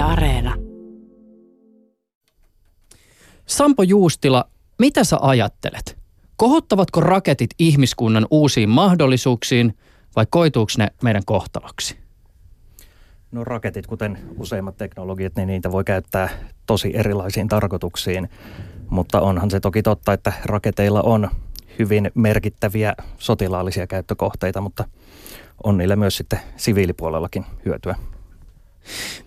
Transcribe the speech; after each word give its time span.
Yle 0.00 0.08
Areena. 0.08 0.54
Sampo 3.46 3.82
Juustila, 3.82 4.44
mitä 4.78 5.04
sä 5.04 5.18
ajattelet? 5.20 5.98
Kohottavatko 6.36 7.00
raketit 7.00 7.50
ihmiskunnan 7.58 8.26
uusiin 8.30 8.68
mahdollisuuksiin 8.68 9.76
vai 10.16 10.26
koituuko 10.30 10.72
ne 10.78 10.88
meidän 11.02 11.22
kohtaloksi? 11.26 11.96
No 13.32 13.44
raketit, 13.44 13.86
kuten 13.86 14.18
useimmat 14.38 14.76
teknologiat, 14.76 15.36
niin 15.36 15.46
niitä 15.46 15.72
voi 15.72 15.84
käyttää 15.84 16.28
tosi 16.66 16.92
erilaisiin 16.94 17.48
tarkoituksiin. 17.48 18.28
Mutta 18.90 19.20
onhan 19.20 19.50
se 19.50 19.60
toki 19.60 19.82
totta, 19.82 20.12
että 20.12 20.32
raketeilla 20.44 21.02
on 21.02 21.30
hyvin 21.78 22.10
merkittäviä 22.14 22.94
sotilaallisia 23.18 23.86
käyttökohteita, 23.86 24.60
mutta 24.60 24.84
on 25.64 25.78
niillä 25.78 25.96
myös 25.96 26.16
sitten 26.16 26.40
siviilipuolellakin 26.56 27.44
hyötyä. 27.64 27.94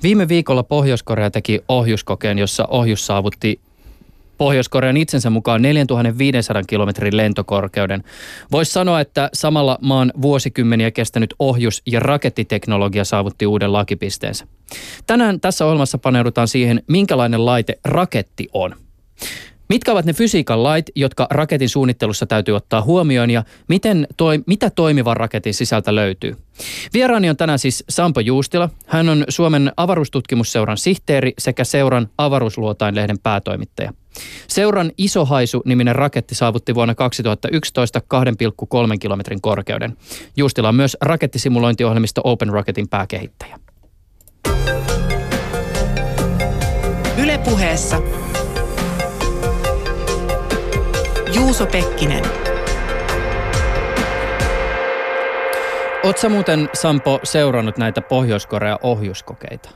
Viime 0.04 0.28
viikolla 0.28 0.64
Pohjois-Korea 0.64 1.32
teki 1.32 1.62
ohjuskokeen, 1.68 2.40
jossa 2.40 2.66
ohjus 2.66 3.06
saavutti 3.06 3.60
Pohjois-Korean 4.38 4.98
itsensä 4.98 5.30
mukaan 5.30 5.62
4500 5.62 6.64
kilometrin 6.64 7.18
lentokorkeuden. 7.18 8.04
Voisi 8.52 8.72
sanoa, 8.72 9.02
että 9.02 9.30
samalla 9.34 9.78
maan 9.82 10.12
vuosikymmeniä 10.22 10.92
kestänyt 10.92 11.34
ohjus- 11.40 11.82
ja 11.86 12.00
rakettiteknologia 12.00 13.06
saavutti 13.06 13.46
uuden 13.46 13.74
lakipisteensä. 13.74 14.48
Tänään 15.08 15.40
tässä 15.40 15.66
ohjelmassa 15.66 15.98
paneudutaan 15.98 16.48
siihen, 16.48 16.84
minkälainen 16.88 17.46
laite 17.46 17.80
raketti 17.86 18.48
on. 18.54 18.76
Mitkä 19.70 19.92
ovat 19.92 20.06
ne 20.06 20.14
fysiikan 20.14 20.64
lait, 20.64 20.86
jotka 20.96 21.28
raketin 21.30 21.70
suunnittelussa 21.70 22.26
täytyy 22.26 22.56
ottaa 22.56 22.82
huomioon 22.82 23.30
ja 23.30 23.44
miten 23.68 24.08
toi, 24.18 24.44
mitä 24.48 24.70
toimivan 24.70 25.18
raketin 25.18 25.54
sisältä 25.54 25.96
löytyy? 25.96 26.38
Vieraani 26.94 27.30
on 27.30 27.38
tänään 27.38 27.60
siis 27.60 27.84
Sampo 27.90 28.20
Juustila. 28.20 28.70
Hän 28.88 29.10
on 29.10 29.24
Suomen 29.30 29.72
avaruustutkimusseuran 29.78 30.78
sihteeri 30.78 31.34
sekä 31.38 31.64
seuran 31.64 32.08
avaruusluotain-lehden 32.18 33.20
päätoimittaja. 33.24 33.94
Seuran 34.48 34.92
Isohaisu-niminen 34.98 35.96
raketti 35.96 36.36
saavutti 36.36 36.76
vuonna 36.76 36.96
2011 36.96 38.00
2,3 38.00 38.98
kilometrin 39.00 39.42
korkeuden. 39.42 39.98
Juustila 40.38 40.70
on 40.70 40.76
myös 40.76 40.98
rakettisimulointiohjelmisto 41.02 42.22
Open 42.24 42.50
Rocketin 42.50 42.90
pääkehittäjä. 42.90 43.60
Ylepuheessa 47.18 48.02
Juuso 51.36 51.66
Pekkinen. 51.66 52.24
Oletko 56.04 56.30
muuten, 56.30 56.70
Sampo, 56.74 57.20
seurannut 57.24 57.78
näitä 57.78 58.02
Pohjois-Korean 58.02 58.80
ohjuskokeita? 58.84 59.70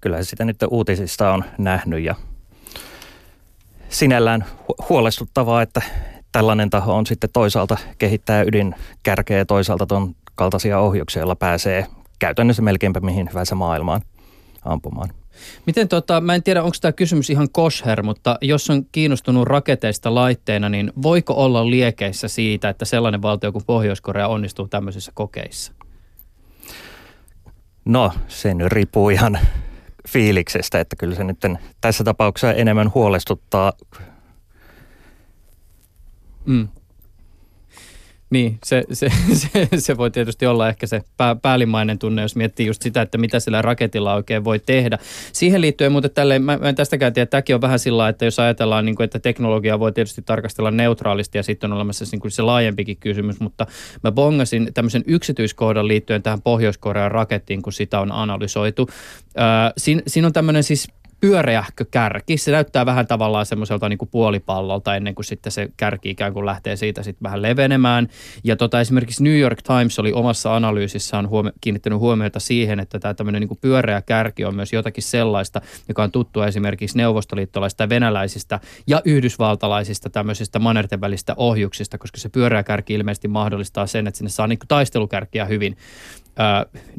Kyllä 0.00 0.22
sitä 0.22 0.44
nyt 0.44 0.56
uutisista 0.70 1.32
on 1.32 1.44
nähnyt 1.58 2.04
ja 2.04 2.14
sinällään 3.88 4.44
huolestuttavaa, 4.88 5.62
että 5.62 5.82
tällainen 6.32 6.70
taho 6.70 6.94
on 6.94 7.06
sitten 7.06 7.30
toisaalta 7.32 7.76
kehittää 7.98 8.42
ydinkärkeä 8.42 9.38
ja 9.38 9.46
toisaalta 9.46 9.86
tuon 9.86 10.14
kaltaisia 10.34 10.78
ohjuksia, 10.78 11.20
joilla 11.20 11.36
pääsee 11.36 11.86
käytännössä 12.18 12.62
melkeinpä 12.62 13.00
mihin 13.00 13.28
hyvänsä 13.28 13.54
maailmaan 13.54 14.00
ampumaan. 14.64 15.10
Miten 15.66 15.88
tota, 15.88 16.20
mä 16.20 16.34
en 16.34 16.42
tiedä 16.42 16.62
onko 16.62 16.76
tämä 16.80 16.92
kysymys 16.92 17.30
ihan 17.30 17.50
kosher, 17.52 18.02
mutta 18.02 18.38
jos 18.40 18.70
on 18.70 18.86
kiinnostunut 18.92 19.48
raketeista 19.48 20.14
laitteena, 20.14 20.68
niin 20.68 20.92
voiko 21.02 21.34
olla 21.34 21.70
liekeissä 21.70 22.28
siitä, 22.28 22.68
että 22.68 22.84
sellainen 22.84 23.22
valtio 23.22 23.52
kuin 23.52 23.64
Pohjois-Korea 23.64 24.28
onnistuu 24.28 24.68
tämmöisissä 24.68 25.12
kokeissa? 25.14 25.72
No, 27.84 28.12
se 28.28 28.54
nyt 28.54 28.72
riippuu 28.72 29.10
ihan 29.10 29.38
fiiliksestä, 30.08 30.80
että 30.80 30.96
kyllä 30.96 31.14
se 31.14 31.24
nyt 31.24 31.38
tässä 31.80 32.04
tapauksessa 32.04 32.52
enemmän 32.52 32.90
huolestuttaa. 32.94 33.72
Mm. 36.46 36.68
Niin, 38.30 38.58
se, 38.64 38.84
se, 38.92 39.08
se, 39.32 39.68
se 39.78 39.96
voi 39.96 40.10
tietysti 40.10 40.46
olla 40.46 40.68
ehkä 40.68 40.86
se 40.86 41.00
pää, 41.16 41.36
päällimmäinen 41.36 41.98
tunne, 41.98 42.22
jos 42.22 42.36
miettii 42.36 42.66
just 42.66 42.82
sitä, 42.82 43.02
että 43.02 43.18
mitä 43.18 43.40
sillä 43.40 43.62
raketilla 43.62 44.14
oikein 44.14 44.44
voi 44.44 44.58
tehdä. 44.58 44.98
Siihen 45.32 45.60
liittyen 45.60 45.92
muuten 45.92 46.10
tälle, 46.10 46.38
mä, 46.38 46.56
mä 46.56 46.68
en 46.68 46.74
tästäkään 46.74 47.12
tiedä, 47.12 47.26
tämäkin 47.26 47.54
on 47.54 47.60
vähän 47.60 47.78
sillä 47.78 48.08
että 48.08 48.24
jos 48.24 48.38
ajatellaan, 48.38 48.84
niin 48.84 48.96
kuin, 48.96 49.04
että 49.04 49.18
teknologiaa 49.18 49.78
voi 49.78 49.92
tietysti 49.92 50.22
tarkastella 50.22 50.70
neutraalisti 50.70 51.38
ja 51.38 51.42
sitten 51.42 51.72
on 51.72 51.76
olemassa 51.76 52.04
niin 52.12 52.20
kuin 52.20 52.30
se 52.30 52.42
laajempikin 52.42 52.96
kysymys, 52.96 53.40
mutta 53.40 53.66
mä 54.02 54.12
bongasin 54.12 54.70
tämmöisen 54.74 55.04
yksityiskohdan 55.06 55.88
liittyen 55.88 56.22
tähän 56.22 56.42
Pohjois-Korean 56.42 57.10
rakettiin, 57.10 57.62
kun 57.62 57.72
sitä 57.72 58.00
on 58.00 58.12
analysoitu. 58.12 58.88
Äh, 59.38 59.72
siinä, 59.76 60.02
siinä 60.06 60.26
on 60.26 60.32
tämmöinen 60.32 60.62
siis 60.62 60.88
pyöreähkö 61.20 61.84
kärki. 61.90 62.36
Se 62.36 62.50
näyttää 62.50 62.86
vähän 62.86 63.06
tavallaan 63.06 63.46
semmoiselta 63.46 63.88
niin 63.88 63.98
puolipallolta 64.10 64.96
ennen 64.96 65.14
kuin 65.14 65.24
sitten 65.24 65.52
se 65.52 65.68
kärki 65.76 66.10
ikään 66.10 66.32
kuin 66.32 66.46
lähtee 66.46 66.76
siitä 66.76 67.02
sitten 67.02 67.22
vähän 67.22 67.42
levenemään. 67.42 68.08
Ja 68.44 68.56
tota, 68.56 68.80
esimerkiksi 68.80 69.24
New 69.24 69.38
York 69.38 69.62
Times 69.62 69.98
oli 69.98 70.12
omassa 70.12 70.56
analyysissaan 70.56 71.28
huomi- 71.28 71.52
kiinnittänyt 71.60 71.98
huomiota 71.98 72.40
siihen, 72.40 72.80
että 72.80 72.98
tämä 72.98 73.14
tämmöinen 73.14 73.40
niin 73.40 73.58
pyöreä 73.60 74.02
kärki 74.02 74.44
on 74.44 74.54
myös 74.54 74.72
jotakin 74.72 75.02
sellaista, 75.02 75.60
joka 75.88 76.02
on 76.02 76.12
tuttua 76.12 76.46
esimerkiksi 76.46 76.96
neuvostoliittolaisista, 76.96 77.88
venäläisistä 77.88 78.60
ja 78.86 79.02
yhdysvaltalaisista 79.04 80.10
tämmöisistä 80.10 80.58
manerten 80.58 81.00
välistä 81.00 81.34
ohjuksista, 81.36 81.98
koska 81.98 82.18
se 82.18 82.28
pyöreä 82.28 82.62
kärki 82.62 82.94
ilmeisesti 82.94 83.28
mahdollistaa 83.28 83.86
sen, 83.86 84.06
että 84.06 84.18
sinne 84.18 84.30
saa 84.30 84.46
niin 84.46 84.58
taistelukärkiä 84.68 85.44
hyvin 85.44 85.76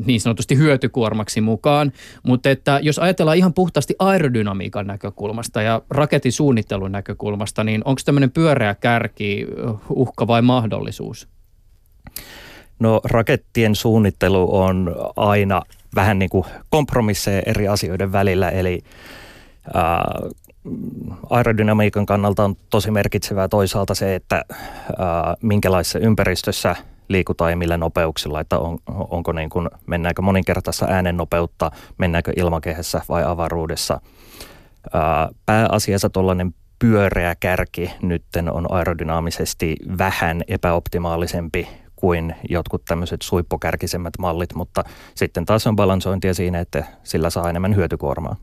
niin 0.06 0.22
sanotusti 0.22 0.57
hyötykuormaksi 0.57 1.41
mukaan. 1.41 1.91
Mutta 2.24 2.50
että 2.50 2.79
jos 2.84 3.00
ajatellaan 3.00 3.38
ihan 3.38 3.53
puhtaasti 3.53 3.96
aerodynamiikan 4.00 4.88
näkökulmasta 4.88 5.62
ja 5.62 5.81
raketin 5.90 6.31
suunnittelun 6.31 6.91
näkökulmasta, 6.91 7.63
niin 7.63 7.81
onko 7.85 8.01
tämmöinen 8.06 8.31
pyöreä 8.31 8.75
kärki 8.75 9.47
uhka 9.90 10.28
vai 10.28 10.41
mahdollisuus? 10.41 11.28
No 12.80 13.01
rakettien 13.03 13.75
suunnittelu 13.75 14.56
on 14.56 14.96
aina 15.16 15.62
vähän 15.96 16.19
niin 16.19 16.30
kuin 16.30 16.46
kompromisseja 16.69 17.41
eri 17.46 17.68
asioiden 17.68 18.12
välillä, 18.12 18.50
eli 18.50 18.81
ää, 19.74 20.03
aerodynamiikan 21.30 22.06
kannalta 22.06 22.44
on 22.44 22.56
tosi 22.69 22.91
merkitsevää 22.91 23.47
toisaalta 23.47 23.96
se, 23.96 24.16
että 24.16 24.35
ää, 24.35 25.35
minkälaisessa 25.41 26.00
ympäristössä– 26.00 26.75
liikutaan 27.11 27.51
ja 27.51 27.57
millä 27.57 27.77
nopeuksilla, 27.77 28.39
että 28.39 28.59
on, 28.59 28.77
onko 28.88 29.31
niin 29.31 29.49
kuin, 29.49 29.69
mennäänkö 29.88 30.22
moninkertaista 30.22 30.85
äänen 30.89 31.17
nopeutta, 31.17 31.72
mennäänkö 31.97 32.33
ilmakehässä 32.35 33.01
vai 33.09 33.23
avaruudessa. 33.23 34.01
Ää, 34.94 35.29
pääasiassa 35.45 36.09
tuollainen 36.09 36.53
pyöreä 36.79 37.35
kärki 37.39 37.91
nytten 38.01 38.53
on 38.53 38.71
aerodynaamisesti 38.71 39.75
vähän 39.97 40.41
epäoptimaalisempi 40.47 41.67
kuin 41.95 42.35
jotkut 42.50 42.85
tämmöiset 42.85 43.21
suippukärkisemmät 43.21 44.13
mallit, 44.19 44.53
mutta 44.53 44.83
sitten 45.16 45.45
taas 45.45 45.67
on 45.67 45.75
balansointia 45.75 46.33
siinä, 46.33 46.59
että 46.59 46.85
sillä 47.03 47.29
saa 47.29 47.50
enemmän 47.50 47.75
hyötykuormaa. 47.75 48.35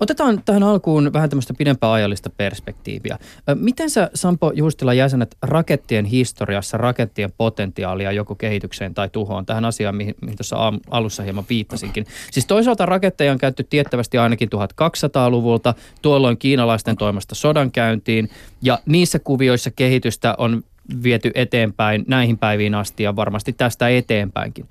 Otetaan 0.00 0.42
tähän 0.44 0.62
alkuun 0.62 1.12
vähän 1.12 1.30
tämmöistä 1.30 1.54
pidempää 1.58 1.92
ajallista 1.92 2.30
perspektiiviä. 2.30 3.18
Miten 3.54 3.90
sä 3.90 4.10
Sampo 4.14 4.52
Juustila 4.54 4.94
jäsenet 4.94 5.36
rakettien 5.42 6.04
historiassa, 6.04 6.76
rakettien 6.76 7.32
potentiaalia 7.36 8.12
joko 8.12 8.34
kehitykseen 8.34 8.94
tai 8.94 9.08
tuhoon? 9.08 9.46
Tähän 9.46 9.64
asiaan, 9.64 9.94
mihin, 9.94 10.14
mihin 10.22 10.36
tuossa 10.36 10.72
alussa 10.90 11.22
hieman 11.22 11.44
viittasinkin. 11.48 12.06
Siis 12.30 12.46
toisaalta 12.46 12.86
raketteja 12.86 13.32
on 13.32 13.38
käytetty 13.38 13.64
tiettävästi 13.70 14.18
ainakin 14.18 14.48
1200-luvulta, 14.48 15.74
tuolloin 16.02 16.38
kiinalaisten 16.38 16.96
toimesta 16.96 17.34
sodankäyntiin, 17.34 18.30
ja 18.62 18.78
niissä 18.86 19.18
kuvioissa 19.18 19.70
kehitystä 19.70 20.34
on 20.38 20.62
viety 21.02 21.30
eteenpäin 21.34 22.04
näihin 22.08 22.38
päiviin 22.38 22.74
asti 22.74 23.02
ja 23.02 23.16
varmasti 23.16 23.52
tästä 23.52 23.88
eteenpäinkin. 23.88 24.68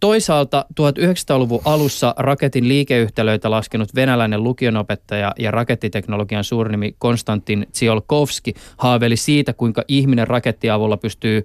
Toisaalta 0.00 0.64
1900-luvun 0.80 1.60
alussa 1.64 2.14
raketin 2.16 2.68
liikeyhtälöitä 2.68 3.50
laskenut 3.50 3.94
venäläinen 3.94 4.44
lukionopettaja 4.44 5.32
ja 5.38 5.50
rakettiteknologian 5.50 6.44
suurnimi 6.44 6.94
Konstantin 6.98 7.66
Tsiolkovski 7.72 8.54
haaveli 8.76 9.16
siitä, 9.16 9.52
kuinka 9.52 9.84
ihminen 9.88 10.26
rakettiavulla 10.26 10.96
pystyy 10.96 11.42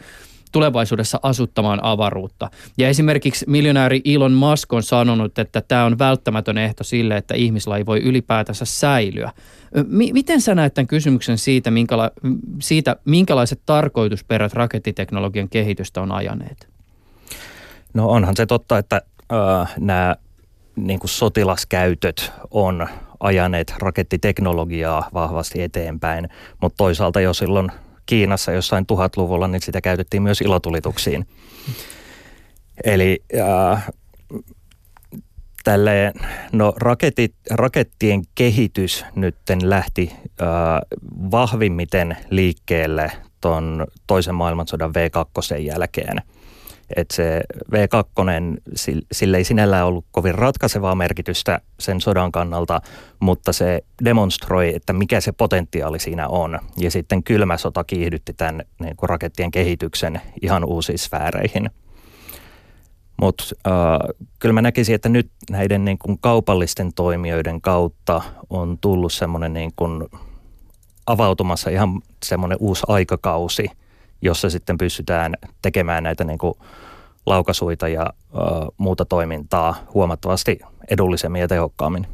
tulevaisuudessa 0.52 1.20
asuttamaan 1.24 1.80
avaruutta. 1.84 2.50
Ja 2.78 2.90
esimerkiksi 2.90 3.46
miljonääri 3.48 4.02
Elon 4.06 4.34
Musk 4.34 4.74
on 4.74 4.84
sanonut, 4.84 5.40
että 5.40 5.62
tämä 5.62 5.86
on 5.86 6.00
välttämätön 6.00 6.58
ehto 6.58 6.84
sille, 6.84 7.18
että 7.18 7.36
ihmislaji 7.36 7.86
voi 7.86 8.00
ylipäätänsä 8.00 8.66
säilyä. 8.66 9.32
M- 9.76 10.14
miten 10.14 10.42
sä 10.42 10.56
näet 10.56 10.74
tämän 10.74 10.88
kysymyksen 10.88 11.38
siitä, 11.38 11.72
minkäla- 11.72 12.12
siitä, 12.60 12.96
minkälaiset 13.06 13.62
tarkoitusperät 13.66 14.54
rakettiteknologian 14.54 15.50
kehitystä 15.50 16.02
on 16.02 16.12
ajaneet? 16.12 16.73
No 17.94 18.10
onhan 18.10 18.36
se 18.36 18.46
totta, 18.46 18.78
että 18.78 19.02
äh, 19.34 19.74
nämä 19.80 20.16
niin 20.76 21.00
kuin 21.00 21.10
sotilaskäytöt 21.10 22.32
on 22.52 22.88
ajaneet 23.20 23.74
rakettiteknologiaa 23.80 25.10
vahvasti 25.14 25.62
eteenpäin, 25.62 26.30
mutta 26.62 26.78
toisaalta 26.78 27.22
jo 27.22 27.34
silloin 27.34 27.72
Kiinassa 28.06 28.52
jossain 28.52 28.86
tuhatluvulla, 28.86 29.48
niin 29.48 29.62
sitä 29.62 29.82
käytettiin 29.82 30.24
myös 30.24 30.42
ilotulituksiin. 30.42 31.28
Eli 32.84 33.24
äh, 33.38 33.88
Tälleen, 35.64 36.14
no 36.52 36.74
raketit, 36.78 37.36
rakettien 37.50 38.22
kehitys 38.36 39.06
nyt 39.16 39.36
lähti 39.64 40.12
äh, 40.42 40.48
vahvimmiten 41.32 42.18
liikkeelle 42.30 43.12
tuon 43.42 43.88
toisen 44.08 44.36
maailmansodan 44.36 44.92
V2 44.92 45.58
jälkeen. 45.58 46.22
Et 46.96 47.12
se 47.12 47.42
V2, 47.72 48.62
sille 49.12 49.38
ei 49.38 49.44
sinällään 49.44 49.86
ollut 49.86 50.06
kovin 50.12 50.36
ratkaisevaa 50.36 50.96
merkitystä 50.96 51.60
sen 51.80 52.02
sodan 52.02 52.32
kannalta, 52.32 52.82
mutta 53.20 53.54
se 53.54 53.82
demonstroi, 54.06 54.76
että 54.76 54.94
mikä 54.94 55.22
se 55.22 55.32
potentiaali 55.32 56.00
siinä 56.00 56.28
on. 56.28 56.60
Ja 56.78 56.92
sitten 56.92 57.24
kylmä 57.24 57.58
sota 57.58 57.84
kiihdytti 57.84 58.34
tämän 58.34 58.62
niin 58.80 58.96
kuin 58.96 59.10
rakettien 59.10 59.52
kehityksen 59.52 60.22
ihan 60.42 60.66
uusiin 60.66 61.00
sfääreihin. 61.00 61.70
Mutta 63.22 63.44
äh, 63.68 63.74
kyllä 64.40 64.54
mä 64.54 64.62
näkisin, 64.62 64.96
että 64.96 65.10
nyt 65.10 65.32
näiden 65.50 65.86
niin 65.86 65.98
kuin 65.98 66.18
kaupallisten 66.22 66.94
toimijoiden 66.94 67.62
kautta 67.62 68.22
on 68.50 68.78
tullut 68.78 69.14
semmoinen 69.14 69.54
niin 69.54 69.72
kuin 69.76 70.04
avautumassa 71.08 71.70
ihan 71.70 72.02
semmoinen 72.26 72.58
uusi 72.62 72.84
aikakausi, 72.88 73.66
jossa 74.24 74.50
sitten 74.50 74.78
pystytään 74.78 75.34
tekemään 75.62 76.04
näitä 76.04 76.24
niin 76.24 76.38
kuin 76.38 76.54
laukasuita 77.26 77.88
ja 77.88 78.06
ö, 78.06 78.40
muuta 78.78 79.06
toimintaa 79.06 79.76
huomattavasti 79.94 80.60
edullisemmin 80.90 81.42
ja 81.42 81.48
tehokkaammin. 81.48 82.08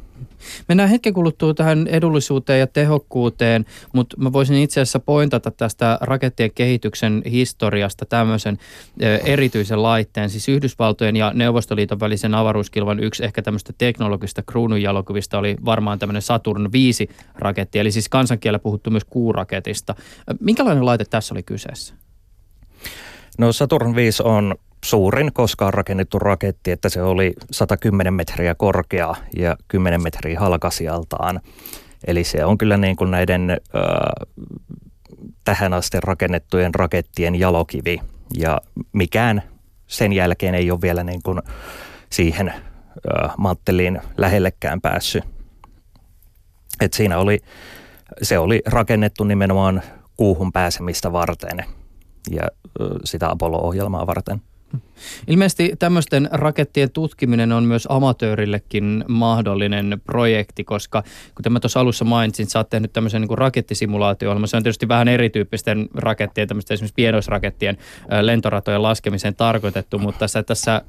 Mennään 0.68 0.88
hetken 0.88 1.14
kuluttua 1.14 1.54
tähän 1.54 1.86
edullisuuteen 1.86 2.60
ja 2.60 2.66
tehokkuuteen, 2.66 3.66
mutta 3.92 4.16
mä 4.16 4.32
voisin 4.32 4.56
itse 4.56 4.80
asiassa 4.80 5.00
pointata 5.00 5.50
tästä 5.50 5.98
rakettien 6.00 6.50
kehityksen 6.54 7.22
historiasta 7.30 8.06
tämmöisen 8.06 8.58
erityisen 9.24 9.82
laitteen. 9.82 10.30
Siis 10.30 10.48
Yhdysvaltojen 10.48 11.16
ja 11.16 11.32
Neuvostoliiton 11.34 12.00
välisen 12.00 12.34
avaruuskilvan 12.34 13.00
yksi 13.00 13.24
ehkä 13.24 13.42
tämmöistä 13.42 13.72
teknologista 13.78 14.42
kruununjalokuvista 14.42 15.38
oli 15.38 15.56
varmaan 15.64 15.98
tämmöinen 15.98 16.22
Saturn 16.22 16.72
5 16.72 17.08
raketti, 17.34 17.78
eli 17.78 17.92
siis 17.92 18.08
kansankielellä 18.08 18.58
puhuttu 18.58 18.90
myös 18.90 19.04
kuuraketista. 19.04 19.94
Minkälainen 20.40 20.86
laite 20.86 21.04
tässä 21.04 21.34
oli 21.34 21.42
kyseessä? 21.42 21.99
No 23.38 23.52
Saturn 23.52 23.94
5 23.94 24.22
on 24.22 24.54
suurin 24.84 25.32
koskaan 25.32 25.74
rakennettu 25.74 26.18
raketti, 26.18 26.70
että 26.70 26.88
se 26.88 27.02
oli 27.02 27.32
110 27.50 28.14
metriä 28.14 28.54
korkea 28.54 29.14
ja 29.36 29.56
10 29.68 30.02
metriä 30.02 30.40
halkasijaltaan. 30.40 31.40
Eli 32.06 32.24
se 32.24 32.44
on 32.44 32.58
kyllä 32.58 32.76
niin 32.76 32.96
kuin 32.96 33.10
näiden 33.10 33.50
ö, 33.50 33.56
tähän 35.44 35.72
asti 35.72 35.98
rakennettujen 36.00 36.74
rakettien 36.74 37.34
jalokivi 37.34 38.00
ja 38.38 38.60
mikään 38.92 39.42
sen 39.86 40.12
jälkeen 40.12 40.54
ei 40.54 40.70
ole 40.70 40.80
vielä 40.80 41.04
niin 41.04 41.22
kuin 41.22 41.42
siihen 42.10 42.48
ö, 42.48 43.28
mantteliin 43.38 44.00
lähellekään 44.16 44.80
päässyt. 44.80 45.24
Et 46.80 46.92
siinä 46.92 47.18
oli, 47.18 47.38
se 48.22 48.38
oli 48.38 48.62
rakennettu 48.66 49.24
nimenomaan 49.24 49.82
kuuhun 50.16 50.52
pääsemistä 50.52 51.12
varten 51.12 51.64
ja 52.30 52.48
sitä 53.04 53.30
Apollo-ohjelmaa 53.30 54.06
varten. 54.06 54.42
Ilmeisesti 55.28 55.72
tämmöisten 55.78 56.28
rakettien 56.32 56.90
tutkiminen 56.90 57.52
on 57.52 57.64
myös 57.64 57.86
amatöörillekin 57.90 59.04
mahdollinen 59.08 60.00
projekti, 60.04 60.64
koska 60.64 61.02
kuten 61.34 61.52
mä 61.52 61.60
tuossa 61.60 61.80
alussa 61.80 62.04
mainitsin, 62.04 62.46
sä 62.46 62.58
oot 62.58 62.70
tehnyt 62.70 62.92
tämmöisen 62.92 63.20
niin 63.20 63.38
rakettisimulaatio 63.38 64.46
Se 64.46 64.56
on 64.56 64.62
tietysti 64.62 64.88
vähän 64.88 65.08
erityyppisten 65.08 65.88
rakettien, 65.94 66.48
tämmöisten 66.48 66.74
esimerkiksi 66.74 66.94
pienoisrakettien 66.94 67.78
lentoratojen 68.20 68.82
laskemiseen 68.82 69.34
tarkoitettu, 69.36 69.98
mutta 69.98 70.28
sä 70.28 70.42
tässä 70.42 70.82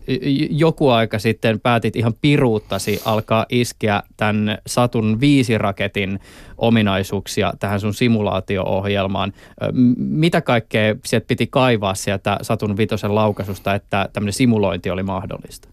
joku 0.50 0.90
aika 0.90 1.19
sitten 1.19 1.60
päätit 1.60 1.96
ihan 1.96 2.13
piruuttasi 2.22 3.02
alkaa 3.06 3.46
iskeä 3.50 4.04
tämän 4.18 4.58
Saturn 4.68 5.19
5 5.19 5.58
raketin 5.58 6.19
ominaisuuksia 6.58 7.54
tähän 7.60 7.80
sun 7.80 7.94
simulaatio-ohjelmaan. 7.94 9.34
Mitä 9.98 10.42
kaikkea 10.42 10.96
sieltä 11.06 11.28
piti 11.28 11.48
kaivaa 11.48 11.96
sieltä 11.96 12.38
Saturn 12.42 12.78
5 12.78 13.08
laukasusta, 13.08 13.75
että 13.75 14.00
tämmöinen 14.13 14.33
simulointi 14.33 14.89
oli 14.89 15.03
mahdollista? 15.03 15.68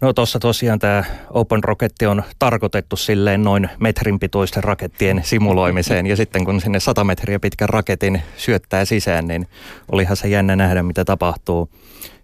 No 0.00 0.12
tuossa 0.12 0.38
tosiaan 0.38 0.78
tämä 0.78 1.04
Open 1.30 1.64
Rocket 1.64 1.92
on 2.08 2.22
tarkoitettu 2.38 2.96
silleen 2.96 3.42
noin 3.42 3.68
metrin 3.80 4.18
pituisten 4.18 4.64
rakettien 4.64 5.20
simuloimiseen 5.24 6.06
ja 6.06 6.16
sitten 6.16 6.44
kun 6.44 6.60
sinne 6.60 6.80
100 6.80 7.04
metriä 7.04 7.40
pitkän 7.40 7.68
raketin 7.68 8.22
syöttää 8.36 8.84
sisään, 8.84 9.28
niin 9.28 9.48
olihan 9.92 10.16
se 10.16 10.28
jännä 10.28 10.56
nähdä 10.56 10.82
mitä 10.82 11.04
tapahtuu. 11.04 11.70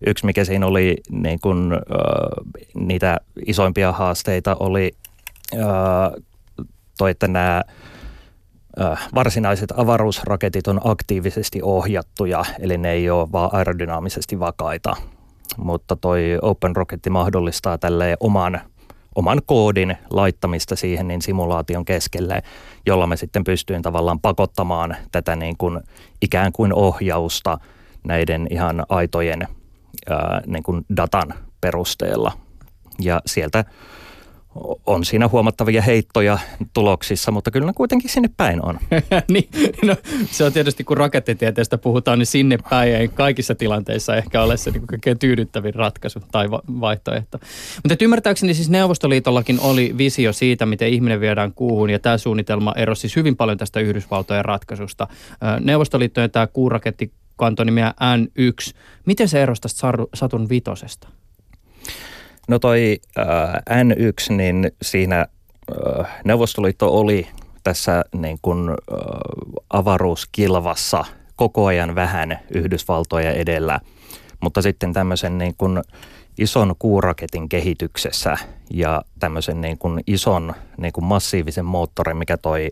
Yksi 0.06 0.26
mikä 0.26 0.44
siinä 0.44 0.66
oli 0.66 0.96
niin 1.10 1.40
kun, 1.40 1.72
äh, 1.72 2.62
niitä 2.75 3.20
isoimpia 3.46 3.93
haasteita 3.93 4.56
oli 4.60 4.93
äh, 5.54 5.60
toi, 6.99 7.10
että 7.10 7.28
nämä 7.28 7.62
varsinaiset 9.15 9.73
avaruusraketit 9.77 10.69
on 10.69 10.81
aktiivisesti 10.85 11.61
ohjattuja, 11.63 12.45
eli 12.61 12.79
ne 12.79 12.93
ei 12.93 13.11
ole 13.11 13.33
vaan 13.33 13.51
aerodynaamisesti 13.53 14.41
vakaita. 14.41 14.97
Mutta 15.57 15.97
toi 15.97 16.39
Open 16.43 16.77
Rocket 16.77 17.01
mahdollistaa 17.11 17.79
tälle 17.79 18.17
oman, 18.21 18.61
oman 19.15 19.41
koodin 19.47 19.97
laittamista 20.11 20.77
siihen 20.77 21.09
niin 21.09 21.23
simulaation 21.23 21.85
keskelle, 21.85 22.43
jolla 22.87 23.07
me 23.07 23.17
sitten 23.17 23.45
pystyin 23.45 23.83
tavallaan 23.83 24.21
pakottamaan 24.21 24.97
tätä 25.13 25.37
niin 25.37 25.57
kuin 25.57 25.81
ikään 26.23 26.53
kuin 26.53 26.75
ohjausta 26.75 27.59
näiden 28.05 28.47
ihan 28.51 28.85
aitojen 28.89 29.49
ää, 30.11 30.43
niin 30.47 30.63
kuin 30.63 30.85
datan 30.97 31.35
perusteella. 31.61 32.33
Ja 33.01 33.21
sieltä 33.27 33.65
on 34.87 35.04
siinä 35.04 35.28
huomattavia 35.28 35.82
heittoja 35.82 36.38
tuloksissa, 36.75 37.31
mutta 37.31 37.50
kyllä 37.50 37.66
ne 37.66 37.72
kuitenkin 37.72 38.10
sinne 38.10 38.31
päin 38.37 38.64
on. 38.64 38.78
niin, 39.32 39.49
no, 39.82 39.96
se 40.31 40.44
on 40.44 40.52
tietysti, 40.52 40.84
kun 40.84 40.96
rakettitieteestä 40.96 41.78
puhutaan, 41.78 42.19
niin 42.19 42.26
sinne 42.26 42.58
päin 42.70 42.94
ei 42.94 43.08
kaikissa 43.08 43.54
tilanteissa 43.54 44.16
ehkä 44.16 44.43
ole 44.43 44.56
se 44.56 44.70
niin 44.70 44.87
kaikkein 44.87 45.19
tyydyttävin 45.19 45.75
ratkaisu 45.75 46.20
tai 46.32 46.50
va- 46.50 46.62
vaihtoehto. 46.81 47.38
Mutta 47.84 48.04
ymmärtääkseni 48.04 48.54
siis 48.54 48.70
Neuvostoliitollakin 48.70 49.60
oli 49.60 49.94
visio 49.99 50.32
siitä, 50.32 50.66
miten 50.66 50.88
ihminen 50.88 51.20
viedään 51.20 51.52
kuuhun, 51.52 51.90
ja 51.90 51.99
tämä 51.99 52.19
suunnitelma 52.19 52.72
erosi 52.76 53.00
siis 53.00 53.16
hyvin 53.16 53.37
paljon 53.37 53.58
tästä 53.58 53.81
Yhdysvaltojen 53.81 54.44
ratkaisusta. 54.44 55.08
Neuvostoliittojen 55.60 56.31
tämä 56.31 56.46
kuuraketti 56.46 57.12
kantoi 57.37 57.66
nimeä 57.66 57.94
N1. 58.16 58.75
Miten 59.06 59.28
se 59.28 59.43
erosi 59.43 59.62
tästä 59.62 59.93
Saturn 60.14 60.49
vitosesta? 60.49 61.08
No 62.49 62.59
toi 62.59 63.00
äh, 63.19 63.27
N1, 63.85 64.33
niin 64.35 64.73
siinä 64.83 65.26
äh, 66.00 66.21
Neuvostoliitto 66.25 66.99
oli 66.99 67.28
tässä 67.62 68.05
niin 68.14 68.38
kuin, 68.43 68.69
äh, 68.69 68.76
avaruuskilvassa 69.71 71.05
koko 71.37 71.66
ajan 71.66 71.95
vähän 71.95 72.38
Yhdysvaltoja 72.55 73.33
edellä, 73.33 73.81
mutta 74.40 74.62
sitten 74.62 74.93
tämmöisen 74.93 75.38
niin 75.38 75.55
kuin 75.59 75.83
ison 76.38 76.75
kuuraketin 76.78 77.49
kehityksessä 77.49 78.37
ja 78.71 79.02
tämmöisen 79.19 79.61
niin 79.61 79.78
kuin 79.78 80.00
ison 80.07 80.55
niin 80.76 80.93
kuin 80.93 81.05
massiivisen 81.05 81.64
moottorin, 81.64 82.16
mikä 82.16 82.37
toi 82.37 82.71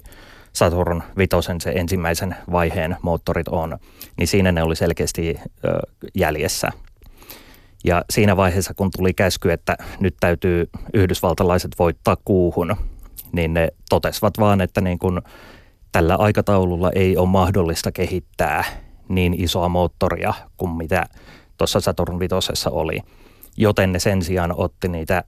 Saturn 0.53 1.03
vitosen 1.17 1.61
se 1.61 1.71
ensimmäisen 1.71 2.37
vaiheen 2.53 2.97
moottorit 3.03 3.49
on, 3.49 3.79
niin 4.17 4.27
siinä 4.29 4.53
ne 4.53 4.63
oli 4.63 4.77
selkeästi 4.77 5.39
ö, 5.65 5.81
jäljessä– 6.15 6.71
ja 7.85 8.05
siinä 8.11 8.37
vaiheessa, 8.37 8.75
kun 8.75 8.91
tuli 8.97 9.15
käsky, 9.15 9.53
että 9.53 9.77
nyt 10.01 10.15
täytyy 10.21 10.69
yhdysvaltalaiset 10.95 11.71
voittaa 11.79 12.17
kuuhun, 12.25 12.77
niin 13.33 13.55
ne 13.55 13.69
totesivat 13.89 14.39
vaan, 14.39 14.61
että 14.61 14.81
niin 14.81 14.99
kuin 14.99 15.21
tällä 15.93 16.17
aikataululla 16.17 16.91
ei 16.95 17.17
ole 17.17 17.29
mahdollista 17.29 17.93
kehittää 17.93 18.65
niin 19.09 19.35
isoa 19.45 19.69
moottoria 19.69 20.35
kuin 20.57 20.71
mitä 20.73 21.07
tuossa 21.59 21.81
Saturn 21.81 22.19
vitosessa 22.19 22.71
oli. 22.71 23.01
Joten 23.57 23.93
ne 23.93 23.99
sen 23.99 24.23
sijaan 24.23 24.55
otti 24.57 24.89
niitä 24.89 25.25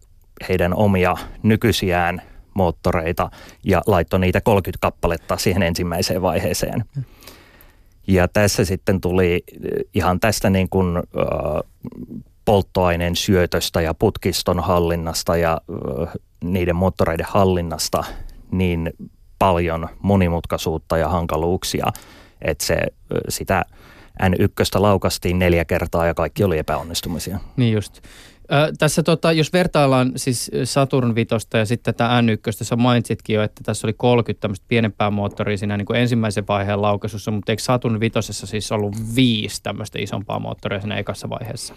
heidän 0.48 0.74
omia 0.74 1.16
nykyisiään 1.42 2.22
moottoreita 2.54 3.30
ja 3.64 3.82
laittoi 3.86 4.20
niitä 4.20 4.40
30 4.40 4.78
kappaletta 4.80 5.36
siihen 5.36 5.62
ensimmäiseen 5.62 6.22
vaiheeseen. 6.22 6.84
Ja 8.06 8.28
tässä 8.28 8.64
sitten 8.64 9.00
tuli 9.00 9.44
ihan 9.94 10.20
tästä 10.20 10.50
niin 10.50 10.68
kuin, 10.68 10.96
äh, 10.96 11.02
polttoaineen 12.44 13.16
syötöstä 13.16 13.80
ja 13.80 13.94
putkiston 13.94 14.60
hallinnasta 14.60 15.36
ja 15.36 15.60
niiden 16.44 16.76
moottoreiden 16.76 17.26
hallinnasta 17.28 18.04
niin 18.50 18.92
paljon 19.38 19.88
monimutkaisuutta 20.02 20.96
ja 20.96 21.08
hankaluuksia, 21.08 21.86
että 22.42 22.66
se, 22.66 22.76
sitä 23.28 23.64
N1 24.22 24.80
laukastiin 24.80 25.38
neljä 25.38 25.64
kertaa 25.64 26.06
ja 26.06 26.14
kaikki 26.14 26.44
oli 26.44 26.58
epäonnistumisia. 26.58 27.38
Niin 27.56 27.72
just. 27.72 28.00
Ö, 28.52 28.72
tässä 28.78 29.02
tota, 29.02 29.32
jos 29.32 29.52
vertaillaan 29.52 30.12
siis 30.16 30.50
Saturn 30.64 31.14
Vitosta 31.14 31.58
ja 31.58 31.66
sitten 31.66 31.94
tätä 31.94 32.20
N1, 32.20 32.64
sä 32.64 32.76
mainitsitkin 32.76 33.34
jo, 33.34 33.42
että 33.42 33.60
tässä 33.64 33.86
oli 33.86 33.92
30 33.92 34.40
tämmöistä 34.40 34.64
pienempää 34.68 35.10
moottoria 35.10 35.56
siinä 35.56 35.76
niin 35.76 35.86
kuin 35.86 36.00
ensimmäisen 36.00 36.46
vaiheen 36.48 36.82
laukaisussa, 36.82 37.30
mutta 37.30 37.52
eikö 37.52 37.62
Saturn 37.62 38.00
Vitosessa 38.00 38.46
siis 38.46 38.72
ollut 38.72 38.96
viisi 39.14 39.62
tämmöistä 39.62 39.98
isompaa 40.00 40.38
moottoria 40.38 40.80
siinä 40.80 40.98
ekassa 40.98 41.30
vaiheessa? 41.30 41.74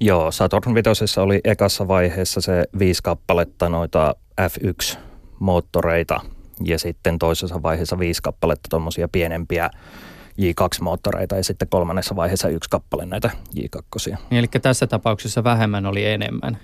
Joo, 0.00 0.32
Saturn 0.32 0.74
5 0.74 1.20
oli 1.20 1.40
ekassa 1.44 1.88
vaiheessa 1.88 2.40
se 2.40 2.64
viisi 2.78 3.02
kappaletta 3.02 3.68
noita 3.68 4.14
F1-moottoreita 4.40 6.20
ja 6.64 6.78
sitten 6.78 7.18
toisessa 7.18 7.62
vaiheessa 7.62 7.98
viisi 7.98 8.22
kappaletta 8.22 8.68
tuommoisia 8.70 9.08
pienempiä 9.08 9.70
J2-moottoreita 10.40 11.36
ja 11.36 11.44
sitten 11.44 11.68
kolmannessa 11.68 12.16
vaiheessa 12.16 12.48
yksi 12.48 12.70
kappale 12.70 13.06
näitä 13.06 13.30
J2. 13.56 14.16
Eli 14.30 14.46
tässä 14.62 14.86
tapauksessa 14.86 15.44
vähemmän 15.44 15.86
oli 15.86 16.04
enemmän. 16.04 16.58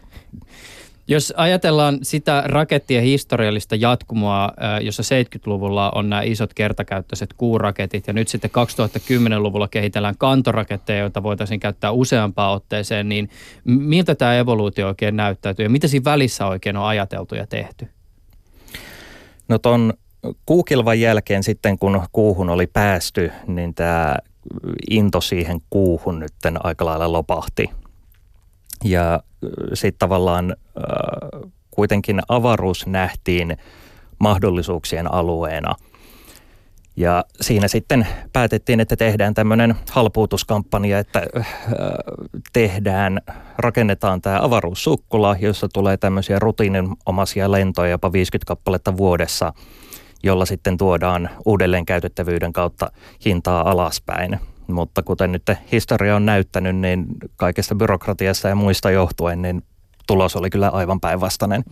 Jos 1.09 1.35
ajatellaan 1.37 1.99
sitä 2.02 2.42
rakettien 2.47 3.04
historiallista 3.04 3.76
jatkumoa, 3.76 4.52
jossa 4.80 5.02
70-luvulla 5.02 5.90
on 5.94 6.11
nämä 6.11 6.23
isot 6.23 6.54
kertakäyttöiset 6.54 7.32
kuuraketit 7.37 8.06
ja 8.06 8.12
nyt 8.12 8.28
sitten 8.28 8.50
2010-luvulla 8.50 9.68
kehitellään 9.68 10.14
kantoraketteja, 10.18 10.99
joita 10.99 11.23
voitaisiin 11.23 11.61
käyttää 11.61 11.90
useampaan 11.90 12.52
otteeseen, 12.52 13.09
niin 13.09 13.30
miltä 13.64 14.14
tämä 14.14 14.38
evoluutio 14.38 14.87
oikein 14.87 15.16
näyttäytyy 15.16 15.64
ja 15.64 15.71
mitä 15.71 15.88
siinä 15.88 16.04
välissä 16.04 16.47
oikein 16.47 16.76
on 16.76 16.87
ajateltu 16.87 17.35
ja 17.35 17.47
tehty? 17.47 17.88
No 19.49 19.59
ton 19.59 19.92
kuukilvan 20.47 21.00
jälkeen 21.00 21.42
sitten, 21.42 21.78
kun 21.78 22.02
kuuhun 22.12 22.50
oli 22.50 22.66
päästy, 22.66 23.32
niin 23.47 23.75
tämä 23.75 24.16
into 24.90 25.21
siihen 25.21 25.61
kuuhun 25.71 26.18
nyt 26.18 26.32
aika 26.61 26.85
lailla 26.85 27.12
lopahti. 27.12 27.71
Ja 28.85 29.21
sitten 29.75 29.99
tavallaan 29.99 30.51
äh, 30.51 31.51
kuitenkin 31.71 32.21
avaruus 32.29 32.87
nähtiin 32.87 33.57
mahdollisuuksien 34.19 35.15
alueena. 35.15 35.75
Ja 36.97 37.25
siinä 37.41 37.69
sitten 37.69 38.07
päätettiin, 38.33 38.81
että 38.81 38.97
tehdään 38.97 39.35
tämmöinen 39.35 39.75
halpuutuskampanja, 39.91 40.99
että 40.99 41.23
äh, 41.37 41.47
tehdään, 42.53 43.21
rakennetaan 43.59 44.21
tämä 44.21 44.39
avaruussukkula, 44.43 45.37
jossa 45.41 45.69
tulee 45.73 45.97
tämmöisiä 45.97 46.39
rutiininomaisia 46.39 47.53
lentoja, 47.53 47.91
jopa 47.91 48.12
50 48.12 48.49
kappaletta 48.49 48.97
vuodessa– 48.97 49.53
jolla 50.23 50.47
sitten 50.47 50.77
tuodaan 50.77 51.31
uudelleen 51.47 51.87
käytettävyyden 51.87 52.53
kautta 52.53 52.93
hintaa 53.25 53.71
alaspäin. 53.71 54.41
Mutta 54.66 55.02
kuten 55.02 55.33
nyt 55.33 55.42
historia 55.73 56.16
on 56.16 56.26
näyttänyt, 56.26 56.76
niin 56.76 57.07
kaikesta 57.37 57.75
byrokratiasta 57.75 58.49
ja 58.49 58.54
muista 58.54 58.90
johtuen, 58.90 59.42
niin 59.42 59.62
tulos 60.07 60.37
oli 60.37 60.50
kyllä 60.50 60.69
aivan 60.69 61.00
päinvastainen 61.00 61.64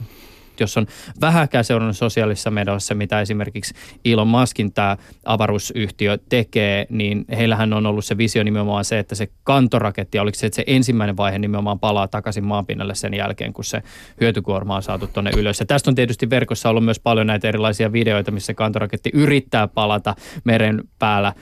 jos 0.64 0.76
on 0.76 0.87
vähäkään 1.21 1.64
seurannut 1.64 1.97
sosiaalisessa 1.97 2.50
mediassa, 2.50 2.95
mitä 2.95 3.21
esimerkiksi 3.21 3.75
Elon 4.05 4.29
Muskin 4.29 4.73
tämä 4.73 4.97
avaruusyhtiö 5.25 6.19
tekee, 6.29 6.87
niin 6.90 7.25
heillähän 7.37 7.73
on 7.73 7.87
ollut 7.87 8.05
se 8.05 8.19
visio 8.19 8.43
nimenomaan 8.43 8.85
se, 8.85 8.99
että 8.99 9.14
se 9.14 9.29
kantoraketti, 9.45 10.19
oliko 10.19 10.38
se, 10.38 10.47
että 10.47 10.57
se 10.57 10.64
ensimmäinen 10.67 11.17
vaihe 11.17 11.38
nimenomaan 11.38 11.81
palaa 11.81 12.09
takaisin 12.09 12.45
maanpinnalle 12.45 12.95
sen 12.95 13.14
jälkeen, 13.14 13.52
kun 13.52 13.64
se 13.64 13.83
hyötykuorma 14.21 14.76
on 14.76 14.83
saatu 14.83 15.07
tuonne 15.07 15.31
ylös. 15.37 15.61
Ja 15.61 15.67
tästä 15.67 15.90
on 15.90 15.95
tietysti 15.95 16.31
verkossa 16.31 16.69
ollut 16.71 16.85
myös 16.85 17.00
paljon 17.00 17.26
näitä 17.26 17.49
erilaisia 17.49 17.93
videoita, 17.93 18.31
missä 18.31 18.55
kantoraketti 18.55 19.11
yrittää 19.14 19.69
palata 19.69 20.14
meren 20.45 20.85
päällä 20.99 21.33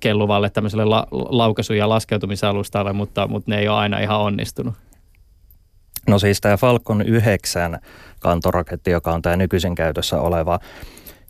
kelluvalle 0.00 0.50
tämmöiselle 0.50 0.84
la- 0.84 1.06
laukaisu- 1.10 1.72
ja 1.72 1.88
laskeutumisalustalle, 1.88 2.92
mutta, 2.92 3.26
mutta 3.28 3.50
ne 3.50 3.58
ei 3.58 3.68
ole 3.68 3.78
aina 3.78 3.98
ihan 3.98 4.20
onnistunut. 4.20 4.74
No 6.10 6.18
siis 6.18 6.40
tämä 6.40 6.56
Falcon 6.56 7.02
9 7.02 7.78
kantoraketti, 8.20 8.90
joka 8.90 9.12
on 9.12 9.22
tämä 9.22 9.36
nykyisin 9.36 9.74
käytössä 9.74 10.20
oleva, 10.20 10.58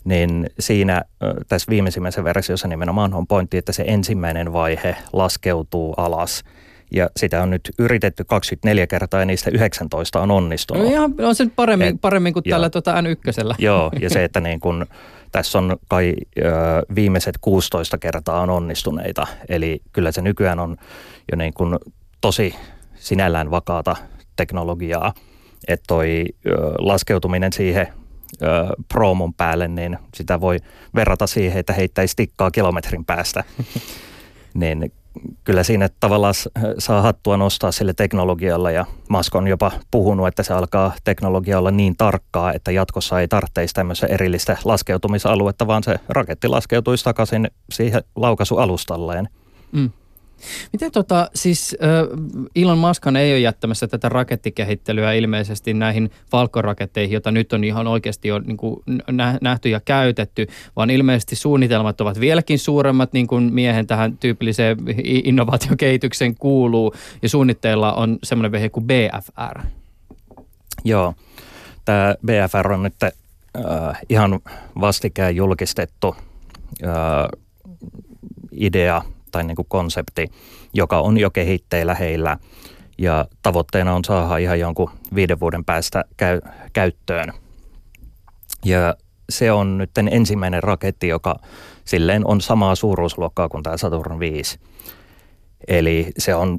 niin 0.05 0.51
siinä 0.59 1.03
tässä 1.49 1.71
viimeisimmäisessä 1.71 2.25
versiossa 2.25 2.69
nimenomaan 2.69 3.15
on 3.15 3.27
pointti, 3.27 3.59
että 3.59 3.73
se 3.73 3.85
ensimmäinen 3.87 4.53
vaihe 4.53 4.97
laskeutuu 5.13 5.95
alas. 5.97 6.45
Ja 6.93 7.11
sitä 7.17 7.43
on 7.43 7.51
nyt 7.51 7.71
yritetty 7.79 8.25
24 8.25 8.87
kertaa 8.87 9.21
ja 9.21 9.27
niistä 9.27 9.51
19 9.51 10.21
on 10.21 10.31
onnistunut. 10.31 10.83
No 10.83 10.91
ihan, 10.91 11.15
on 11.19 11.35
se 11.35 11.47
paremmin, 11.57 11.89
Et, 11.89 12.01
paremmin 12.01 12.33
kuin 12.33 12.43
joo, 12.47 12.55
tällä 12.55 12.71
tuota 12.71 12.95
N1. 13.01 13.55
Joo, 13.59 13.91
ja 14.01 14.11
se, 14.11 14.25
että 14.25 14.41
niin 14.41 14.61
kun, 14.61 14.87
tässä 15.33 15.59
on 15.59 15.77
kai 15.89 16.15
ö, 16.39 16.43
viimeiset 16.95 17.39
16 17.41 17.99
kertaa 17.99 18.41
on 18.41 18.51
onnistuneita. 18.51 19.27
Eli 19.49 19.83
kyllä 19.93 20.13
se 20.13 20.23
nykyään 20.23 20.59
on 20.59 20.77
jo 21.33 21.37
niin 21.37 21.55
kun 21.55 21.79
tosi 22.21 22.55
sinällään 22.95 23.51
vakaata 23.51 23.97
teknologiaa– 24.41 25.13
että 25.69 25.85
toi 25.87 26.25
ö, 26.47 26.51
laskeutuminen 26.79 27.53
siihen 27.53 27.87
ö, 28.43 28.47
promon 28.89 29.35
päälle, 29.35 29.69
niin 29.69 29.99
sitä 30.15 30.41
voi 30.41 30.57
verrata 30.95 31.27
siihen, 31.27 31.61
että 31.61 31.73
heittäisi 31.73 32.17
tikkaa 32.17 32.51
kilometrin 32.51 33.05
päästä. 33.05 33.45
niin 34.55 34.93
kyllä 35.45 35.63
siinä 35.63 35.89
tavallaan 36.01 36.35
saa 36.79 37.03
hattua 37.03 37.37
nostaa 37.37 37.73
sille 37.73 37.95
teknologialle 37.95 38.73
ja 38.73 38.85
Musk 39.09 39.35
on 39.35 39.49
jopa 39.49 39.73
puhunut, 39.91 40.27
että 40.27 40.43
se 40.43 40.55
alkaa 40.55 40.93
teknologia 41.05 41.59
olla 41.59 41.71
niin 41.71 41.97
tarkkaa, 41.97 42.53
että 42.53 42.71
jatkossa 42.71 43.21
ei 43.21 43.29
tarvitse 43.29 43.67
tämmöistä 43.75 44.07
erillistä 44.07 44.57
laskeutumisaluetta, 44.65 45.67
vaan 45.67 45.83
se 45.85 45.97
raketti 46.09 46.49
laskeutuisi 46.49 47.05
takaisin 47.05 47.51
siihen 47.73 48.03
laukaisualustalleen. 48.17 49.29
Mm. 49.73 49.91
Miten 50.73 50.93
tota, 50.93 51.31
siis 51.35 51.77
Elon 52.57 52.79
Muskhan 52.79 53.17
ei 53.17 53.33
ole 53.33 53.41
jättämässä 53.41 53.89
tätä 53.89 54.09
rakettikehittelyä 54.09 55.13
ilmeisesti 55.13 55.75
näihin 55.75 56.11
Falcon-raketteihin, 56.31 57.13
joita 57.13 57.31
nyt 57.31 57.53
on 57.53 57.65
ihan 57.65 57.87
oikeasti 57.87 58.29
jo 58.29 58.39
niin 58.39 58.57
kuin 58.57 58.83
nähty 59.41 59.69
ja 59.69 59.81
käytetty, 59.81 60.47
vaan 60.77 60.91
ilmeisesti 60.91 61.37
suunnitelmat 61.37 62.01
ovat 62.01 62.21
vieläkin 62.21 62.59
suuremmat, 62.59 63.13
niin 63.13 63.27
kuin 63.27 63.55
miehen 63.55 63.87
tähän 63.87 64.19
tyypilliseen 64.19 64.77
innovaatiokehitykseen 65.05 66.35
kuuluu, 66.35 66.95
ja 67.23 67.29
suunnitteilla 67.29 67.93
on 67.93 68.19
semmoinen 68.23 68.53
vehje 68.53 68.69
kuin 68.69 68.87
BFR. 68.87 69.61
Joo, 70.85 71.15
tämä 71.85 72.15
BFR 72.27 72.73
on 72.73 72.83
nyt 72.83 73.03
äh, 73.03 73.13
ihan 74.09 74.41
vastikään 74.81 75.37
julkistettu 75.37 76.17
äh, 76.85 76.93
idea 78.53 79.03
tai 79.31 79.45
niin 79.45 79.57
kuin 79.57 79.69
konsepti, 79.69 80.29
joka 80.75 81.01
on 81.01 81.19
jo 81.19 81.31
kehitteillä 81.31 81.95
heillä 81.95 82.37
ja 82.99 83.27
tavoitteena 83.43 83.95
on 83.95 84.05
saada 84.05 84.37
ihan 84.37 84.61
jonkun 84.61 84.91
viiden 85.15 85.41
vuoden 85.41 85.65
päästä 85.65 86.05
käy, 86.17 86.41
käyttöön. 86.73 87.33
Ja 88.65 88.95
se 89.31 89.53
on 89.53 89.79
nyt 89.79 89.91
ensimmäinen 90.11 90.63
raketti, 90.63 91.09
joka 91.09 91.37
silleen 91.85 92.27
on 92.27 92.41
samaa 92.41 92.75
suuruusluokkaa 92.75 93.49
kuin 93.49 93.63
tämä 93.63 93.77
Saturn 93.77 94.19
5. 94.19 94.59
Eli 95.69 96.13
se 96.19 96.35
on, 96.35 96.59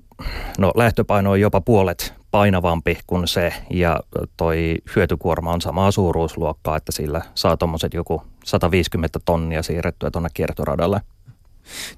no 0.58 0.72
lähtöpaino 0.75 1.32
on 1.32 1.42
jopa 1.42 1.62
puolet 1.62 2.13
painavampi 2.32 2.98
kuin 3.08 3.28
se 3.28 3.54
ja 3.70 4.00
toi 4.38 4.78
hyötykuorma 4.96 5.51
on 5.51 5.62
samaa 5.62 5.92
suuruusluokkaa, 5.92 6.78
että 6.78 6.92
sillä 6.92 7.22
saa 7.36 7.58
tuommoiset 7.58 7.94
joku 7.94 8.24
150 8.46 9.20
tonnia 9.25 9.63
siirrettyä 9.63 10.12
tuonne 10.12 10.30
kiertoradalle. 10.34 11.01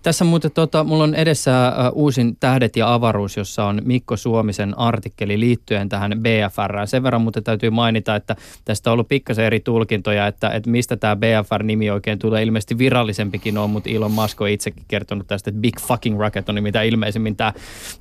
Tässä 0.04 0.26
muuten 0.26 0.52
tota, 0.52 0.84
mulla 0.84 1.04
on 1.04 1.16
edessä 1.16 1.68
äh, 1.68 1.74
uusin 1.94 2.38
Tähdet 2.40 2.76
ja 2.76 2.94
avaruus, 2.94 3.38
jossa 3.38 3.66
on 3.66 3.82
Mikko 3.86 4.18
Suomisen 4.18 4.78
artikkeli 4.78 5.40
liittyen 5.40 5.90
tähän 5.90 6.12
BFR. 6.20 6.88
Sen 6.88 7.04
verran 7.04 7.22
muuten 7.22 7.44
täytyy 7.44 7.70
mainita, 7.70 8.16
että 8.16 8.36
tästä 8.66 8.90
on 8.90 8.94
ollut 8.94 9.08
pikkasen 9.08 9.46
eri 9.46 9.60
tulkintoja, 9.60 10.28
että, 10.28 10.50
että 10.50 10.70
mistä 10.70 10.98
tämä 10.98 11.16
BFR-nimi 11.16 11.90
oikein 11.90 12.20
tulee. 12.20 12.44
Ilmeisesti 12.44 12.78
virallisempikin 12.78 13.58
on, 13.58 13.70
mutta 13.70 13.90
Elon 13.90 14.12
Musk 14.12 14.42
on 14.42 14.50
itsekin 14.50 14.86
kertonut 14.88 15.28
tästä, 15.28 15.50
että 15.50 15.62
Big 15.62 15.80
Fucking 15.80 16.20
Rocket 16.20 16.50
on 16.50 16.64
mitä 16.64 16.82
ilmeisemmin 16.82 17.36
tämä, 17.36 17.54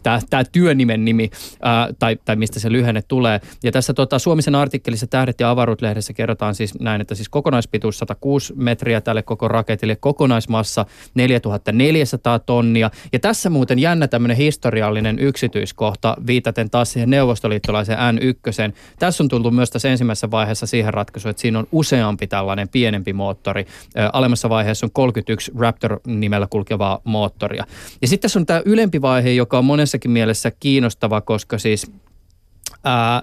tämä, 0.02 0.20
tämä 0.30 0.44
työnimen 0.44 1.04
nimi, 1.04 1.30
äh, 1.66 1.88
tai, 1.98 2.16
tai 2.24 2.36
mistä 2.36 2.60
se 2.60 2.72
lyhenne 2.72 3.02
tulee. 3.02 3.40
Ja 3.62 3.72
tässä 3.72 3.94
tota, 3.94 4.18
Suomisen 4.18 4.54
artikkelissa 4.54 5.06
Tähdet 5.06 5.40
ja 5.40 5.50
avaruuslehdessä 5.50 6.12
kerrotaan 6.12 6.54
siis 6.54 6.80
näin, 6.80 7.00
että 7.00 7.14
siis 7.14 7.28
kokonaispituus 7.28 7.98
106 7.98 8.52
metriä 8.56 9.00
tälle 9.00 9.22
koko 9.22 9.48
raketille, 9.48 9.96
kokonaismassa 9.96 10.86
4000 11.14 11.61
1400 11.64 12.38
tonnia. 12.38 12.90
Ja 13.12 13.18
tässä 13.18 13.50
muuten 13.50 13.78
jännä 13.78 14.08
tämmöinen 14.08 14.36
historiallinen 14.36 15.18
yksityiskohta, 15.18 16.16
viitaten 16.26 16.70
taas 16.70 16.92
siihen 16.92 17.10
neuvostoliittolaiseen 17.10 17.98
N1. 17.98 18.72
Tässä 18.98 19.22
on 19.22 19.28
tullut 19.28 19.54
myös 19.54 19.70
tässä 19.70 19.88
ensimmäisessä 19.88 20.30
vaiheessa 20.30 20.66
siihen 20.66 20.94
ratkaisuun, 20.94 21.30
että 21.30 21.40
siinä 21.40 21.58
on 21.58 21.66
useampi 21.72 22.26
tällainen 22.26 22.68
pienempi 22.68 23.12
moottori. 23.12 23.66
alemmassa 24.12 24.48
vaiheessa 24.48 24.86
on 24.86 24.90
31 24.92 25.52
Raptor-nimellä 25.58 26.46
kulkevaa 26.50 27.00
moottoria. 27.04 27.64
Ja 28.02 28.08
sitten 28.08 28.22
tässä 28.22 28.38
on 28.38 28.46
tämä 28.46 28.62
ylempi 28.64 29.02
vaihe, 29.02 29.30
joka 29.30 29.58
on 29.58 29.64
monessakin 29.64 30.10
mielessä 30.10 30.52
kiinnostava, 30.60 31.20
koska 31.20 31.58
siis 31.58 31.92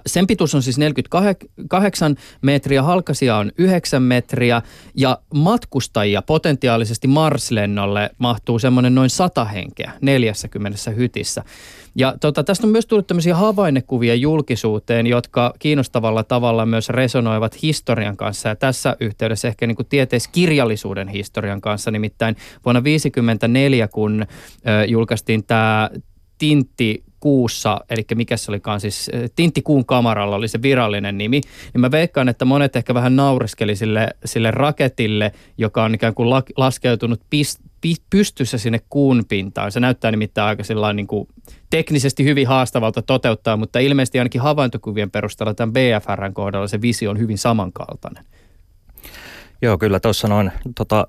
sen 0.06 0.26
pituus 0.26 0.54
on 0.54 0.62
siis 0.62 0.78
48 0.78 2.16
metriä, 2.42 2.82
halkasia 2.82 3.36
on 3.36 3.52
9 3.58 4.02
metriä 4.02 4.62
ja 4.94 5.18
matkustajia 5.34 6.22
potentiaalisesti 6.22 7.08
Mars-lennolle 7.08 8.10
mahtuu 8.18 8.58
semmoinen 8.58 8.94
noin 8.94 9.10
100 9.10 9.44
henkeä 9.44 9.92
40 10.00 10.90
hytissä. 10.96 11.44
Ja 11.94 12.14
tota, 12.20 12.44
tästä 12.44 12.66
on 12.66 12.70
myös 12.72 12.86
tullut 12.86 13.06
tämmöisiä 13.06 13.36
havainnekuvia 13.36 14.14
julkisuuteen, 14.14 15.06
jotka 15.06 15.54
kiinnostavalla 15.58 16.24
tavalla 16.24 16.66
myös 16.66 16.88
resonoivat 16.88 17.62
historian 17.62 18.16
kanssa. 18.16 18.48
Ja 18.48 18.56
tässä 18.56 18.96
yhteydessä 19.00 19.48
ehkä 19.48 19.66
niin 19.66 19.76
kuin 19.76 19.88
tieteiskirjallisuuden 19.88 21.08
historian 21.08 21.60
kanssa. 21.60 21.90
Nimittäin 21.90 22.36
vuonna 22.64 22.80
1954, 22.80 23.88
kun 23.88 24.22
ö, 24.22 24.84
julkaistiin 24.84 25.44
tämä 25.44 25.90
Tintti 26.38 27.04
kuussa, 27.20 27.80
eli 27.90 28.04
mikä 28.14 28.36
se 28.36 28.50
olikaan 28.50 28.80
siis, 28.80 29.10
Tinttikuun 29.36 29.86
kamaralla 29.86 30.36
oli 30.36 30.48
se 30.48 30.62
virallinen 30.62 31.18
nimi, 31.18 31.40
niin 31.74 31.80
mä 31.80 31.90
veikkaan, 31.90 32.28
että 32.28 32.44
monet 32.44 32.76
ehkä 32.76 32.94
vähän 32.94 33.16
naureskeli 33.16 33.76
sille, 33.76 34.08
sille 34.24 34.50
raketille, 34.50 35.32
joka 35.58 35.84
on 35.84 35.94
ikään 35.94 36.14
kuin 36.14 36.30
laskeutunut 36.56 37.20
pist, 37.30 37.60
pystyssä 38.10 38.58
sinne 38.58 38.80
kuun 38.90 39.24
pintaan. 39.28 39.72
Se 39.72 39.80
näyttää 39.80 40.10
nimittäin 40.10 40.48
aika 40.48 40.62
niin 40.92 41.06
kuin 41.06 41.28
teknisesti 41.70 42.24
hyvin 42.24 42.46
haastavalta 42.46 43.02
toteuttaa, 43.02 43.56
mutta 43.56 43.78
ilmeisesti 43.78 44.18
ainakin 44.18 44.40
havaintokuvien 44.40 45.10
perusteella 45.10 45.54
tämän 45.54 45.72
BFRn 45.72 46.34
kohdalla 46.34 46.68
se 46.68 46.82
visio 46.82 47.10
on 47.10 47.18
hyvin 47.18 47.38
samankaltainen. 47.38 48.24
Joo, 49.62 49.78
kyllä 49.78 50.00
tuossa 50.00 50.28
noin 50.28 50.52
tota, 50.74 51.06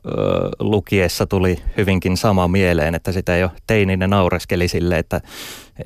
lukiessa 0.60 1.28
tuli 1.28 1.58
hyvinkin 1.78 2.18
sama 2.18 2.48
mieleen, 2.48 2.96
että 2.96 3.12
sitä 3.12 3.38
jo 3.38 3.50
teininen 3.68 4.10
naureskeli 4.10 4.68
sille, 4.68 4.98
että 4.98 5.22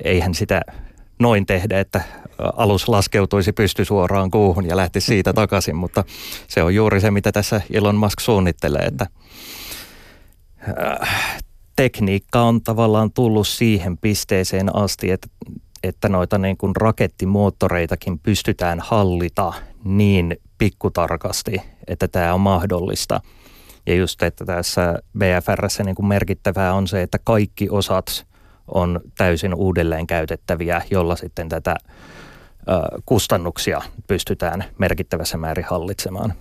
eihän 0.04 0.34
sitä 0.34 0.60
noin 1.18 1.46
tehdä, 1.46 1.80
että 1.80 2.00
alus 2.38 2.88
laskeutuisi 2.88 3.52
pysty 3.52 3.84
suoraan 3.84 4.30
kuuhun 4.30 4.66
ja 4.66 4.76
lähti 4.76 5.00
siitä 5.00 5.32
takaisin, 5.32 5.76
mutta 5.76 6.04
se 6.48 6.62
on 6.62 6.74
juuri 6.74 7.00
se, 7.00 7.10
mitä 7.10 7.32
tässä 7.32 7.60
Elon 7.70 7.96
Musk 7.96 8.20
suunnittelee, 8.20 8.82
että 8.82 9.06
äh, 11.02 11.42
tekniikka 11.76 12.42
on 12.42 12.62
tavallaan 12.62 13.12
tullut 13.12 13.48
siihen 13.48 13.98
pisteeseen 13.98 14.76
asti, 14.76 15.10
että, 15.10 15.28
että 15.82 16.08
noita 16.08 16.38
niin 16.38 16.56
kuin 16.56 16.76
rakettimoottoreitakin 16.76 18.18
pystytään 18.18 18.80
hallita 18.80 19.52
niin 19.84 20.36
pikkutarkasti, 20.58 21.56
että 21.88 22.08
tämä 22.08 22.34
on 22.34 22.40
mahdollista. 22.40 23.20
Ja 23.86 23.94
just, 23.94 24.22
että 24.22 24.44
tässä 24.44 24.98
BFRssä 25.18 25.84
niin 25.84 25.94
kuin 25.94 26.06
merkittävää 26.06 26.74
on 26.74 26.86
se, 26.86 27.02
että 27.02 27.18
kaikki 27.24 27.68
osat 27.70 28.26
on 28.74 29.00
täysin 29.18 29.54
uudelleen 29.54 30.06
käytettäviä, 30.06 30.82
jolla 30.90 31.16
sitten 31.16 31.48
tätä 31.48 31.76
kustannuksia 33.06 33.82
pystytään 34.06 34.64
merkittävässä 34.78 35.36
määrin 35.36 35.64
hallitsemaan. 35.64 36.32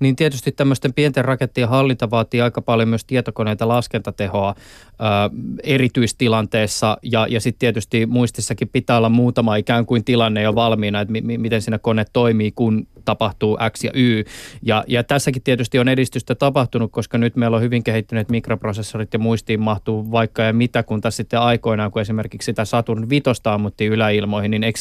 Niin 0.00 0.16
tietysti 0.16 0.52
tämmöisten 0.52 0.94
pienten 0.94 1.24
rakettien 1.24 1.68
hallinta 1.68 2.10
vaatii 2.10 2.40
aika 2.40 2.62
paljon 2.62 2.88
myös 2.88 3.04
tietokoneita 3.04 3.68
laskentatehoa 3.68 4.54
ää, 4.98 5.30
erityistilanteessa 5.62 6.96
ja, 7.02 7.26
ja 7.30 7.40
sitten 7.40 7.58
tietysti 7.58 8.06
muistissakin 8.06 8.68
pitää 8.68 8.96
olla 8.96 9.08
muutama 9.08 9.56
ikään 9.56 9.86
kuin 9.86 10.04
tilanne 10.04 10.42
jo 10.42 10.54
valmiina, 10.54 11.00
että 11.00 11.12
mi- 11.12 11.38
miten 11.38 11.62
siinä 11.62 11.78
kone 11.78 12.04
toimii, 12.12 12.52
kun 12.52 12.86
tapahtuu 13.04 13.58
X 13.70 13.84
ja 13.84 13.90
Y. 13.94 14.24
Ja, 14.62 14.84
ja 14.86 15.04
tässäkin 15.04 15.42
tietysti 15.42 15.78
on 15.78 15.88
edistystä 15.88 16.34
tapahtunut, 16.34 16.92
koska 16.92 17.18
nyt 17.18 17.36
meillä 17.36 17.56
on 17.56 17.62
hyvin 17.62 17.84
kehittyneet 17.84 18.28
mikroprosessorit 18.28 19.12
ja 19.12 19.18
muistiin 19.18 19.60
mahtuu 19.60 20.12
vaikka 20.12 20.42
ja 20.42 20.52
mitä, 20.52 20.82
kun 20.82 21.00
tässä 21.00 21.16
sitten 21.16 21.40
aikoinaan, 21.40 21.90
kun 21.90 22.02
esimerkiksi 22.02 22.46
sitä 22.46 22.64
Saturn 22.64 23.10
vitosta 23.10 23.54
ammuttiin 23.54 23.92
yläilmoihin, 23.92 24.50
niin 24.50 24.64
eikö 24.64 24.80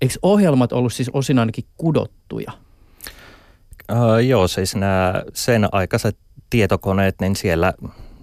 Eikö 0.00 0.14
ohjelmat 0.22 0.72
ollut 0.72 0.92
siis 0.92 1.10
osin 1.12 1.38
ainakin 1.38 1.64
kudottuja? 1.76 2.52
Uh, 3.92 4.18
joo, 4.26 4.48
siis 4.48 4.76
nämä 4.76 5.22
sen 5.34 5.68
aikaiset 5.72 6.16
tietokoneet, 6.50 7.14
niin 7.20 7.36
siellä 7.36 7.74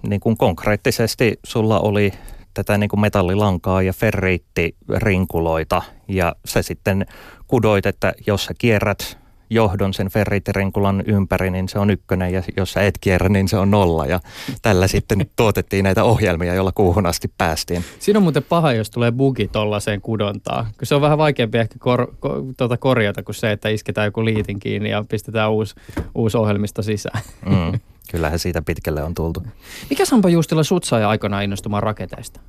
niin 0.07 0.19
kuin 0.19 0.37
konkreettisesti 0.37 1.39
sulla 1.45 1.79
oli 1.79 2.13
tätä 2.53 2.77
niin 2.77 2.89
kuin 2.89 2.99
metallilankaa 2.99 3.81
ja 3.81 3.93
ferriittirinkuloita 3.93 5.81
ja 6.07 6.35
se 6.45 6.61
sitten 6.61 7.05
kudoit, 7.47 7.85
että 7.85 8.13
jos 8.27 8.45
sä 8.45 8.53
kierrät 8.57 9.17
johdon 9.53 9.93
sen 9.93 10.09
ferritirinkulan 10.09 11.03
ympäri, 11.05 11.51
niin 11.51 11.69
se 11.69 11.79
on 11.79 11.89
ykkönen 11.89 12.33
ja 12.33 12.43
jos 12.57 12.73
sä 12.73 12.81
et 12.81 12.97
kierrä, 13.01 13.29
niin 13.29 13.47
se 13.47 13.57
on 13.57 13.71
nolla. 13.71 14.05
Ja 14.05 14.19
tällä 14.61 14.87
sitten 14.87 15.25
tuotettiin 15.35 15.83
näitä 15.83 16.03
ohjelmia, 16.03 16.53
joilla 16.53 16.71
kuuhun 16.71 17.05
asti 17.05 17.31
päästiin. 17.37 17.83
Siinä 17.99 18.17
on 18.17 18.23
muuten 18.23 18.43
paha, 18.43 18.73
jos 18.73 18.89
tulee 18.89 19.11
bugi 19.11 19.47
tollaiseen 19.47 20.01
kudontaan. 20.01 20.65
Se 20.83 20.95
on 20.95 21.01
vähän 21.01 21.17
vaikeampi 21.17 21.57
ehkä 21.57 21.75
kor, 21.79 22.13
ko, 22.19 22.43
tuota 22.57 22.77
korjata 22.77 23.23
kuin 23.23 23.35
se, 23.35 23.51
että 23.51 23.69
isketään 23.69 24.05
joku 24.05 24.25
liitin 24.25 24.59
kiinni 24.59 24.89
ja 24.89 25.05
pistetään 25.09 25.51
uusi, 25.51 25.75
uusi 26.15 26.37
ohjelmisto 26.37 26.81
sisään. 26.81 27.21
Mm, 27.45 27.79
kyllähän 28.11 28.39
siitä 28.39 28.61
pitkälle 28.61 29.03
on 29.03 29.13
tultu. 29.13 29.43
Mikä 29.89 30.05
Sampa 30.05 30.29
Juustilla 30.29 30.63
sut 30.63 30.83
sai 30.83 31.03
aikanaan 31.03 31.43
innostumaan 31.43 31.83
raketeista? 31.83 32.39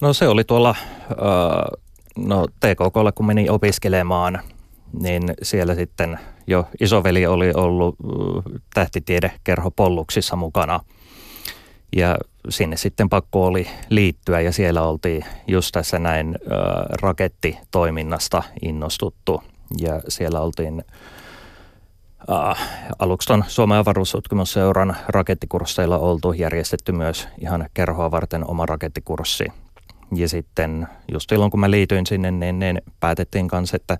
No 0.00 0.12
se 0.12 0.28
oli 0.28 0.44
tuolla, 0.44 0.74
no 2.16 2.46
TKKlla 2.60 3.12
kun 3.12 3.26
meni 3.26 3.48
opiskelemaan– 3.48 4.40
niin 5.02 5.22
siellä 5.42 5.74
sitten 5.74 6.18
jo 6.46 6.68
isoveli 6.80 7.26
oli 7.26 7.50
ollut 7.54 7.96
tähtitiedekerho 8.74 9.70
Polluksissa 9.70 10.36
mukana. 10.36 10.80
Ja 11.96 12.16
sinne 12.48 12.76
sitten 12.76 13.08
pakko 13.08 13.46
oli 13.46 13.66
liittyä 13.88 14.40
ja 14.40 14.52
siellä 14.52 14.82
oltiin 14.82 15.24
just 15.46 15.72
tässä 15.72 15.98
näin 15.98 16.34
ö, 16.34 16.48
rakettitoiminnasta 17.02 18.42
innostuttu. 18.62 19.42
Ja 19.78 20.00
siellä 20.08 20.40
oltiin 20.40 20.84
äh, 22.30 22.68
aluksi 22.98 23.26
tuon 23.26 23.44
Suomen 23.48 23.78
avaruustutkimusseuran 23.78 24.96
rakettikursseilla 25.08 25.98
oltu 25.98 26.32
järjestetty 26.32 26.92
myös 26.92 27.28
ihan 27.38 27.68
kerhoa 27.74 28.10
varten 28.10 28.50
oma 28.50 28.66
rakettikurssi. 28.66 29.46
Ja 30.14 30.28
sitten 30.28 30.88
just 31.12 31.30
silloin 31.30 31.50
kun 31.50 31.60
mä 31.60 31.70
liityin 31.70 32.06
sinne, 32.06 32.30
niin, 32.30 32.58
niin 32.58 32.82
päätettiin 33.00 33.48
kanssa, 33.48 33.76
että 33.76 33.98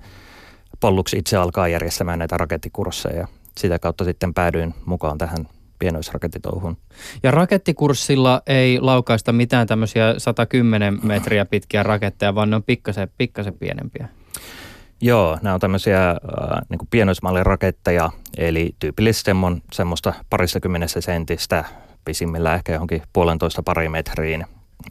Pollux 0.80 1.14
itse 1.14 1.36
alkaa 1.36 1.68
järjestämään 1.68 2.18
näitä 2.18 2.36
rakettikursseja. 2.36 3.28
Sitä 3.58 3.78
kautta 3.78 4.04
sitten 4.04 4.34
päädyin 4.34 4.74
mukaan 4.86 5.18
tähän 5.18 5.48
pienoisrakettitouhuun. 5.78 6.76
Ja 7.22 7.30
rakettikurssilla 7.30 8.42
ei 8.46 8.80
laukaista 8.80 9.32
mitään 9.32 9.66
tämmöisiä 9.66 10.14
110 10.18 10.98
metriä 11.02 11.44
pitkiä 11.44 11.82
raketteja, 11.82 12.34
vaan 12.34 12.50
ne 12.50 12.56
on 12.56 12.62
pikkasen, 12.62 13.08
pikkasen 13.18 13.54
pienempiä. 13.54 14.08
Joo, 15.00 15.38
nämä 15.42 15.54
on 15.54 15.60
tämmöisiä 15.60 16.10
äh, 16.10 16.16
niin 16.68 16.88
pienoismallin 16.90 17.46
raketteja, 17.46 18.10
eli 18.36 18.74
tyypillisesti 18.78 19.30
on 19.30 19.62
semmoista 19.72 20.12
parissakymmenessä 20.30 21.00
sentistä, 21.00 21.64
pisimmillä 22.04 22.54
ehkä 22.54 22.72
johonkin 22.72 23.02
puolentoista 23.12 23.62
pari 23.62 23.88
metriin. 23.88 24.44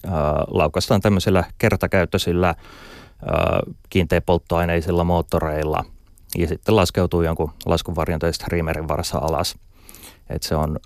Äh, 0.06 0.12
laukaistaan 0.48 1.02
tämmöisillä 1.02 1.44
kertakäyttöisillä 1.58 2.56
kiinteäpolttoaineisilla 3.90 5.04
moottoreilla 5.04 5.86
ja 6.38 6.48
sitten 6.48 6.76
laskeutuu 6.76 7.22
jonkun 7.22 7.52
laskuvarjon 7.66 8.20
streamerin 8.32 8.88
varassa 8.88 9.18
alas. 9.18 9.56
Et 10.30 10.44
se 10.44 10.56
on, 10.56 10.80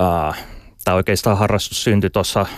äh, 0.00 0.44
tämä 0.84 0.94
oikeastaan 0.94 1.38
harrastus 1.38 1.84
syntyi 1.84 2.10
tuossa 2.10 2.40
äh, 2.40 2.48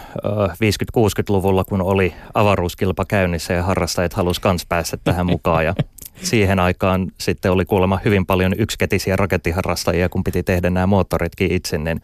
50-60-luvulla, 0.51 1.65
kun 1.65 1.83
oli 1.83 2.15
avaruuskilpa 2.35 3.05
käynnissä 3.05 3.55
ja 3.55 3.63
harrastajat 3.63 4.13
halusi 4.13 4.41
kans 4.41 4.67
päästä 4.67 4.97
tähän 4.97 5.27
mukaan. 5.27 5.65
Ja 5.65 5.75
siihen 6.23 6.61
aikaan 6.61 7.13
sitten 7.21 7.53
oli 7.53 7.65
kuulemma 7.65 8.01
hyvin 8.05 8.27
paljon 8.27 8.53
yksiketisiä 8.59 9.17
rakettiharrastajia, 9.17 10.09
kun 10.09 10.25
piti 10.25 10.43
tehdä 10.43 10.71
nämä 10.71 10.87
moottoritkin 10.87 11.53
itse, 11.53 11.79
niin 11.79 12.01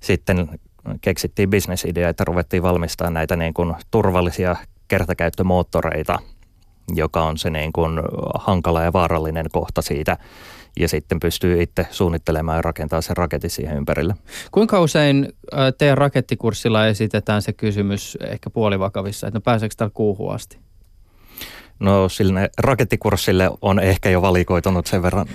sitten 0.00 0.60
keksittiin 1.00 1.50
bisnesidea, 1.50 2.08
että 2.08 2.24
ruvettiin 2.24 2.62
valmistamaan 2.62 3.14
näitä 3.14 3.36
niin 3.36 3.54
kuin 3.54 3.74
turvallisia 3.90 4.56
kertakäyttömoottoreita, 4.88 6.18
joka 6.94 7.24
on 7.24 7.38
se 7.38 7.50
niin 7.50 7.72
kuin 7.72 8.00
hankala 8.38 8.82
ja 8.82 8.92
vaarallinen 8.92 9.46
kohta 9.52 9.82
siitä. 9.82 10.16
Ja 10.80 10.88
sitten 10.88 11.20
pystyy 11.20 11.62
itse 11.62 11.86
suunnittelemaan 11.90 12.58
ja 12.58 12.62
rakentamaan 12.62 13.02
sen 13.02 13.16
raketin 13.16 13.50
siihen 13.50 13.76
ympärille. 13.76 14.14
Kuinka 14.50 14.80
usein 14.80 15.32
teidän 15.78 15.98
rakettikurssilla 15.98 16.86
esitetään 16.86 17.42
se 17.42 17.52
kysymys 17.52 18.18
ehkä 18.20 18.50
puolivakavissa, 18.50 19.26
että 19.26 19.36
no 19.36 19.40
pääseekö 19.40 19.74
täällä 19.78 19.92
kuuhun 19.94 20.34
asti? 20.34 20.58
No 21.80 22.08
sille 22.08 22.50
rakettikurssille 22.58 23.50
on 23.62 23.80
ehkä 23.80 24.10
jo 24.10 24.22
valikoitunut 24.22 24.86
sen 24.86 25.02
verran 25.02 25.26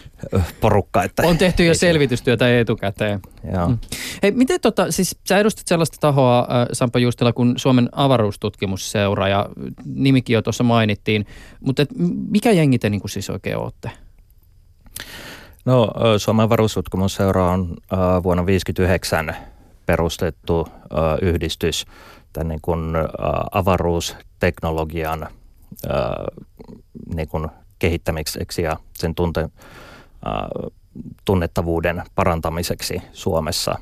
porukka. 0.60 1.02
Että 1.02 1.22
on 1.22 1.38
tehty 1.38 1.64
jo 1.64 1.74
selvitystyötä 1.74 2.60
etukäteen. 2.60 3.20
Joo. 3.52 3.68
Mm. 3.68 3.78
Hei, 4.22 4.30
miten 4.30 4.60
tota, 4.60 4.92
siis 4.92 5.18
sä 5.28 5.38
edustat 5.38 5.66
sellaista 5.66 5.96
tahoa, 6.00 6.38
äh, 6.38 6.68
Sampa 6.72 6.98
Justila, 6.98 7.32
kuin 7.32 7.54
Suomen 7.56 7.88
avaruustutkimusseura 7.92 9.28
ja 9.28 9.48
nimikin 9.94 10.34
jo 10.34 10.42
tuossa 10.42 10.64
mainittiin, 10.64 11.26
mutta 11.60 11.82
et, 11.82 11.88
mikä 12.30 12.50
jengi 12.50 12.78
te 12.78 12.90
niin 12.90 13.00
kuin 13.00 13.10
siis 13.10 13.30
oikein 13.30 13.56
olette? 13.56 13.90
No 15.64 15.92
Suomen 16.18 16.44
avaruustutkimusseura 16.44 17.50
on 17.50 17.60
äh, 17.92 17.98
vuonna 17.98 18.42
1959 18.42 19.36
perustettu 19.86 20.68
äh, 20.68 21.18
yhdistys 21.22 21.86
tämän 22.32 22.48
niin 22.48 22.60
kuin, 22.62 22.96
äh, 22.96 23.04
avaruusteknologian 23.52 25.28
niin 27.14 27.28
kuin 27.28 27.48
kehittämiseksi 27.78 28.62
ja 28.62 28.76
sen 28.94 29.14
tunte, 29.14 29.48
tunnettavuuden 31.24 32.02
parantamiseksi 32.14 33.02
Suomessa. 33.12 33.78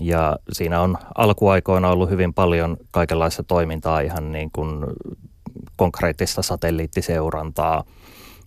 Ja 0.00 0.36
siinä 0.52 0.80
on 0.80 0.96
alkuaikoina 1.14 1.88
ollut 1.88 2.10
hyvin 2.10 2.34
paljon 2.34 2.76
kaikenlaista 2.90 3.42
toimintaa, 3.42 4.00
ihan 4.00 4.32
niin 4.32 4.50
kuin 4.52 4.86
konkreettista 5.76 6.42
satelliittiseurantaa 6.42 7.84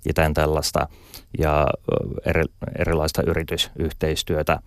ja 0.06 0.14
tämän 0.14 0.34
tällaista 0.34 0.88
ja 1.40 1.68
eri, 2.26 2.44
erilaista 2.80 3.22
yritysyhteistyötä. 3.28 4.60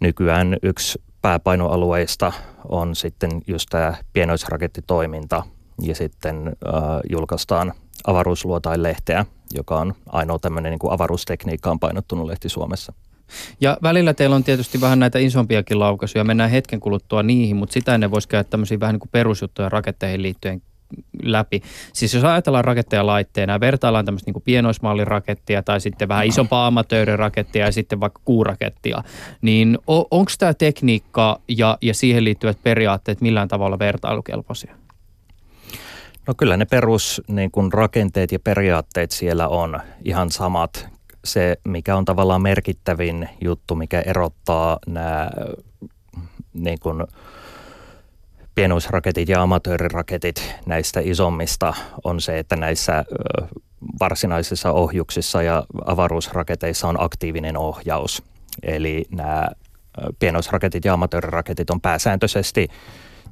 Nykyään 0.00 0.56
yksi 0.62 1.02
pääpainoalueista 1.22 2.32
on 2.68 2.96
sitten 2.96 3.30
just 3.46 3.68
tämä 3.70 3.94
pienoisrakettitoiminta 4.12 5.42
ja 5.82 5.94
sitten 5.94 6.48
äh, 6.48 6.82
julkaistaan 7.10 7.72
avaruusluotain-lehteä, 8.06 9.26
joka 9.54 9.76
on 9.76 9.94
ainoa 10.06 10.38
tämmöinen 10.38 10.70
niin 10.70 10.92
avaruustekniikkaan 10.92 11.78
painottunut 11.78 12.26
lehti 12.26 12.48
Suomessa. 12.48 12.92
Ja 13.60 13.78
välillä 13.82 14.14
teillä 14.14 14.36
on 14.36 14.44
tietysti 14.44 14.80
vähän 14.80 14.98
näitä 14.98 15.18
isompiakin 15.18 15.78
laukaisuja, 15.78 16.24
mennään 16.24 16.50
hetken 16.50 16.80
kuluttua 16.80 17.22
niihin, 17.22 17.56
mutta 17.56 17.72
sitä 17.72 17.94
ennen 17.94 18.10
voisi 18.10 18.28
käydä 18.28 18.44
tämmöisiä 18.44 18.80
vähän 18.80 18.94
niin 18.94 19.00
kuin 19.00 19.10
perusjuttuja 19.12 19.68
raketteihin 19.68 20.22
liittyen 20.22 20.62
läpi. 21.22 21.62
Siis 21.92 22.14
jos 22.14 22.24
ajatellaan 22.24 22.64
raketteja 22.64 23.06
laitteena 23.06 23.52
ja 23.52 23.60
vertaillaan 23.60 24.04
tämmöistä 24.04 24.30
niin 24.30 24.42
pienoismallirakettia 24.42 25.62
tai 25.62 25.80
sitten 25.80 26.08
vähän 26.08 26.26
isompaa 26.26 26.66
amatöörirakettia 26.66 27.64
ja 27.64 27.72
sitten 27.72 28.00
vaikka 28.00 28.20
kuurakettia, 28.24 29.02
niin 29.42 29.78
onko 29.86 30.32
tämä 30.38 30.54
tekniikka 30.54 31.40
ja, 31.48 31.78
ja 31.82 31.94
siihen 31.94 32.24
liittyvät 32.24 32.58
periaatteet 32.62 33.20
millään 33.20 33.48
tavalla 33.48 33.78
vertailukelpoisia? 33.78 34.74
No 36.28 36.34
kyllä 36.36 36.56
ne 36.56 36.64
perus 36.64 37.22
niin 37.28 37.50
kun 37.50 37.72
rakenteet 37.72 38.32
ja 38.32 38.38
periaatteet 38.38 39.10
siellä 39.10 39.48
on 39.48 39.80
ihan 40.04 40.30
samat. 40.30 40.88
Se, 41.24 41.56
mikä 41.64 41.96
on 41.96 42.04
tavallaan 42.04 42.42
merkittävin 42.42 43.28
juttu, 43.44 43.74
mikä 43.74 44.00
erottaa 44.00 44.78
nämä 44.86 45.30
niin 46.52 46.78
kun, 46.82 47.06
pienuusraketit 48.54 49.28
ja 49.28 49.42
amatööriraketit 49.42 50.54
näistä 50.66 51.00
isommista 51.04 51.74
on 52.04 52.20
se, 52.20 52.38
että 52.38 52.56
näissä 52.56 53.04
varsinaisissa 54.00 54.72
ohjuksissa 54.72 55.42
ja 55.42 55.64
avaruusraketeissa 55.84 56.88
on 56.88 57.02
aktiivinen 57.02 57.56
ohjaus. 57.56 58.22
Eli 58.62 59.04
nämä 59.10 59.48
pienoisraketit 60.18 60.84
ja 60.84 60.92
amatööriraketit 60.92 61.70
on 61.70 61.80
pääsääntöisesti 61.80 62.68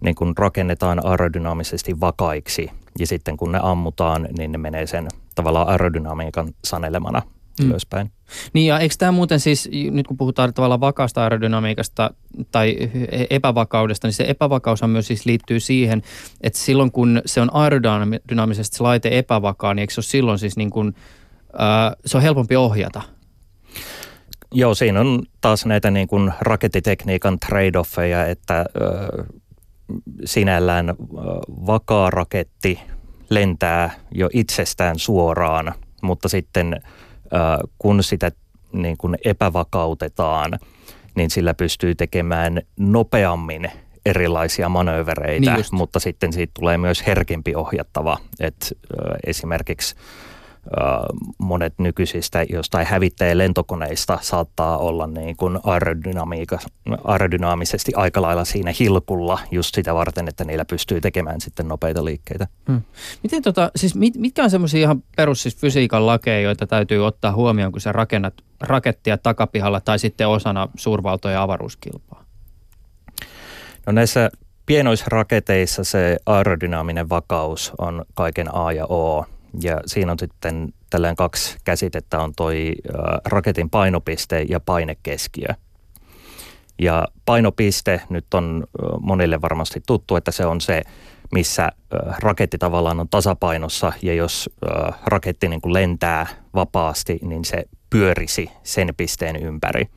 niin 0.00 0.14
kun 0.14 0.34
rakennetaan 0.38 1.06
aerodynaamisesti 1.06 2.00
vakaiksi 2.00 2.70
ja 2.98 3.06
sitten 3.06 3.36
kun 3.36 3.52
ne 3.52 3.60
ammutaan, 3.62 4.28
niin 4.38 4.52
ne 4.52 4.58
menee 4.58 4.86
sen 4.86 5.08
tavallaan 5.34 5.68
aerodynamiikan 5.68 6.48
sanelemana 6.64 7.22
mm. 7.60 7.70
ylöspäin. 7.70 8.10
Niin 8.52 8.66
ja 8.66 8.78
eikö 8.78 8.94
tämä 8.98 9.12
muuten 9.12 9.40
siis, 9.40 9.70
nyt 9.90 10.06
kun 10.06 10.16
puhutaan 10.16 10.54
tavallaan 10.54 10.80
vakaasta 10.80 11.22
aerodynamiikasta 11.22 12.10
tai 12.52 12.76
epävakaudesta, 13.30 14.06
niin 14.06 14.12
se 14.12 14.24
epävakaus 14.28 14.80
myös 14.86 15.06
siis 15.06 15.26
liittyy 15.26 15.60
siihen, 15.60 16.02
että 16.40 16.58
silloin 16.58 16.92
kun 16.92 17.22
se 17.26 17.40
on 17.40 17.50
aerodynaamisesti 17.52 18.76
se 18.76 18.82
laite 18.82 19.18
epävakaa, 19.18 19.74
niin 19.74 19.80
eikö 19.80 19.92
se 19.92 19.98
ole 19.98 20.04
silloin 20.04 20.38
siis 20.38 20.56
niin 20.56 20.70
kuin, 20.70 20.94
äh, 21.60 21.96
se 22.06 22.16
on 22.16 22.22
helpompi 22.22 22.56
ohjata? 22.56 23.02
Joo, 24.52 24.74
siinä 24.74 25.00
on 25.00 25.22
taas 25.40 25.66
näitä 25.66 25.90
niin 25.90 26.08
kuin 26.08 26.32
rakettitekniikan 26.40 27.38
trade-offeja, 27.46 28.28
että 28.28 28.58
äh, 28.58 29.26
sinällään 30.24 30.94
vakaa 31.66 32.10
raketti 32.10 32.80
lentää 33.30 33.90
jo 34.12 34.28
itsestään 34.32 34.98
suoraan, 34.98 35.74
mutta 36.02 36.28
sitten 36.28 36.80
kun 37.78 38.02
sitä 38.02 38.32
niin 38.72 38.96
kuin 38.96 39.16
epävakautetaan, 39.24 40.58
niin 41.14 41.30
sillä 41.30 41.54
pystyy 41.54 41.94
tekemään 41.94 42.62
nopeammin 42.76 43.70
erilaisia 44.06 44.68
manöövereitä, 44.68 45.54
niin 45.54 45.64
mutta 45.72 46.00
sitten 46.00 46.32
siitä 46.32 46.52
tulee 46.58 46.78
myös 46.78 47.06
herkempi 47.06 47.54
ohjattava. 47.54 48.18
Et, 48.40 48.78
esimerkiksi 49.26 49.94
monet 51.38 51.74
nykyisistä 51.78 52.44
jostain 52.50 52.86
hävittäjien 52.86 53.38
lentokoneista 53.38 54.18
saattaa 54.22 54.78
olla 54.78 55.06
niin 55.06 55.36
kuin 55.36 55.58
aerodynaamisesti 57.04 57.92
aika 57.96 58.22
lailla 58.22 58.44
siinä 58.44 58.72
hilkulla 58.80 59.38
just 59.50 59.74
sitä 59.74 59.94
varten, 59.94 60.28
että 60.28 60.44
niillä 60.44 60.64
pystyy 60.64 61.00
tekemään 61.00 61.40
sitten 61.40 61.68
nopeita 61.68 62.04
liikkeitä. 62.04 62.46
Hmm. 62.68 62.82
Miten 63.22 63.42
tota, 63.42 63.70
siis 63.76 63.94
mit, 63.94 64.14
mitkä 64.16 64.44
on 64.44 64.50
semmoisia 64.50 64.80
ihan 64.80 65.02
perus 65.16 65.42
siis 65.42 65.56
fysiikan 65.56 66.06
lakeja, 66.06 66.40
joita 66.40 66.66
täytyy 66.66 67.06
ottaa 67.06 67.32
huomioon, 67.32 67.72
kun 67.72 67.80
sä 67.80 67.92
rakennat 67.92 68.34
rakettia 68.60 69.18
takapihalla 69.18 69.80
tai 69.80 69.98
sitten 69.98 70.28
osana 70.28 70.68
suurvaltoja 70.76 71.42
avaruuskilpaa? 71.42 72.24
No 73.86 73.92
näissä 73.92 74.30
pienoisraketeissa 74.66 75.84
se 75.84 76.16
aerodynaaminen 76.26 77.08
vakaus 77.08 77.72
on 77.78 78.04
kaiken 78.14 78.54
A 78.54 78.72
ja 78.72 78.86
O. 78.86 79.26
Ja 79.62 79.80
siinä 79.86 80.12
on 80.12 80.18
sitten 80.18 80.68
tällään 80.90 81.16
kaksi 81.16 81.56
käsitettä, 81.64 82.20
on 82.20 82.32
toi 82.36 82.72
raketin 83.24 83.70
painopiste 83.70 84.44
ja 84.48 84.60
painekeskiö. 84.60 85.48
Ja 86.78 87.08
painopiste 87.24 88.00
nyt 88.08 88.34
on 88.34 88.64
monille 89.00 89.40
varmasti 89.40 89.82
tuttu, 89.86 90.16
että 90.16 90.30
se 90.30 90.46
on 90.46 90.60
se, 90.60 90.82
missä 91.32 91.72
raketti 92.18 92.58
tavallaan 92.58 93.00
on 93.00 93.08
tasapainossa 93.08 93.92
ja 94.02 94.14
jos 94.14 94.50
raketti 95.06 95.48
niin 95.48 95.60
kuin 95.60 95.72
lentää 95.72 96.26
vapaasti, 96.54 97.18
niin 97.22 97.44
se 97.44 97.64
pyörisi 97.90 98.50
sen 98.62 98.94
pisteen 98.96 99.36
ympäri. 99.36 99.88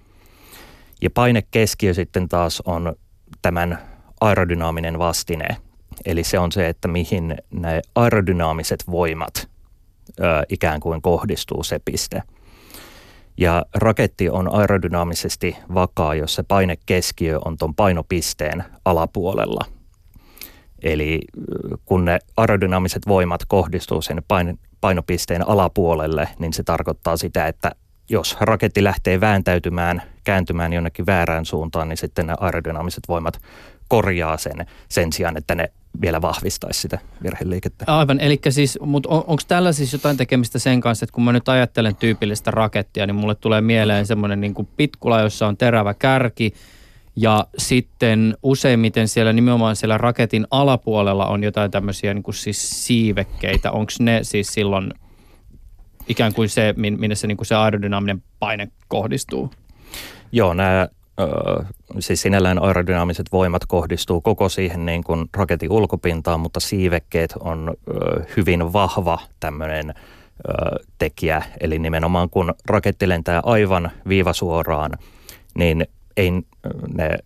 Ja 1.01 1.09
painekeskiö 1.09 1.93
sitten 1.93 2.29
taas 2.29 2.61
on 2.65 2.95
tämän 3.41 3.79
aerodynaaminen 4.21 4.99
vastine– 4.99 5.47
Eli 6.05 6.23
se 6.23 6.39
on 6.39 6.51
se, 6.51 6.67
että 6.69 6.87
mihin 6.87 7.37
ne 7.51 7.81
aerodynaamiset 7.95 8.83
voimat 8.91 9.49
ö, 10.19 10.23
ikään 10.49 10.79
kuin 10.79 11.01
kohdistuu 11.01 11.63
se 11.63 11.79
piste. 11.85 12.23
Ja 13.37 13.65
raketti 13.75 14.29
on 14.29 14.53
aerodynaamisesti 14.55 15.57
vakaa, 15.73 16.15
jos 16.15 16.35
se 16.35 16.43
painekeskiö 16.43 17.39
on 17.45 17.57
tuon 17.57 17.75
painopisteen 17.75 18.63
alapuolella. 18.85 19.65
Eli 20.81 21.19
kun 21.85 22.05
ne 22.05 22.19
aerodynaamiset 22.37 23.07
voimat 23.07 23.41
kohdistuu 23.47 24.01
sen 24.01 24.23
painopisteen 24.81 25.47
alapuolelle, 25.47 26.29
niin 26.39 26.53
se 26.53 26.63
tarkoittaa 26.63 27.17
sitä, 27.17 27.47
että 27.47 27.71
jos 28.09 28.37
raketti 28.39 28.83
lähtee 28.83 29.21
vääntäytymään, 29.21 30.01
kääntymään 30.23 30.73
jonnekin 30.73 31.05
väärään 31.05 31.45
suuntaan, 31.45 31.89
niin 31.89 31.97
sitten 31.97 32.27
ne 32.27 32.33
aerodynaamiset 32.39 33.03
voimat 33.07 33.41
korjaa 33.89 34.37
sen 34.37 34.65
sen 34.89 35.13
sijaan, 35.13 35.37
että 35.37 35.55
ne 35.55 35.71
vielä 36.01 36.21
vahvistaisi 36.21 36.81
sitä 36.81 36.99
virheliikettä. 37.23 37.85
Aivan, 37.87 38.19
eli 38.19 38.39
siis, 38.49 38.79
mutta 38.81 39.09
on, 39.09 39.17
onko 39.17 39.43
tällä 39.47 39.71
siis 39.71 39.93
jotain 39.93 40.17
tekemistä 40.17 40.59
sen 40.59 40.81
kanssa, 40.81 41.03
että 41.03 41.13
kun 41.13 41.23
mä 41.23 41.31
nyt 41.31 41.49
ajattelen 41.49 41.95
tyypillistä 41.95 42.51
rakettia, 42.51 43.07
niin 43.07 43.15
mulle 43.15 43.35
tulee 43.35 43.61
mieleen 43.61 44.05
semmoinen 44.05 44.41
niin 44.41 44.67
pitkula, 44.77 45.21
jossa 45.21 45.47
on 45.47 45.57
terävä 45.57 45.93
kärki, 45.93 46.53
ja 47.15 47.47
sitten 47.57 48.37
useimmiten 48.43 49.07
siellä 49.07 49.33
nimenomaan 49.33 49.75
siellä 49.75 49.97
raketin 49.97 50.47
alapuolella 50.51 51.25
on 51.25 51.43
jotain 51.43 51.71
tämmöisiä 51.71 52.13
niin 52.13 52.23
kuin 52.23 52.35
siis 52.35 52.87
siivekkeitä. 52.87 53.71
Onko 53.71 53.91
ne 53.99 54.19
siis 54.23 54.53
silloin 54.53 54.93
ikään 56.07 56.33
kuin 56.33 56.49
se, 56.49 56.73
minne 56.77 57.15
se, 57.15 57.27
niin 57.27 57.37
kuin 57.37 57.45
se 57.45 57.55
aerodynaaminen 57.55 58.23
paine 58.39 58.67
kohdistuu? 58.87 59.51
Joo, 60.31 60.53
nämä 60.53 60.87
siis 61.99 62.21
sinällään 62.21 62.63
aerodynaamiset 62.63 63.25
voimat 63.31 63.65
kohdistuu 63.65 64.21
koko 64.21 64.49
siihen 64.49 64.85
niin 64.85 65.03
kuin 65.03 65.25
raketin 65.33 65.71
ulkopintaan, 65.71 66.39
mutta 66.39 66.59
siivekkeet 66.59 67.33
on 67.39 67.73
hyvin 68.37 68.73
vahva 68.73 69.19
tämmöinen 69.39 69.93
tekijä. 70.97 71.43
Eli 71.59 71.79
nimenomaan 71.79 72.29
kun 72.29 72.53
raketti 72.69 73.09
lentää 73.09 73.41
aivan 73.43 73.91
viivasuoraan, 74.07 74.91
niin 75.55 75.87
ei 76.17 76.31
ne 76.93 77.17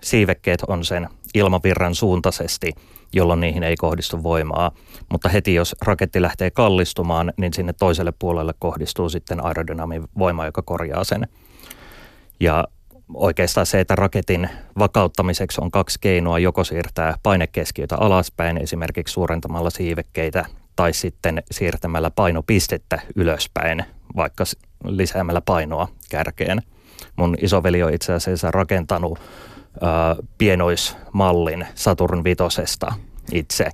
siivekkeet 0.00 0.62
on 0.62 0.84
sen 0.84 1.08
ilmavirran 1.34 1.94
suuntaisesti, 1.94 2.72
jolloin 3.12 3.40
niihin 3.40 3.62
ei 3.62 3.76
kohdistu 3.76 4.22
voimaa. 4.22 4.72
Mutta 5.12 5.28
heti 5.28 5.54
jos 5.54 5.76
raketti 5.84 6.22
lähtee 6.22 6.50
kallistumaan, 6.50 7.32
niin 7.36 7.52
sinne 7.52 7.72
toiselle 7.72 8.12
puolelle 8.18 8.54
kohdistuu 8.58 9.08
sitten 9.08 9.44
aerodynaamin 9.44 10.04
voima, 10.18 10.46
joka 10.46 10.62
korjaa 10.62 11.04
sen. 11.04 11.28
Ja 12.40 12.64
oikeastaan 13.14 13.66
se, 13.66 13.80
että 13.80 13.96
raketin 13.96 14.48
vakauttamiseksi 14.78 15.60
on 15.60 15.70
kaksi 15.70 15.98
keinoa, 16.00 16.38
joko 16.38 16.64
siirtää 16.64 17.14
painekeskiötä 17.22 17.96
alaspäin 17.96 18.58
esimerkiksi 18.58 19.12
suurentamalla 19.12 19.70
siivekkeitä 19.70 20.44
tai 20.76 20.92
sitten 20.92 21.42
siirtämällä 21.50 22.10
painopistettä 22.10 23.00
ylöspäin, 23.16 23.84
vaikka 24.16 24.44
lisäämällä 24.84 25.40
painoa 25.40 25.88
kärkeen. 26.10 26.62
Mun 27.16 27.36
isoveli 27.40 27.82
on 27.82 27.94
itse 27.94 28.12
asiassa 28.12 28.50
rakentanut 28.50 29.18
ää, 29.80 30.16
pienoismallin 30.38 31.66
Saturn 31.74 32.24
vitosesta 32.24 32.92
itse. 33.32 33.70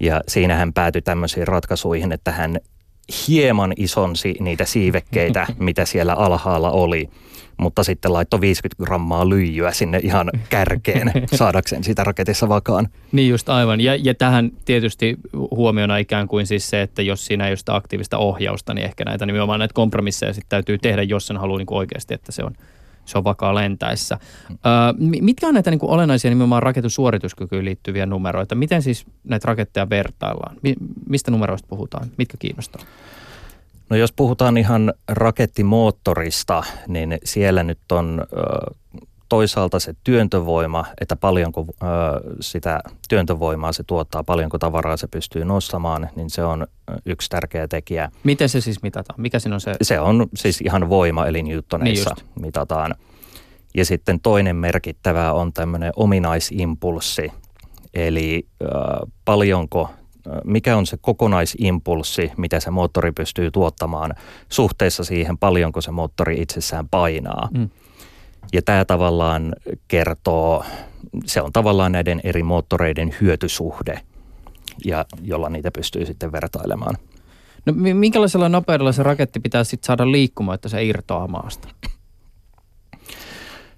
Ja 0.00 0.20
siinä 0.28 0.54
hän 0.54 0.72
päätyi 0.72 1.02
tämmöisiin 1.02 1.48
ratkaisuihin, 1.48 2.12
että 2.12 2.32
hän 2.32 2.60
hieman 3.28 3.72
isonsi 3.76 4.34
niitä 4.40 4.64
siivekkeitä, 4.64 5.46
mitä 5.58 5.84
siellä 5.84 6.14
alhaalla 6.14 6.70
oli– 6.70 7.08
mutta 7.56 7.84
sitten 7.84 8.12
laittoi 8.12 8.40
50 8.40 8.84
grammaa 8.84 9.28
lyijyä 9.28 9.72
sinne 9.72 10.00
ihan 10.02 10.30
kärkeen 10.48 11.12
saadakseen 11.34 11.84
sitä 11.84 12.04
raketissa 12.04 12.48
vakaan. 12.48 12.88
Niin 13.12 13.30
just 13.30 13.48
aivan. 13.48 13.80
Ja, 13.80 13.96
ja 13.96 14.14
tähän 14.14 14.50
tietysti 14.64 15.16
huomiona 15.50 15.96
ikään 15.96 16.28
kuin 16.28 16.46
siis 16.46 16.70
se, 16.70 16.82
että 16.82 17.02
jos 17.02 17.26
siinä 17.26 17.46
ei 17.46 17.50
ole 17.50 17.56
sitä 17.56 17.74
aktiivista 17.74 18.18
ohjausta, 18.18 18.74
niin 18.74 18.84
ehkä 18.84 19.04
näitä 19.04 19.26
nimenomaan 19.26 19.58
näitä 19.58 19.74
kompromisseja 19.74 20.32
sitten 20.32 20.48
täytyy 20.48 20.78
tehdä, 20.78 21.02
jos 21.02 21.26
sen 21.26 21.36
haluaa 21.36 21.58
niin 21.58 21.66
oikeasti, 21.70 22.14
että 22.14 22.32
se 22.32 22.44
on 22.44 22.54
se 23.06 23.18
on 23.18 23.24
vakaa 23.24 23.54
lentäessä. 23.54 24.18
Ö, 24.50 24.56
mitkä 25.20 25.48
on 25.48 25.54
näitä 25.54 25.70
niin 25.70 25.78
kuin 25.78 25.90
olennaisia 25.90 26.30
nimenomaan 26.30 26.62
raketusuorituskykyyn 26.62 27.64
liittyviä 27.64 28.06
numeroita? 28.06 28.54
Miten 28.54 28.82
siis 28.82 29.06
näitä 29.24 29.46
raketteja 29.46 29.90
vertaillaan? 29.90 30.56
Mi- 30.62 30.74
mistä 31.08 31.30
numeroista 31.30 31.68
puhutaan? 31.68 32.08
Mitkä 32.18 32.36
kiinnostaa? 32.38 32.82
No 33.90 33.96
jos 33.96 34.12
puhutaan 34.12 34.56
ihan 34.56 34.92
rakettimoottorista, 35.08 36.62
niin 36.88 37.18
siellä 37.24 37.62
nyt 37.62 37.92
on 37.92 38.24
toisaalta 39.28 39.80
se 39.80 39.94
työntövoima, 40.04 40.84
että 41.00 41.16
paljonko 41.16 41.66
sitä 42.40 42.80
työntövoimaa 43.08 43.72
se 43.72 43.82
tuottaa, 43.86 44.24
paljonko 44.24 44.58
tavaraa 44.58 44.96
se 44.96 45.06
pystyy 45.06 45.44
nostamaan, 45.44 46.08
niin 46.16 46.30
se 46.30 46.44
on 46.44 46.66
yksi 47.06 47.30
tärkeä 47.30 47.68
tekijä. 47.68 48.10
Miten 48.24 48.48
se 48.48 48.60
siis 48.60 48.82
mitataan? 48.82 49.20
Mikä 49.20 49.38
siinä 49.38 49.54
on 49.54 49.60
se? 49.60 49.74
Se 49.82 50.00
on 50.00 50.26
siis 50.34 50.60
ihan 50.60 50.88
voima, 50.88 51.26
eli 51.26 51.42
Newtoneissa 51.42 52.14
niin 52.16 52.26
mitataan. 52.40 52.94
Ja 53.74 53.84
sitten 53.84 54.20
toinen 54.20 54.56
merkittävä 54.56 55.32
on 55.32 55.52
tämmöinen 55.52 55.92
ominaisimpulssi, 55.96 57.32
eli 57.94 58.46
paljonko 59.24 59.90
mikä 60.44 60.76
on 60.76 60.86
se 60.86 60.96
kokonaisimpulssi, 61.00 62.32
mitä 62.36 62.60
se 62.60 62.70
moottori 62.70 63.12
pystyy 63.12 63.50
tuottamaan 63.50 64.14
suhteessa 64.48 65.04
siihen, 65.04 65.38
paljonko 65.38 65.80
se 65.80 65.90
moottori 65.90 66.40
itsessään 66.42 66.88
painaa. 66.88 67.48
Mm. 67.54 67.68
Ja 68.52 68.62
tämä 68.62 68.84
tavallaan 68.84 69.54
kertoo, 69.88 70.64
se 71.24 71.42
on 71.42 71.52
tavallaan 71.52 71.92
näiden 71.92 72.20
eri 72.24 72.42
moottoreiden 72.42 73.14
hyötysuhde, 73.20 74.00
ja 74.84 75.04
jolla 75.22 75.48
niitä 75.48 75.70
pystyy 75.70 76.06
sitten 76.06 76.32
vertailemaan. 76.32 76.96
No 77.66 77.72
minkälaisella 77.94 78.48
nopeudella 78.48 78.92
se 78.92 79.02
raketti 79.02 79.40
pitää 79.40 79.64
sitten 79.64 79.86
saada 79.86 80.12
liikkumaan, 80.12 80.54
että 80.54 80.68
se 80.68 80.84
irtoaa 80.84 81.28
maasta? 81.28 81.68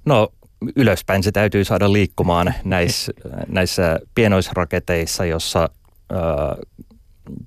No 0.05 0.29
ylöspäin 0.77 1.23
se 1.23 1.33
täytyy 1.33 1.65
saada 1.65 1.93
liikkumaan 1.93 2.55
näissä, 2.65 3.13
näissä 3.49 4.01
pienoisraketeissa, 4.15 5.25
jossa 5.25 5.69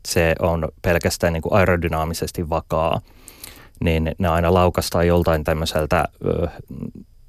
se 0.08 0.36
on 0.40 0.68
pelkästään 0.82 1.34
niin 1.34 1.42
kuin 1.42 1.54
aerodynaamisesti 1.54 2.50
vakaa, 2.50 3.02
niin 3.84 4.16
ne 4.18 4.28
aina 4.28 4.54
laukastaa 4.54 5.04
joltain 5.04 5.44
tämmöiseltä 5.44 6.06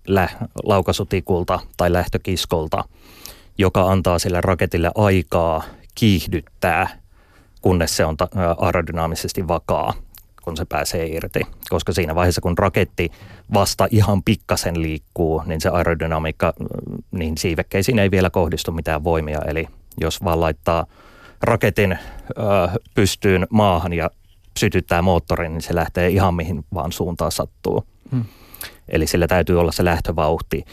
lä- 0.06 0.28
laukasutikulta 0.64 1.60
tai 1.76 1.92
lähtökiskolta, 1.92 2.84
joka 3.58 3.90
antaa 3.90 4.18
sille 4.18 4.40
raketille 4.40 4.90
aikaa 4.94 5.62
kiihdyttää, 5.94 6.88
kunnes 7.62 7.96
se 7.96 8.04
on 8.04 8.16
ta- 8.16 8.28
aerodynaamisesti 8.56 9.48
vakaa, 9.48 9.94
kun 10.42 10.56
se 10.56 10.64
pääsee 10.64 11.06
irti. 11.06 11.40
Koska 11.68 11.92
siinä 11.92 12.14
vaiheessa, 12.14 12.40
kun 12.40 12.58
raketti 12.58 13.12
vasta 13.54 13.88
ihan 13.90 14.22
pikkasen 14.22 14.82
liikkuu, 14.82 15.42
niin 15.46 15.60
se 15.60 15.68
aerodynamiikka, 15.68 16.52
niin 17.10 17.38
siivekkeisiin 17.38 17.98
ei 17.98 18.10
vielä 18.10 18.30
kohdistu 18.30 18.72
mitään 18.72 19.04
voimia. 19.04 19.40
Eli 19.46 19.68
jos 20.00 20.24
vaan 20.24 20.40
laittaa 20.40 20.86
raketin 21.42 21.92
ö, 21.92 21.98
pystyyn 22.94 23.46
maahan 23.50 23.92
ja 23.92 24.10
sytyttää 24.58 25.02
moottorin, 25.02 25.52
niin 25.52 25.62
se 25.62 25.74
lähtee 25.74 26.08
ihan 26.08 26.34
mihin 26.34 26.64
vaan 26.74 26.92
suuntaan 26.92 27.32
sattuu. 27.32 27.84
Hmm. 28.10 28.24
Eli 28.88 29.06
sillä 29.06 29.26
täytyy 29.26 29.60
olla 29.60 29.72
se 29.72 29.84
lähtövauhti, 29.84 30.64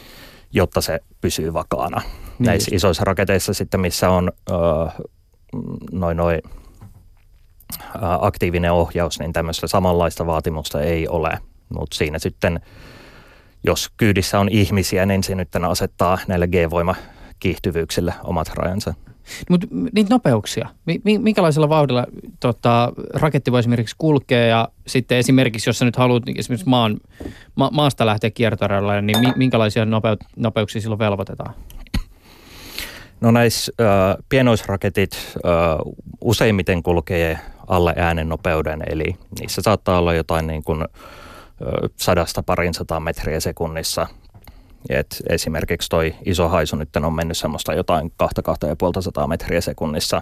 jotta 0.51 0.81
se 0.81 0.99
pysyy 1.21 1.53
vakaana. 1.53 2.01
Niin 2.05 2.45
Näissä 2.45 2.69
just. 2.69 2.75
isoissa 2.75 3.03
raketeissa 3.05 3.53
sitten, 3.53 3.79
missä 3.79 4.09
on 4.09 4.31
ö, 4.49 4.53
noin 5.91 6.17
noin 6.17 6.41
aktiivinen 8.21 8.73
ohjaus, 8.73 9.19
niin 9.19 9.33
tämmöistä 9.33 9.67
samanlaista 9.67 10.25
vaatimusta 10.25 10.81
ei 10.81 11.07
ole. 11.07 11.39
Mutta 11.69 11.97
siinä 11.97 12.19
sitten, 12.19 12.59
jos 13.63 13.89
kyydissä 13.97 14.39
on 14.39 14.49
ihmisiä, 14.49 15.05
niin 15.05 15.23
se 15.23 15.35
nyt 15.35 15.49
asettaa 15.69 16.17
näille 16.27 16.47
G-voima 16.47 16.95
kiihtyvyyksille 17.39 18.13
omat 18.23 18.47
rajansa. 18.47 18.93
Mutta 19.49 19.67
niitä 19.71 20.09
nopeuksia, 20.09 20.69
minkälaisella 21.19 21.69
vauhdilla 21.69 22.05
tota, 22.39 22.91
raketti 23.13 23.51
voi 23.51 23.59
esimerkiksi 23.59 23.95
kulkea 23.97 24.45
ja 24.45 24.69
sitten 24.87 25.17
esimerkiksi, 25.17 25.69
jos 25.69 25.79
sä 25.79 25.85
nyt 25.85 25.95
haluat 25.95 26.23
esimerkiksi 26.37 26.69
maan, 26.69 26.97
ma, 27.55 27.69
maasta 27.73 28.05
lähteä 28.05 28.31
kiertoradalle, 28.31 29.01
niin 29.01 29.33
minkälaisia 29.35 29.85
nopeut, 29.85 30.19
nopeuksia 30.35 30.81
silloin 30.81 30.99
velvoitetaan? 30.99 31.53
No 33.21 33.31
näissä 33.31 33.71
äh, 33.81 34.15
pienoisraketit 34.29 35.11
äh, 35.13 35.51
useimmiten 36.21 36.83
kulkee 36.83 37.39
alle 37.67 37.93
äänen 37.97 38.29
nopeuden, 38.29 38.83
eli 38.89 39.15
niissä 39.39 39.61
saattaa 39.61 39.99
olla 39.99 40.13
jotain 40.13 40.47
niin 40.47 40.63
kuin, 40.63 40.81
äh, 40.81 40.87
sadasta 41.95 42.43
parin 42.43 42.73
sataa 42.73 42.99
metriä 42.99 43.39
sekunnissa 43.39 44.07
et 44.89 45.21
esimerkiksi 45.29 45.89
toi 45.89 46.15
iso 46.25 46.49
haisu 46.49 46.75
nyt 46.75 46.95
on 46.95 47.13
mennyt 47.13 47.37
semmoista 47.37 47.73
jotain 47.73 48.11
2-2,5 49.21 49.27
metriä 49.27 49.61
sekunnissa. 49.61 50.21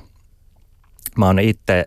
Mä 1.17 1.25
oon 1.25 1.39
itse 1.39 1.85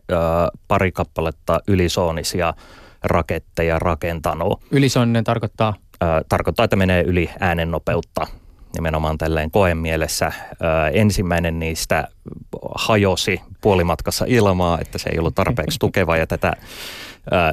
pari 0.68 0.92
kappaletta 0.92 1.60
ylisoonisia 1.68 2.54
raketteja 3.02 3.78
rakentanut. 3.78 4.62
Ylisooninen 4.70 5.24
tarkoittaa? 5.24 5.74
Äh, 6.02 6.08
tarkoittaa, 6.28 6.64
että 6.64 6.76
menee 6.76 7.02
yli 7.02 7.30
äänen 7.40 7.70
nopeutta 7.70 8.26
nimenomaan 8.74 9.18
tälleen 9.18 9.50
koemielessä. 9.50 10.26
Äh, 10.26 10.36
ensimmäinen 10.92 11.58
niistä 11.58 12.08
hajosi 12.74 13.40
puolimatkassa 13.60 14.24
ilmaa, 14.28 14.78
että 14.80 14.98
se 14.98 15.10
ei 15.10 15.18
ollut 15.18 15.34
tarpeeksi 15.34 15.78
tukeva 15.78 16.16
ja 16.16 16.26
tätä 16.26 16.52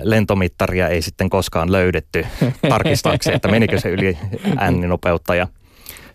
lentomittaria 0.04 0.88
ei 0.88 1.02
sitten 1.02 1.30
koskaan 1.30 1.72
löydetty 1.72 2.26
tarkistaakseen, 2.70 3.36
että 3.36 3.48
menikö 3.48 3.80
se 3.80 3.90
yli 3.90 4.18
ääninopeutta. 4.58 5.36
Ja 5.36 5.48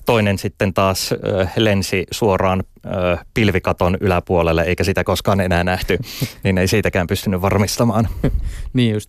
toinen 0.07 0.39
sitten 0.39 0.75
taas 0.75 1.15
lensi 1.57 2.07
suoraan 2.11 2.63
pilvikaton 3.35 3.97
yläpuolelle, 4.01 4.63
eikä 4.63 4.85
sitä 4.85 5.05
koskaan 5.05 5.41
enää 5.41 5.65
nähty, 5.65 5.99
niin 6.45 6.59
ei 6.59 6.69
siitäkään 6.69 7.07
pystynyt 7.07 7.43
varmistamaan. 7.43 8.09
niin 8.73 8.93
just. 8.93 9.09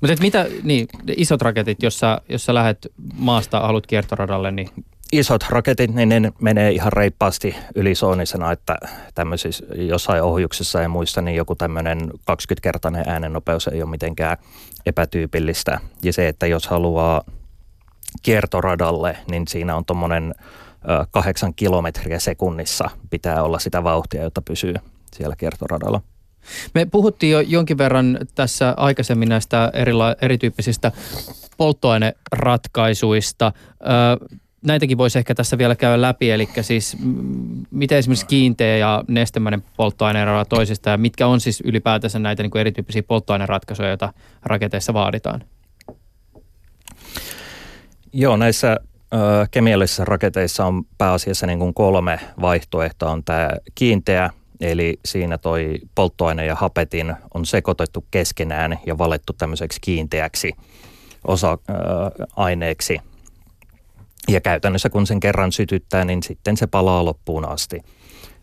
Mutta 0.00 0.16
mitä, 0.20 0.46
niin, 0.62 0.86
isot 1.16 1.42
raketit, 1.42 1.82
jos 1.82 1.98
sä, 1.98 2.20
jos 2.28 2.44
sä 2.44 2.54
lähdet 2.54 2.88
maasta, 3.14 3.60
haluat 3.60 3.86
kiertoradalle, 3.86 4.50
niin 4.50 4.68
isot 5.12 5.44
raketit, 5.48 5.94
niin 5.94 6.08
ne 6.08 6.32
menee 6.40 6.70
ihan 6.70 6.92
reippaasti 6.92 7.56
ylisoonisena, 7.74 8.52
että 8.52 8.78
tämmöisissä 9.14 9.64
jossain 9.74 10.22
ohjuksessa 10.22 10.80
ja 10.80 10.88
muissa, 10.88 11.22
niin 11.22 11.36
joku 11.36 11.54
tämmöinen 11.54 11.98
20-kertainen 12.10 13.08
äänennopeus 13.08 13.68
ei 13.68 13.82
ole 13.82 13.90
mitenkään 13.90 14.36
epätyypillistä. 14.86 15.80
Ja 16.02 16.12
se, 16.12 16.28
että 16.28 16.46
jos 16.46 16.68
haluaa 16.68 17.22
kiertoradalle, 18.22 19.16
niin 19.30 19.48
siinä 19.48 19.76
on 19.76 19.84
tuommoinen 19.84 20.34
kahdeksan 21.10 21.54
kilometriä 21.54 22.18
sekunnissa 22.18 22.90
pitää 23.10 23.42
olla 23.42 23.58
sitä 23.58 23.84
vauhtia, 23.84 24.22
jotta 24.22 24.42
pysyy 24.42 24.74
siellä 25.16 25.36
kiertoradalla. 25.36 26.00
Me 26.74 26.86
puhuttiin 26.86 27.32
jo 27.32 27.40
jonkin 27.40 27.78
verran 27.78 28.18
tässä 28.34 28.74
aikaisemmin 28.76 29.28
näistä 29.28 29.72
erila- 29.74 30.16
erityyppisistä 30.22 30.92
polttoaineratkaisuista 31.56 33.52
näitäkin 34.62 34.98
voisi 34.98 35.18
ehkä 35.18 35.34
tässä 35.34 35.58
vielä 35.58 35.76
käydä 35.76 36.00
läpi, 36.00 36.30
eli 36.30 36.48
siis 36.60 36.96
miten 37.70 37.98
esimerkiksi 37.98 38.26
kiinteä 38.26 38.76
ja 38.76 39.04
nestemäinen 39.08 39.62
polttoaine 39.76 40.22
eroaa 40.22 40.44
toisista 40.44 40.90
ja 40.90 40.98
mitkä 40.98 41.26
on 41.26 41.40
siis 41.40 41.60
ylipäätänsä 41.60 42.18
näitä 42.18 42.42
niin 42.42 42.50
kuin 42.50 42.60
erityyppisiä 42.60 43.02
polttoaineratkaisuja, 43.02 43.88
joita 43.88 44.12
raketeissa 44.42 44.94
vaaditaan? 44.94 45.44
Joo, 48.12 48.36
näissä 48.36 48.76
ö, 49.14 49.16
kemiallisissa 49.50 50.04
raketeissa 50.04 50.66
on 50.66 50.84
pääasiassa 50.98 51.46
niin 51.46 51.58
kuin 51.58 51.74
kolme 51.74 52.20
vaihtoehtoa. 52.40 53.10
On 53.10 53.24
tämä 53.24 53.50
kiinteä, 53.74 54.30
eli 54.60 54.98
siinä 55.04 55.38
toi 55.38 55.78
polttoaine 55.94 56.46
ja 56.46 56.54
hapetin 56.54 57.14
on 57.34 57.46
sekoitettu 57.46 58.04
keskenään 58.10 58.78
ja 58.86 58.98
valettu 58.98 59.32
tämmöiseksi 59.32 59.80
kiinteäksi 59.80 60.52
osa-aineeksi– 61.24 63.00
ja 64.28 64.40
käytännössä 64.40 64.90
kun 64.90 65.06
sen 65.06 65.20
kerran 65.20 65.52
sytyttää, 65.52 66.04
niin 66.04 66.22
sitten 66.22 66.56
se 66.56 66.66
palaa 66.66 67.04
loppuun 67.04 67.48
asti. 67.48 67.80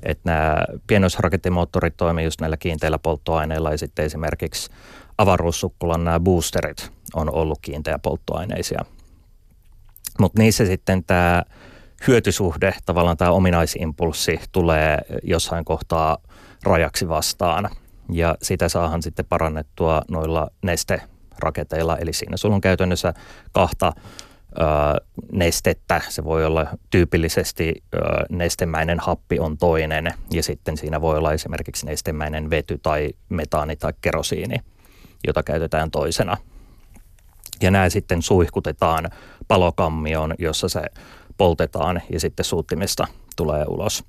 Että 0.03 0.21
nämä 0.31 0.57
pienoisrakettimoottorit 0.87 1.97
toimii 1.97 2.25
just 2.25 2.41
näillä 2.41 2.57
kiinteillä 2.57 2.99
polttoaineilla 2.99 3.71
ja 3.71 3.77
sitten 3.77 4.05
esimerkiksi 4.05 4.69
avaruussukkulan 5.17 6.03
nämä 6.03 6.19
boosterit 6.19 6.91
on 7.15 7.33
ollut 7.33 7.59
polttoaineisia. 8.01 8.81
Mutta 10.19 10.41
niissä 10.41 10.65
sitten 10.65 11.03
tämä 11.03 11.43
hyötysuhde, 12.07 12.73
tavallaan 12.85 13.17
tämä 13.17 13.31
ominaisimpulssi 13.31 14.39
tulee 14.51 14.97
jossain 15.23 15.65
kohtaa 15.65 16.17
rajaksi 16.63 17.07
vastaan. 17.07 17.69
Ja 18.11 18.35
sitä 18.41 18.69
saahan 18.69 19.01
sitten 19.01 19.25
parannettua 19.25 20.01
noilla 20.11 20.47
nesteraketeilla, 20.61 21.97
eli 21.97 22.13
siinä 22.13 22.37
sulla 22.37 22.55
on 22.55 22.61
käytännössä 22.61 23.13
kahta 23.51 23.93
nestettä. 25.31 26.01
Se 26.09 26.23
voi 26.23 26.45
olla 26.45 26.67
tyypillisesti 26.89 27.83
nestemäinen 28.29 28.99
happi 28.99 29.39
on 29.39 29.57
toinen 29.57 30.13
ja 30.31 30.43
sitten 30.43 30.77
siinä 30.77 31.01
voi 31.01 31.17
olla 31.17 31.33
esimerkiksi 31.33 31.85
nestemäinen 31.85 32.49
vety 32.49 32.79
tai 32.83 33.09
metaani 33.29 33.75
tai 33.75 33.93
kerosiini, 34.01 34.59
jota 35.27 35.43
käytetään 35.43 35.91
toisena. 35.91 36.37
Ja 37.61 37.71
nämä 37.71 37.89
sitten 37.89 38.21
suihkutetaan 38.21 39.09
palokammioon, 39.47 40.35
jossa 40.39 40.69
se 40.69 40.81
poltetaan 41.37 42.01
ja 42.09 42.19
sitten 42.19 42.45
suuttimista 42.45 43.07
tulee 43.35 43.65
ulos. 43.67 44.03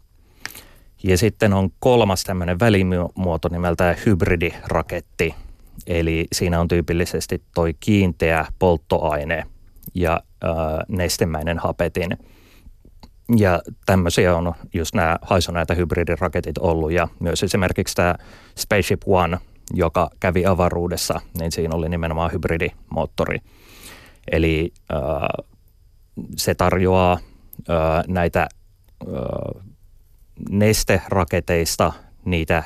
Ja 1.03 1.19
sitten 1.19 1.53
on 1.53 1.71
kolmas 1.79 2.25
tämmöinen 2.25 2.61
välimuoto 2.61 3.49
nimeltään 3.49 3.97
hybridiraketti. 4.07 5.35
Eli 5.87 6.27
siinä 6.33 6.61
on 6.61 6.69
tyypillisesti 6.69 7.43
toi 7.55 7.75
kiinteä 7.81 8.47
polttoaine 8.59 9.47
ja 9.95 10.21
äh, 10.45 10.51
nestemäinen 10.89 11.59
hapetin. 11.59 12.19
Ja 13.37 13.63
tämmöisiä 13.87 14.37
on 14.37 14.53
just 14.75 14.95
nämä 14.95 15.19
haisonäitä 15.23 15.75
hybridiraketit 15.75 16.59
ollut 16.59 16.93
ja 16.93 17.09
myös 17.21 17.43
esimerkiksi 17.43 17.95
tämä 17.95 18.15
Spaceship 18.59 19.03
One, 19.07 19.39
joka 19.75 20.11
kävi 20.21 20.47
avaruudessa, 20.47 21.21
niin 21.39 21.53
siinä 21.53 21.75
oli 21.75 21.89
nimenomaan 21.89 22.33
hybridimoottori. 22.33 23.39
Eli 24.33 24.73
äh, 24.93 24.99
se 26.37 26.55
tarjoaa 26.55 27.13
äh, 27.13 28.05
näitä 28.09 28.43
äh, 28.43 29.63
nesteraketeista 30.51 31.93
niitä 32.31 32.63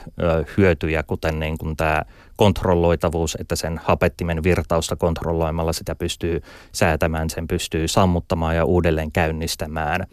hyötyjä, 0.57 1.03
kuten 1.03 1.41
niin 1.41 1.59
kuin 1.59 1.77
tämä 1.77 2.03
kontrolloitavuus, 2.37 3.37
että 3.41 3.57
sen 3.57 3.81
hapettimen 3.85 4.43
virtausta 4.43 4.97
kontrolloimalla 4.97 5.73
sitä 5.73 5.95
pystyy 5.95 6.43
säätämään, 6.73 7.31
sen 7.31 7.49
pystyy 7.49 7.89
sammuttamaan 7.89 8.57
ja 8.57 8.65
uudelleen 8.65 9.13
käynnistämään. 9.13 10.07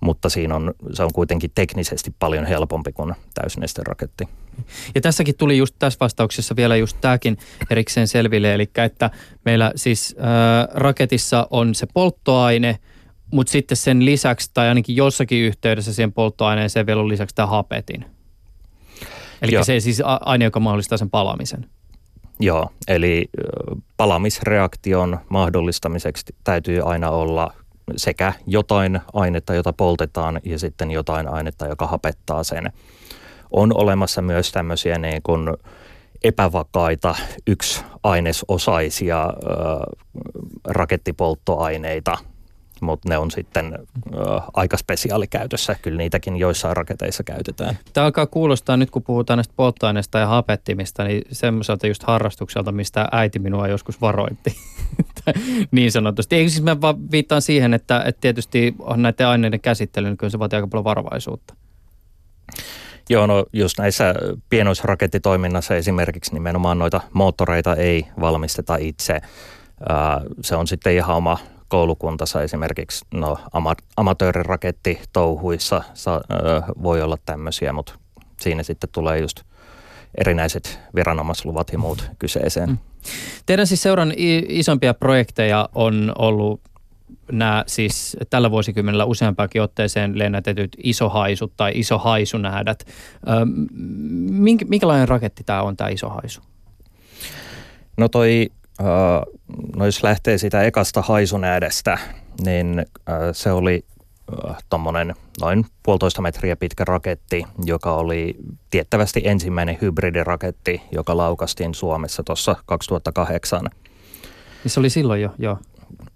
Mutta 0.00 0.28
siinä 0.28 0.56
on, 0.56 0.74
se 0.92 1.02
on 1.02 1.12
kuitenkin 1.12 1.50
teknisesti 1.54 2.14
paljon 2.18 2.46
helpompi 2.46 2.92
kuin 2.92 3.14
täysnesteraketti. 3.34 4.28
Ja 4.94 5.00
tässäkin 5.00 5.34
tuli 5.38 5.58
just 5.58 5.74
tässä 5.78 5.96
vastauksessa 6.00 6.56
vielä 6.56 6.76
just 6.76 6.96
tämäkin 7.00 7.38
erikseen 7.70 8.08
selville, 8.08 8.54
eli 8.54 8.70
että 8.76 9.10
meillä 9.44 9.72
siis 9.76 10.16
äh, 10.18 10.68
raketissa 10.74 11.46
on 11.50 11.74
se 11.74 11.86
polttoaine– 11.94 12.78
mutta 13.30 13.50
sitten 13.50 13.76
sen 13.76 14.04
lisäksi, 14.04 14.50
tai 14.54 14.68
ainakin 14.68 14.96
jossakin 14.96 15.42
yhteydessä 15.42 15.92
siihen 15.92 16.12
polttoaineeseen 16.12 16.86
vielä 16.86 17.00
on 17.00 17.08
lisäksi 17.08 17.34
tämä 17.34 17.46
hapetin. 17.46 18.04
Eli 19.42 19.64
se 19.64 19.80
siis 19.80 20.02
aine, 20.04 20.44
joka 20.44 20.60
mahdollistaa 20.60 20.98
sen 20.98 21.10
palamisen. 21.10 21.66
Joo, 22.40 22.70
eli 22.88 23.30
palamisreaktion 23.96 25.18
mahdollistamiseksi 25.28 26.24
täytyy 26.44 26.90
aina 26.92 27.10
olla 27.10 27.54
sekä 27.96 28.32
jotain 28.46 29.00
ainetta, 29.12 29.54
jota 29.54 29.72
poltetaan, 29.72 30.40
ja 30.44 30.58
sitten 30.58 30.90
jotain 30.90 31.28
ainetta, 31.28 31.66
joka 31.66 31.86
hapettaa 31.86 32.44
sen. 32.44 32.72
On 33.50 33.76
olemassa 33.76 34.22
myös 34.22 34.52
tämmöisiä 34.52 34.98
niin 34.98 35.22
kuin 35.22 35.56
epävakaita 36.24 37.14
yksi 37.46 37.84
ainesosaisia 38.02 39.24
ö, 39.24 39.32
rakettipolttoaineita– 40.64 42.18
mutta 42.80 43.08
ne 43.08 43.18
on 43.18 43.30
sitten 43.30 43.78
ö, 44.14 44.40
aika 44.54 44.76
spesiaalikäytössä. 44.76 45.76
Kyllä 45.82 45.98
niitäkin 45.98 46.36
joissain 46.36 46.76
raketeissa 46.76 47.22
käytetään. 47.22 47.78
Tämä 47.92 48.04
alkaa 48.04 48.26
kuulostaa 48.26 48.76
nyt, 48.76 48.90
kun 48.90 49.02
puhutaan 49.02 49.36
näistä 49.36 49.54
polttoaineista 49.56 50.18
ja 50.18 50.26
hapettimista, 50.26 51.04
niin 51.04 51.22
semmoiselta 51.32 51.86
just 51.86 52.02
harrastukselta, 52.02 52.72
mistä 52.72 53.08
äiti 53.12 53.38
minua 53.38 53.68
joskus 53.68 54.00
varoitti. 54.00 54.56
niin 55.70 55.92
sanotusti. 55.92 56.36
Eikö 56.36 56.50
siis 56.50 56.62
mä 56.62 56.80
vaan 56.80 57.10
viittaan 57.10 57.42
siihen, 57.42 57.74
että, 57.74 58.02
että 58.06 58.20
tietysti 58.20 58.74
on 58.78 59.02
näiden 59.02 59.26
aineiden 59.26 59.60
käsittely, 59.60 60.06
niin 60.08 60.16
kyllä 60.16 60.30
se 60.30 60.38
vaatii 60.38 60.56
aika 60.56 60.68
paljon 60.68 60.84
varovaisuutta. 60.84 61.54
Joo, 63.10 63.26
no 63.26 63.44
just 63.52 63.78
näissä 63.78 64.14
pienoisrakettitoiminnassa 64.48 65.76
esimerkiksi 65.76 66.34
nimenomaan 66.34 66.78
noita 66.78 67.00
moottoreita 67.12 67.76
ei 67.76 68.06
valmisteta 68.20 68.76
itse. 68.76 69.20
Se 70.42 70.56
on 70.56 70.66
sitten 70.66 70.94
ihan 70.94 71.16
oma 71.16 71.38
koulukuntansa 71.70 72.42
esimerkiksi 72.42 73.04
no, 73.14 73.38
ama, 73.52 73.74
amatööriraketti 73.96 75.00
touhuissa 75.12 75.82
sa, 75.94 76.20
ö, 76.30 76.62
voi 76.82 77.02
olla 77.02 77.16
tämmöisiä, 77.26 77.72
mutta 77.72 77.94
siinä 78.40 78.62
sitten 78.62 78.90
tulee 78.92 79.18
just 79.18 79.40
erinäiset 80.18 80.80
viranomaisluvat 80.94 81.72
ja 81.72 81.78
muut 81.78 82.10
kyseeseen. 82.18 82.68
Mm. 82.68 82.78
Teidän 83.46 83.66
siis 83.66 83.82
seuran 83.82 84.12
isompia 84.48 84.94
projekteja 84.94 85.68
on 85.74 86.12
ollut 86.18 86.60
nämä 87.32 87.64
siis 87.66 88.16
tällä 88.30 88.50
vuosikymmenellä 88.50 89.04
useampaakin 89.04 89.62
otteeseen 89.62 90.18
lennätetyt 90.18 90.76
isohaisut 90.82 91.52
tai 91.56 91.72
isohaisunähdät. 91.74 92.86
Minkä, 94.30 94.64
minkälainen 94.68 95.08
raketti 95.08 95.44
tämä 95.44 95.62
on 95.62 95.76
tämä 95.76 95.90
isohaisu? 95.90 96.40
No 97.96 98.08
toi 98.08 98.50
no 99.76 99.84
jos 99.84 100.02
lähtee 100.02 100.38
sitä 100.38 100.62
ekasta 100.62 101.02
haisunäädestä, 101.02 101.98
niin 102.44 102.86
se 103.32 103.52
oli 103.52 103.84
tuommoinen 104.70 105.14
noin 105.40 105.66
puolitoista 105.82 106.22
metriä 106.22 106.56
pitkä 106.56 106.84
raketti, 106.84 107.44
joka 107.64 107.94
oli 107.94 108.36
tiettävästi 108.70 109.22
ensimmäinen 109.24 109.78
hybridiraketti, 109.82 110.82
joka 110.92 111.16
laukastiin 111.16 111.74
Suomessa 111.74 112.22
tuossa 112.22 112.56
2008. 112.66 113.64
Niin 114.64 114.70
se 114.70 114.80
oli 114.80 114.90
silloin 114.90 115.22
jo, 115.22 115.30
joo. 115.38 115.58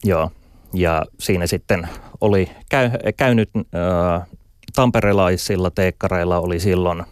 Joo, 0.05 0.31
ja 0.73 1.07
siinä 1.21 1.47
sitten 1.47 1.89
oli 2.21 2.51
käy, 2.71 2.91
käynyt 3.17 3.51
äh, 3.57 4.27
tamperelaisilla 4.75 5.71
teekkareilla 5.71 6.41
oli 6.41 6.61
silloin 6.61 7.01
äh, 7.01 7.07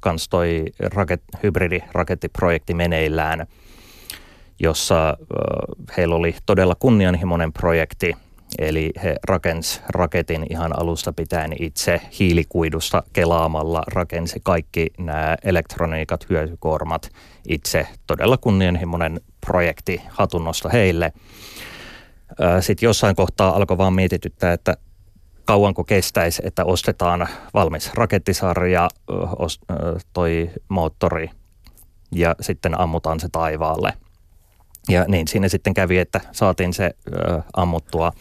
kans 0.00 0.28
toi 0.28 0.64
raket, 0.80 1.22
hybridirakettiprojekti 1.42 2.74
meneillään– 2.74 3.46
jossa 4.60 5.16
heillä 5.96 6.14
oli 6.14 6.34
todella 6.46 6.74
kunnianhimoinen 6.74 7.52
projekti, 7.52 8.16
eli 8.58 8.90
he 9.02 9.16
rakens 9.24 9.82
raketin 9.88 10.46
ihan 10.50 10.80
alusta 10.80 11.12
pitäen 11.12 11.52
itse 11.58 12.00
hiilikuidusta 12.18 13.02
kelaamalla, 13.12 13.82
rakensi 13.86 14.40
kaikki 14.42 14.86
nämä 14.98 15.36
elektroniikat, 15.44 16.30
hyötykormat 16.30 17.10
itse. 17.48 17.86
Todella 18.06 18.36
kunnianhimoinen 18.36 19.20
projekti 19.46 20.02
hatunnosta 20.08 20.68
heille. 20.68 21.12
Sitten 22.60 22.86
jossain 22.86 23.16
kohtaa 23.16 23.56
alkoi 23.56 23.78
vaan 23.78 23.92
mietityttää, 23.92 24.52
että 24.52 24.76
kauanko 25.44 25.84
kestäisi, 25.84 26.42
että 26.44 26.64
ostetaan 26.64 27.28
valmis 27.54 27.94
rakettisarja, 27.94 28.88
toi 30.12 30.50
moottori 30.68 31.30
ja 32.14 32.34
sitten 32.40 32.80
ammutaan 32.80 33.20
se 33.20 33.28
taivaalle– 33.32 33.92
ja 34.88 35.04
niin 35.08 35.28
siinä 35.28 35.48
sitten 35.48 35.74
kävi, 35.74 35.98
että 35.98 36.20
saatiin 36.32 36.72
se 36.72 36.90
ö, 37.14 37.42
ammuttua 37.56 38.12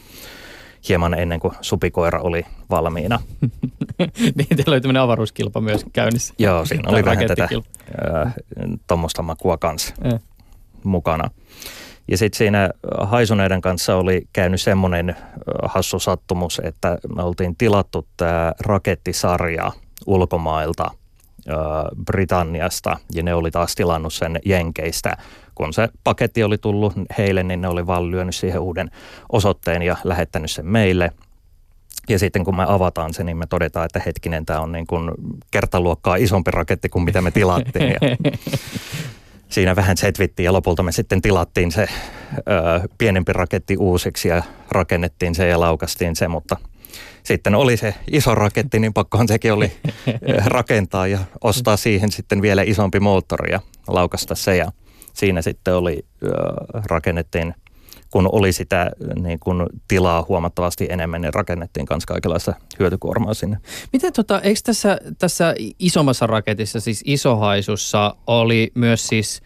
hieman 0.89 1.13
ennen 1.13 1.39
kuin 1.39 1.54
supikoira 1.62 2.22
oli 2.22 2.45
valmiina. 2.69 3.19
niin, 4.36 4.48
teillä 4.56 4.74
oli 4.74 4.82
tämmöinen 4.82 5.02
avaruuskilpa 5.02 5.62
myös 5.62 5.86
käynnissä. 5.93 6.34
Joo, 6.38 6.65
siinä 6.65 6.89
oli 6.89 7.06
vähän 7.06 7.28
tätä 7.28 7.50
tuommoista 8.88 9.24
makua 9.24 9.58
kanssa 9.58 9.95
mukana. 10.84 11.30
Ja 12.08 12.17
sitten 12.17 12.38
siinä 12.38 12.69
haisuneiden 13.02 13.62
kanssa 13.62 13.95
oli 13.95 14.28
käynyt 14.34 14.62
semmoinen 14.62 15.15
hassu 15.63 16.00
sattumus, 16.00 16.62
että 16.63 16.98
me 17.15 17.24
oltiin 17.24 17.56
tilattu 17.56 18.08
tämä 18.17 18.54
rakettisarja 18.60 19.72
ulkomailta 20.06 20.91
Britanniasta 22.05 22.97
ja 23.13 23.23
ne 23.23 23.33
oli 23.33 23.51
taas 23.51 23.75
tilannut 23.75 24.13
sen 24.13 24.39
Jenkeistä 24.45 25.17
kun 25.59 25.73
se 25.73 25.89
paketti 26.03 26.43
oli 26.43 26.57
tullut 26.57 26.93
heille, 27.17 27.43
niin 27.43 27.62
ne 27.62 27.67
oli 27.67 27.88
vaan 27.88 28.12
lyönyt 28.12 28.35
siihen 28.35 28.59
uuden 28.59 28.91
osoitteen 29.31 29.81
ja 29.81 29.97
lähettänyt 30.03 30.51
sen 30.51 30.65
meille. 30.65 31.12
Ja 32.09 32.19
sitten 32.19 32.43
kun 32.43 32.55
me 32.55 32.65
avataan 32.67 33.13
se, 33.13 33.23
niin 33.23 33.38
me 33.38 33.45
todetaan, 33.47 33.85
että 33.85 34.01
hetkinen, 34.05 34.45
tämä 34.45 34.59
on 34.59 34.71
niin 34.71 34.88
kuin 34.88 35.12
kertaluokkaa 35.51 36.15
isompi 36.15 36.51
raketti 36.51 36.89
kuin 36.89 37.03
mitä 37.03 37.21
me 37.21 37.31
tilattiin. 37.31 37.89
Ja 37.89 37.99
siinä 39.49 39.75
vähän 39.75 39.97
setvittiin 39.97 40.45
ja 40.45 40.53
lopulta 40.53 40.83
me 40.83 40.91
sitten 40.91 41.21
tilattiin 41.21 41.71
se 41.71 41.88
ö, 42.38 42.88
pienempi 42.97 43.33
raketti 43.33 43.77
uusiksi 43.77 44.27
ja 44.27 44.43
rakennettiin 44.71 45.35
se 45.35 45.47
ja 45.47 45.59
laukastiin 45.59 46.15
se, 46.15 46.27
mutta 46.27 46.57
sitten 47.33 47.55
oli 47.55 47.77
se 47.77 47.95
iso 48.11 48.36
raketti, 48.36 48.80
niin 48.80 48.93
pakkohan 48.93 49.27
sekin 49.27 49.53
oli 49.53 49.71
rakentaa 50.45 51.07
ja 51.07 51.19
ostaa 51.41 51.77
siihen 51.77 52.11
sitten 52.11 52.41
vielä 52.41 52.61
isompi 52.61 52.99
moottori 52.99 53.51
ja 53.51 53.59
laukasta 53.88 54.36
se 54.36 54.57
ja 54.57 54.71
siinä 55.13 55.41
sitten 55.41 55.75
oli, 55.75 56.05
rakennettiin, 56.73 57.53
kun 58.09 58.30
oli 58.32 58.51
sitä 58.51 58.91
niin 59.21 59.39
kun 59.39 59.69
tilaa 59.88 60.25
huomattavasti 60.27 60.88
enemmän, 60.89 61.21
niin 61.21 61.34
rakennettiin 61.34 61.88
myös 61.89 62.05
kaikenlaista 62.05 62.53
hyötykuormaa 62.80 63.34
sinne. 63.34 63.57
Miten 63.93 64.13
tota, 64.13 64.41
eikö 64.41 64.59
tässä, 64.63 64.97
tässä 65.17 65.55
isommassa 65.80 66.27
raketissa, 66.27 66.80
siis 66.80 67.01
isohaisussa, 67.05 68.15
oli 68.27 68.71
myös 68.75 69.07
siis 69.07 69.41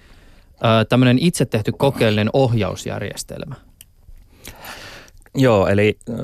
tämmöinen 0.90 1.20
itse 1.20 1.46
tehty 1.46 1.72
kokeellinen 1.72 2.30
ohjausjärjestelmä? 2.34 3.56
Joo, 5.36 5.68
eli 5.68 5.98
äh, 6.10 6.16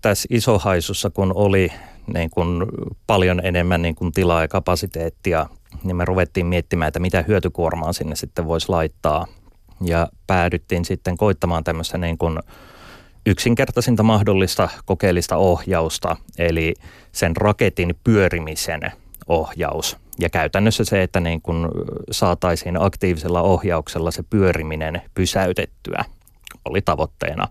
tässä 0.00 0.28
isohaisussa 0.30 1.10
kun 1.10 1.32
oli 1.34 1.72
niin 2.14 2.30
kun 2.30 2.66
paljon 3.06 3.40
enemmän 3.44 3.82
niin 3.82 3.94
kun 3.94 4.12
tilaa 4.12 4.40
ja 4.40 4.48
kapasiteettia 4.48 5.46
niin 5.84 5.96
me 5.96 6.04
ruvettiin 6.04 6.46
miettimään, 6.46 6.88
että 6.88 7.00
mitä 7.00 7.24
hyötykuormaa 7.28 7.92
sinne 7.92 8.16
sitten 8.16 8.46
voisi 8.46 8.68
laittaa. 8.68 9.26
ja 9.80 10.08
päädyttiin 10.26 10.84
sitten 10.84 11.16
koittamaan 11.16 11.64
tämmöistä 11.64 11.98
niin 11.98 12.18
kuin 12.18 12.38
yksinkertaisinta 13.26 14.02
mahdollista 14.02 14.68
kokeellista 14.84 15.36
ohjausta, 15.36 16.16
eli 16.38 16.74
sen 17.12 17.36
raketin 17.36 17.94
pyörimisen 18.04 18.80
ohjaus. 19.26 19.96
Ja 20.20 20.30
käytännössä 20.30 20.84
se, 20.84 21.02
että 21.02 21.20
niin 21.20 21.42
kun 21.42 21.68
saataisiin 22.10 22.82
aktiivisella 22.82 23.42
ohjauksella 23.42 24.10
se 24.10 24.22
pyöriminen 24.30 25.02
pysäytettyä, 25.14 26.04
oli 26.64 26.82
tavoitteena. 26.82 27.48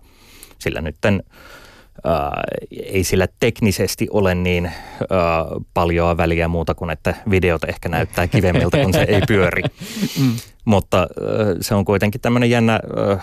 Sillä 0.58 0.80
nytten 0.80 1.22
ää, 2.04 2.42
ei 2.82 3.04
sillä 3.04 3.28
teknisesti 3.40 4.06
ole 4.10 4.34
niin 4.34 4.64
ää, 4.66 5.44
paljon 5.74 6.16
väliä 6.16 6.48
muuta 6.48 6.74
kuin, 6.74 6.90
että 6.90 7.14
videot 7.30 7.64
ehkä 7.64 7.88
näyttää 7.88 8.26
kivemmiltä, 8.26 8.82
kun 8.82 8.92
se 8.92 9.02
ei 9.08 9.22
pyöri. 9.28 9.62
Mm. 10.20 10.32
Mutta 10.64 10.98
ää, 10.98 11.06
se 11.60 11.74
on 11.74 11.84
kuitenkin 11.84 12.20
tämmöinen 12.20 12.50
jännä 12.50 12.72
ää, 12.72 13.20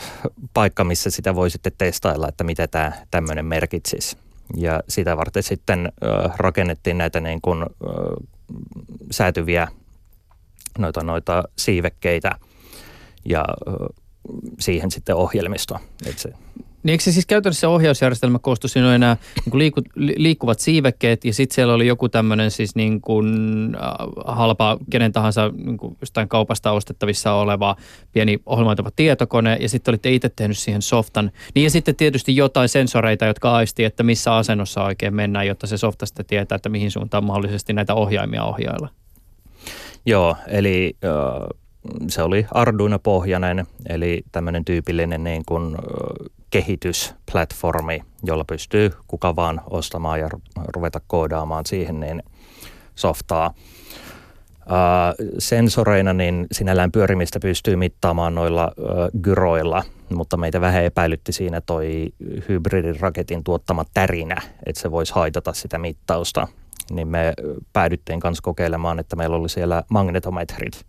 paikka, 0.53 0.83
missä 0.83 1.09
sitä 1.09 1.35
voi 1.35 1.49
sitten 1.49 1.71
testailla, 1.77 2.27
että 2.29 2.43
mitä 2.43 2.67
tämä 2.67 2.91
tämmöinen 3.11 3.45
merkitsisi. 3.45 4.17
Ja 4.57 4.79
sitä 4.89 5.17
varten 5.17 5.43
sitten 5.43 5.91
ää, 6.01 6.33
rakennettiin 6.37 6.97
näitä 6.97 7.19
niin 7.19 7.41
kuin, 7.41 7.61
ää, 7.61 7.67
säätyviä 9.11 9.67
noita, 10.77 11.03
noita 11.03 11.43
siivekkeitä 11.57 12.35
ja 13.25 13.39
ää, 13.39 13.75
siihen 14.59 14.91
sitten 14.91 15.15
ohjelmisto. 15.15 15.79
Että 16.05 16.21
se 16.21 16.29
niin 16.85 16.91
eikö 16.91 17.03
se 17.03 17.11
siis 17.11 17.25
käytännössä 17.25 17.69
ohjausjärjestelmä 17.69 18.39
koostu, 18.39 18.67
siinä 18.67 18.97
nämä 18.97 19.17
niin 19.35 19.51
kuin 19.51 19.59
liiku, 19.59 19.81
liikkuvat 19.95 20.59
siivekkeet 20.59 21.25
ja 21.25 21.33
sitten 21.33 21.55
siellä 21.55 21.73
oli 21.73 21.87
joku 21.87 22.09
tämmöinen 22.09 22.51
siis 22.51 22.75
niin 22.75 23.01
kuin, 23.01 23.27
äh, 23.75 23.91
halpa, 24.25 24.77
kenen 24.89 25.11
tahansa 25.11 25.51
niin 25.65 25.77
kuin 25.77 25.97
jostain 26.01 26.29
kaupasta 26.29 26.71
ostettavissa 26.71 27.33
oleva 27.33 27.75
pieni 28.11 28.39
ohjelmoitava 28.45 28.89
tietokone 28.95 29.57
ja 29.61 29.69
sitten 29.69 29.91
olitte 29.91 30.11
itse 30.11 30.29
tehnyt 30.29 30.57
siihen 30.57 30.81
softan. 30.81 31.31
Niin 31.55 31.63
ja 31.63 31.69
sitten 31.69 31.95
tietysti 31.95 32.35
jotain 32.35 32.69
sensoreita, 32.69 33.25
jotka 33.25 33.55
aisti, 33.55 33.83
että 33.83 34.03
missä 34.03 34.35
asennossa 34.35 34.83
oikein 34.83 35.15
mennään, 35.15 35.47
jotta 35.47 35.67
se 35.67 35.77
softa 35.77 36.05
sitten 36.05 36.25
tietää, 36.25 36.55
että 36.55 36.69
mihin 36.69 36.91
suuntaan 36.91 37.25
mahdollisesti 37.25 37.73
näitä 37.73 37.93
ohjaimia 37.93 38.43
ohjailla. 38.43 38.89
Joo, 40.05 40.35
eli... 40.47 40.97
Se 42.07 42.23
oli 42.23 42.45
Arduino-pohjainen, 42.51 43.65
eli 43.89 44.23
tämmöinen 44.31 44.65
tyypillinen 44.65 45.23
niin 45.23 45.43
kuin 45.45 45.75
kehitysplatformi, 46.49 48.03
jolla 48.23 48.45
pystyy 48.45 48.91
kuka 49.07 49.35
vaan 49.35 49.61
ostamaan 49.69 50.19
ja 50.19 50.29
ruveta 50.75 51.01
koodaamaan 51.07 51.65
siihen 51.65 51.99
niin 51.99 52.23
softaa. 52.95 53.53
Uh, 54.65 55.35
sensoreina 55.39 56.13
niin 56.13 56.47
sinällään 56.51 56.91
pyörimistä 56.91 57.39
pystyy 57.39 57.75
mittaamaan 57.75 58.35
noilla 58.35 58.71
uh, 58.77 59.21
gyroilla, 59.21 59.83
mutta 60.09 60.37
meitä 60.37 60.61
vähän 60.61 60.83
epäilytti 60.83 61.31
siinä 61.31 61.61
toi 61.61 62.09
hybridiraketin 62.49 63.43
tuottama 63.43 63.85
tärinä, 63.93 64.41
että 64.65 64.81
se 64.81 64.91
voisi 64.91 65.13
haitata 65.13 65.53
sitä 65.53 65.77
mittausta. 65.77 66.47
Niin 66.91 67.07
me 67.07 67.33
päädyttiin 67.73 68.19
kanssa 68.19 68.41
kokeilemaan, 68.41 68.99
että 68.99 69.15
meillä 69.15 69.35
oli 69.35 69.49
siellä 69.49 69.83
magnetometrit, 69.89 70.85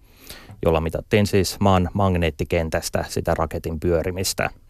jolla 0.64 0.80
mitattiin 0.80 1.26
siis 1.26 1.56
maan 1.60 1.90
magneettikentästä 1.94 3.04
sitä 3.08 3.34
raketin 3.34 3.80
pyörimistä– 3.80 4.50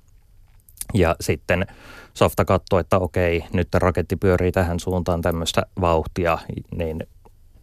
ja 0.95 1.16
sitten 1.20 1.66
softa 2.14 2.45
katsoi, 2.45 2.80
että 2.80 2.99
okei, 2.99 3.45
nyt 3.53 3.68
raketti 3.74 4.16
pyörii 4.16 4.53
tähän 4.53 4.80
suuntaan 4.80 5.22
tämmöistä 5.22 5.62
vauhtia, 5.80 6.39
niin 6.76 7.07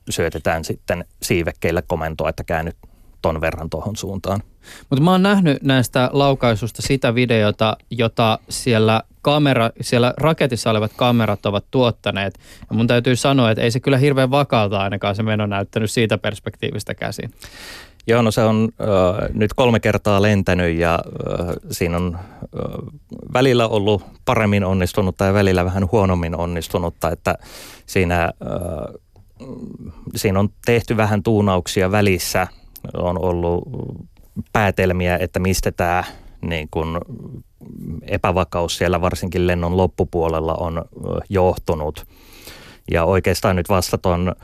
syötetään 0.10 0.64
sitten 0.64 1.06
siivekkeille 1.22 1.84
komentoa, 1.88 2.30
että 2.30 2.44
käännyt 2.44 2.78
ton 3.22 3.42
verran 3.42 3.70
tuohon 3.70 3.96
suuntaan. 3.96 4.44
Mutta 4.90 5.04
mä 5.04 5.12
oon 5.12 5.24
nähnyt 5.24 5.64
näistä 5.64 6.10
laukaisusta 6.14 6.82
sitä 6.82 7.16
videota, 7.16 7.78
jota 7.90 8.40
siellä, 8.50 9.04
kamera, 9.22 9.70
siellä 9.82 10.14
raketissa 10.18 10.72
olevat 10.72 10.92
kamerat 10.96 11.46
ovat 11.46 11.66
tuottaneet. 11.72 12.40
Ja 12.70 12.76
mun 12.76 12.88
täytyy 12.88 13.16
sanoa, 13.16 13.52
että 13.52 13.64
ei 13.64 13.72
se 13.72 13.80
kyllä 13.80 13.98
hirveän 13.98 14.32
vakaalta 14.32 14.82
ainakaan 14.82 15.16
se 15.16 15.24
meno 15.24 15.46
näyttänyt 15.46 15.92
siitä 15.92 16.18
perspektiivistä 16.18 16.96
käsin. 16.96 17.34
Joo, 18.08 18.22
no 18.22 18.32
se 18.32 18.44
on 18.44 18.70
äh, 18.82 19.30
nyt 19.34 19.54
kolme 19.54 19.80
kertaa 19.80 20.22
lentänyt 20.22 20.78
ja 20.78 20.94
äh, 20.94 21.56
siinä 21.72 21.98
on 21.98 22.16
äh, 22.16 22.52
välillä 23.34 23.68
ollut 23.68 24.04
paremmin 24.26 24.64
onnistunutta 24.64 25.26
ja 25.26 25.34
välillä 25.34 25.66
vähän 25.66 25.88
huonommin 25.92 26.36
onnistunutta, 26.36 27.12
että 27.12 27.36
siinä, 27.86 28.24
äh, 28.24 28.94
siinä 30.16 30.40
on 30.40 30.50
tehty 30.66 30.98
vähän 30.98 31.24
tuunauksia 31.24 31.92
välissä, 31.92 32.48
on 32.94 33.26
ollut 33.26 33.64
päätelmiä, 34.54 35.18
että 35.18 35.40
mistä 35.40 35.72
tämä 35.72 36.04
niin 36.42 36.68
kun 36.72 37.02
epävakaus 38.02 38.78
siellä 38.78 39.02
varsinkin 39.02 39.48
lennon 39.48 39.78
loppupuolella 39.78 40.54
on 40.54 40.86
johtunut. 41.30 42.06
Ja 42.92 43.04
oikeastaan 43.04 43.56
nyt 43.56 43.70
vasta 43.70 43.98
tuon 43.98 44.36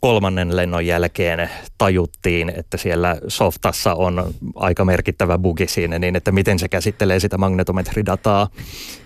kolmannen 0.00 0.56
lennon 0.56 0.86
jälkeen 0.86 1.50
tajuttiin, 1.78 2.52
että 2.56 2.76
siellä 2.76 3.16
softassa 3.28 3.94
on 3.94 4.34
aika 4.54 4.84
merkittävä 4.84 5.38
bugi 5.38 5.66
siinä, 5.66 5.98
niin 5.98 6.16
että 6.16 6.32
miten 6.32 6.58
se 6.58 6.68
käsittelee 6.68 7.20
sitä 7.20 7.38
magnetometridataa 7.38 8.48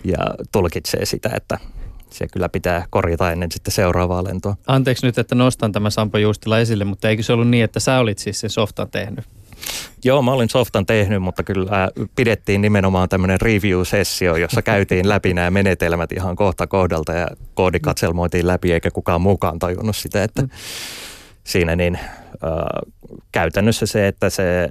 ja 0.04 0.18
tulkitsee 0.52 1.06
sitä, 1.06 1.30
että 1.36 1.58
se 2.10 2.26
kyllä 2.32 2.48
pitää 2.48 2.86
korjata 2.90 3.32
ennen 3.32 3.52
sitten 3.52 3.72
seuraavaa 3.72 4.24
lentoa. 4.24 4.56
Anteeksi 4.66 5.06
nyt, 5.06 5.18
että 5.18 5.34
nostan 5.34 5.72
tämä 5.72 5.90
Sampo 5.90 6.18
Juustila 6.18 6.58
esille, 6.58 6.84
mutta 6.84 7.08
eikö 7.08 7.22
se 7.22 7.32
ollut 7.32 7.48
niin, 7.48 7.64
että 7.64 7.80
sä 7.80 7.98
olit 7.98 8.18
siis 8.18 8.40
sen 8.40 8.50
softan 8.50 8.90
tehnyt? 8.90 9.24
Joo, 10.04 10.22
mä 10.22 10.32
olin 10.32 10.48
softan 10.48 10.86
tehnyt, 10.86 11.22
mutta 11.22 11.42
kyllä 11.42 11.90
pidettiin 12.16 12.62
nimenomaan 12.62 13.08
tämmöinen 13.08 13.40
review-sessio, 13.40 14.36
jossa 14.36 14.62
käytiin 14.72 15.08
läpi 15.08 15.34
nämä 15.34 15.50
menetelmät 15.50 16.12
ihan 16.12 16.36
kohta 16.36 16.66
kohdalta 16.66 17.12
ja 17.12 17.28
koodikatselmoitiin 17.54 18.46
läpi, 18.46 18.72
eikä 18.72 18.90
kukaan 18.90 19.20
mukaan 19.20 19.58
tajunnut 19.58 19.96
sitä, 19.96 20.24
että 20.24 20.42
siinä 21.44 21.76
niin 21.76 21.94
äh, 21.94 22.90
käytännössä 23.32 23.86
se, 23.86 24.08
että 24.08 24.30
se 24.30 24.68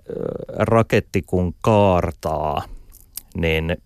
raketti 0.58 1.22
kun 1.22 1.56
kaartaa, 1.62 2.64
niin 3.38 3.72
äh, 3.72 3.78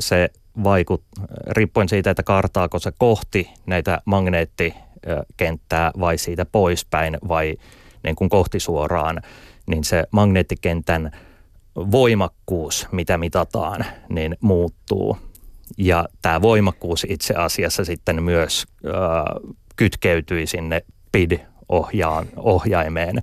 se 0.00 0.28
vaikut, 0.64 1.02
riippuen 1.50 1.88
siitä, 1.88 2.10
että 2.10 2.22
kaartaako 2.22 2.78
se 2.78 2.92
kohti 2.98 3.50
näitä 3.66 4.00
magneettikenttää 4.04 5.90
vai 6.00 6.18
siitä 6.18 6.44
poispäin 6.44 7.18
vai 7.28 7.56
niin 8.04 8.16
kuin 8.16 8.30
kohti 8.30 8.60
suoraan, 8.60 9.20
niin 9.66 9.84
se 9.84 10.04
magneettikentän 10.10 11.10
voimakkuus, 11.74 12.88
mitä 12.92 13.18
mitataan, 13.18 13.84
niin 14.08 14.36
muuttuu. 14.40 15.16
Ja 15.78 16.08
tämä 16.22 16.42
voimakkuus 16.42 17.06
itse 17.08 17.34
asiassa 17.34 17.84
sitten 17.84 18.22
myös 18.22 18.64
äh, 18.86 18.92
kytkeytyi 19.76 20.46
sinne 20.46 20.82
PID-ohjaimeen 21.12 23.22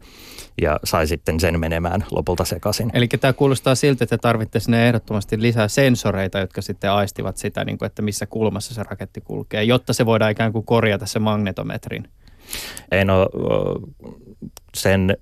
ja 0.61 0.79
sai 0.83 1.07
sitten 1.07 1.39
sen 1.39 1.59
menemään 1.59 2.05
lopulta 2.11 2.45
sekaisin. 2.45 2.91
Eli 2.93 3.07
tämä 3.07 3.33
kuulostaa 3.33 3.75
siltä, 3.75 4.03
että 4.03 4.17
tarvitte 4.17 4.59
sinne 4.59 4.87
ehdottomasti 4.87 5.41
lisää 5.41 5.67
sensoreita, 5.67 6.39
jotka 6.39 6.61
sitten 6.61 6.91
aistivat 6.91 7.37
sitä, 7.37 7.65
niin 7.65 7.77
kuin, 7.77 7.87
että 7.87 8.01
missä 8.01 8.25
kulmassa 8.25 8.73
se 8.73 8.83
raketti 8.83 9.21
kulkee, 9.21 9.63
jotta 9.63 9.93
se 9.93 10.05
voidaan 10.05 10.31
ikään 10.31 10.51
kuin 10.51 10.65
korjata 10.65 11.05
se 11.05 11.19
magnetometrin. 11.19 12.07
Ei 12.91 13.05
no, 13.05 13.29
sen 14.73 15.17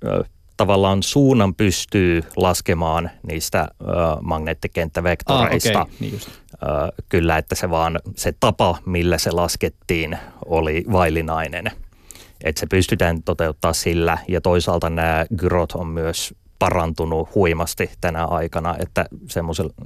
tavallaan 0.58 1.04
suunnan 1.04 1.56
pystyy 1.56 2.24
laskemaan 2.36 3.12
niistä 3.28 3.68
ö, 3.82 3.86
magneettikenttävektoreista. 4.22 5.80
Ah, 5.80 5.86
okay. 5.86 5.96
niin 6.00 6.14
just. 6.14 6.28
Ö, 6.28 6.68
kyllä, 7.10 7.38
että 7.38 7.56
se 7.56 7.70
vaan 7.70 8.00
se 8.16 8.34
tapa, 8.40 8.78
millä 8.86 9.18
se 9.18 9.32
laskettiin, 9.32 10.18
oli 10.46 10.86
vaillinainen. 10.92 11.72
Että 12.44 12.60
se 12.60 12.68
pystytään 12.68 13.24
toteuttaa 13.24 13.74
sillä 13.74 14.18
ja 14.28 14.42
toisaalta 14.42 14.90
nämä 14.90 15.26
gyrot 15.38 15.72
on 15.72 15.88
myös 15.88 16.34
parantunut 16.60 17.36
huimasti 17.36 17.90
tänä 18.02 18.26
aikana, 18.26 18.76
että 18.80 19.06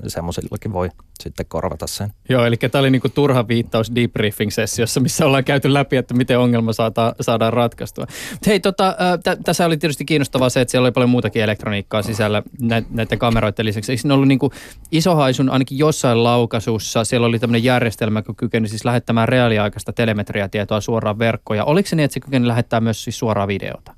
semmoisillakin 0.08 0.74
voi 0.74 0.90
sitten 1.20 1.46
korvata 1.46 1.88
sen. 1.88 2.14
Joo, 2.30 2.46
eli 2.46 2.58
tämä 2.58 2.80
oli 2.80 2.90
niinku 2.90 3.10
turha 3.10 3.48
viittaus 3.48 3.92
debriefing-sessiossa, 3.96 5.00
missä 5.00 5.26
ollaan 5.26 5.44
käyty 5.44 5.74
läpi, 5.74 5.98
että 5.98 6.14
miten 6.14 6.40
ongelma 6.40 6.74
saada, 6.74 7.16
saadaan 7.22 7.54
ratkaistua. 7.54 8.06
Mut 8.32 8.48
hei, 8.48 8.60
tota, 8.60 8.96
t- 9.24 9.44
tässä 9.44 9.66
oli 9.66 9.78
tietysti 9.78 10.06
kiinnostavaa 10.06 10.50
se, 10.50 10.62
että 10.62 10.72
siellä 10.72 10.86
oli 10.86 10.92
paljon 10.92 11.10
muutakin 11.10 11.44
elektroniikkaa 11.44 12.02
sisällä 12.02 12.44
nä- 12.62 12.84
näiden 12.90 13.20
kameroiden 13.20 13.66
lisäksi. 13.66 13.92
Eikö 13.92 14.02
siinä 14.02 14.14
ollut 14.14 14.28
niinku 14.28 14.52
isohaisun 14.92 15.50
ainakin 15.50 15.78
jossain 15.78 16.24
laukaisussa, 16.24 17.04
siellä 17.04 17.28
oli 17.28 17.40
tämmöinen 17.40 17.64
järjestelmä, 17.64 18.20
joka 18.20 18.34
kykeni 18.34 18.68
siis 18.68 18.86
lähettämään 18.86 19.30
reaaliaikaista 19.30 19.94
telemetriatietoa 19.94 20.82
suoraan 20.82 21.20
verkkoon. 21.20 21.58
Ja 21.58 21.66
oliko 21.66 21.90
se 21.90 21.96
niin, 21.96 22.06
että 22.06 22.14
se 22.14 22.20
kykeni 22.20 22.48
lähettää 22.48 22.80
myös 22.80 23.04
siis 23.04 23.20
suoraa 23.20 23.48
videota? 23.48 23.96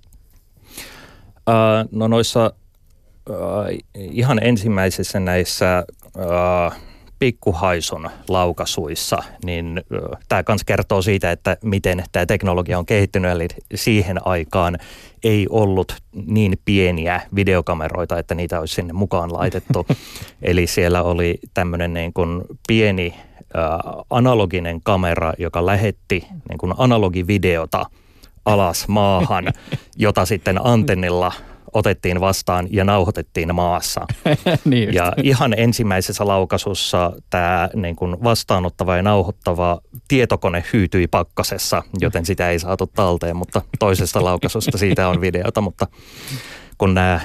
No 1.92 2.08
noissa 2.08 2.54
ihan 3.96 4.40
ensimmäisissä 4.44 5.20
näissä 5.20 5.86
uh, 6.18 6.74
pikkuhaisun 7.20 8.10
laukasuissa, 8.30 9.18
niin 9.46 9.82
tämä 10.30 10.44
kans 10.44 10.64
kertoo 10.64 11.02
siitä, 11.02 11.32
että 11.32 11.58
miten 11.64 12.04
tämä 12.12 12.26
teknologia 12.26 12.80
on 12.80 12.86
kehittynyt. 12.86 13.32
Eli 13.32 13.48
siihen 13.76 14.28
aikaan 14.28 14.78
ei 15.24 15.48
ollut 15.50 15.96
niin 16.26 16.54
pieniä 16.66 17.22
videokameroita, 17.36 18.20
että 18.20 18.36
niitä 18.36 18.60
olisi 18.60 18.74
sinne 18.74 18.94
mukaan 18.94 19.34
laitettu. 19.34 19.88
Eli 20.42 20.68
siellä 20.68 21.04
oli 21.04 21.40
tämmöinen 21.54 21.94
niin 21.94 22.14
kuin 22.14 22.42
pieni 22.68 23.16
analoginen 24.10 24.82
kamera, 24.84 25.34
joka 25.38 25.66
lähetti 25.66 26.28
niin 26.50 26.58
kuin 26.58 26.74
analogivideota 26.78 27.86
alas 28.46 28.88
maahan, 28.88 29.46
jota 29.98 30.26
sitten 30.26 30.66
antennilla 30.66 31.32
otettiin 31.74 32.22
vastaan 32.22 32.68
ja 32.72 32.84
nauhoitettiin 32.84 33.56
maassa. 33.56 34.06
niin 34.66 34.94
ja 34.94 35.14
ihan 35.24 35.54
ensimmäisessä 35.58 36.28
laukasussa 36.28 37.12
tämä 37.30 37.70
niin 37.76 37.96
kuin 37.96 38.24
vastaanottava 38.24 38.96
ja 38.96 39.04
nauhoittava 39.04 39.82
tietokone 40.08 40.64
hyytyi 40.74 41.08
pakkasessa, 41.08 41.84
joten 42.02 42.26
sitä 42.26 42.50
ei 42.50 42.60
saatu 42.60 42.88
talteen, 42.88 43.36
mutta 43.36 43.62
toisesta 43.80 44.24
laukasusta 44.30 44.78
siitä 44.78 45.10
on 45.10 45.22
videota, 45.22 45.62
mutta 45.62 45.88
kun 46.78 46.94
nämä 46.94 47.14
äh, 47.14 47.24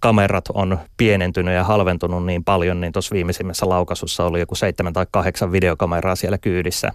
kamerat 0.00 0.44
on 0.54 0.78
pienentynyt 0.96 1.54
ja 1.54 1.64
halventunut 1.64 2.26
niin 2.26 2.44
paljon, 2.44 2.80
niin 2.80 2.92
tuossa 2.92 3.14
viimeisimmässä 3.14 3.68
laukasussa 3.68 4.24
oli 4.24 4.40
joku 4.40 4.54
seitsemän 4.54 4.92
tai 4.92 5.06
kahdeksan 5.10 5.52
videokameraa 5.52 6.16
siellä 6.16 6.38
kyydissä. 6.38 6.92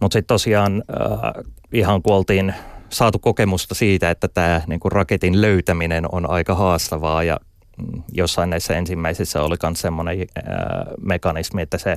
Mutta 0.00 0.12
sitten 0.12 0.34
tosiaan 0.34 0.82
äh, 0.90 1.44
ihan 1.72 2.02
kuoltiin 2.02 2.54
saatu 2.90 3.18
kokemusta 3.18 3.74
siitä, 3.74 4.10
että 4.10 4.28
tämä 4.28 4.62
niin 4.66 4.80
kuin 4.80 4.92
raketin 4.92 5.40
löytäminen 5.40 6.04
on 6.12 6.30
aika 6.30 6.54
haastavaa 6.54 7.22
ja 7.22 7.40
mm, 7.78 8.02
jossain 8.12 8.50
näissä 8.50 8.76
ensimmäisissä 8.76 9.42
oli 9.42 9.56
myös 9.62 9.80
semmoinen 9.80 10.18
mekanismi, 11.02 11.62
että 11.62 11.78
se 11.78 11.96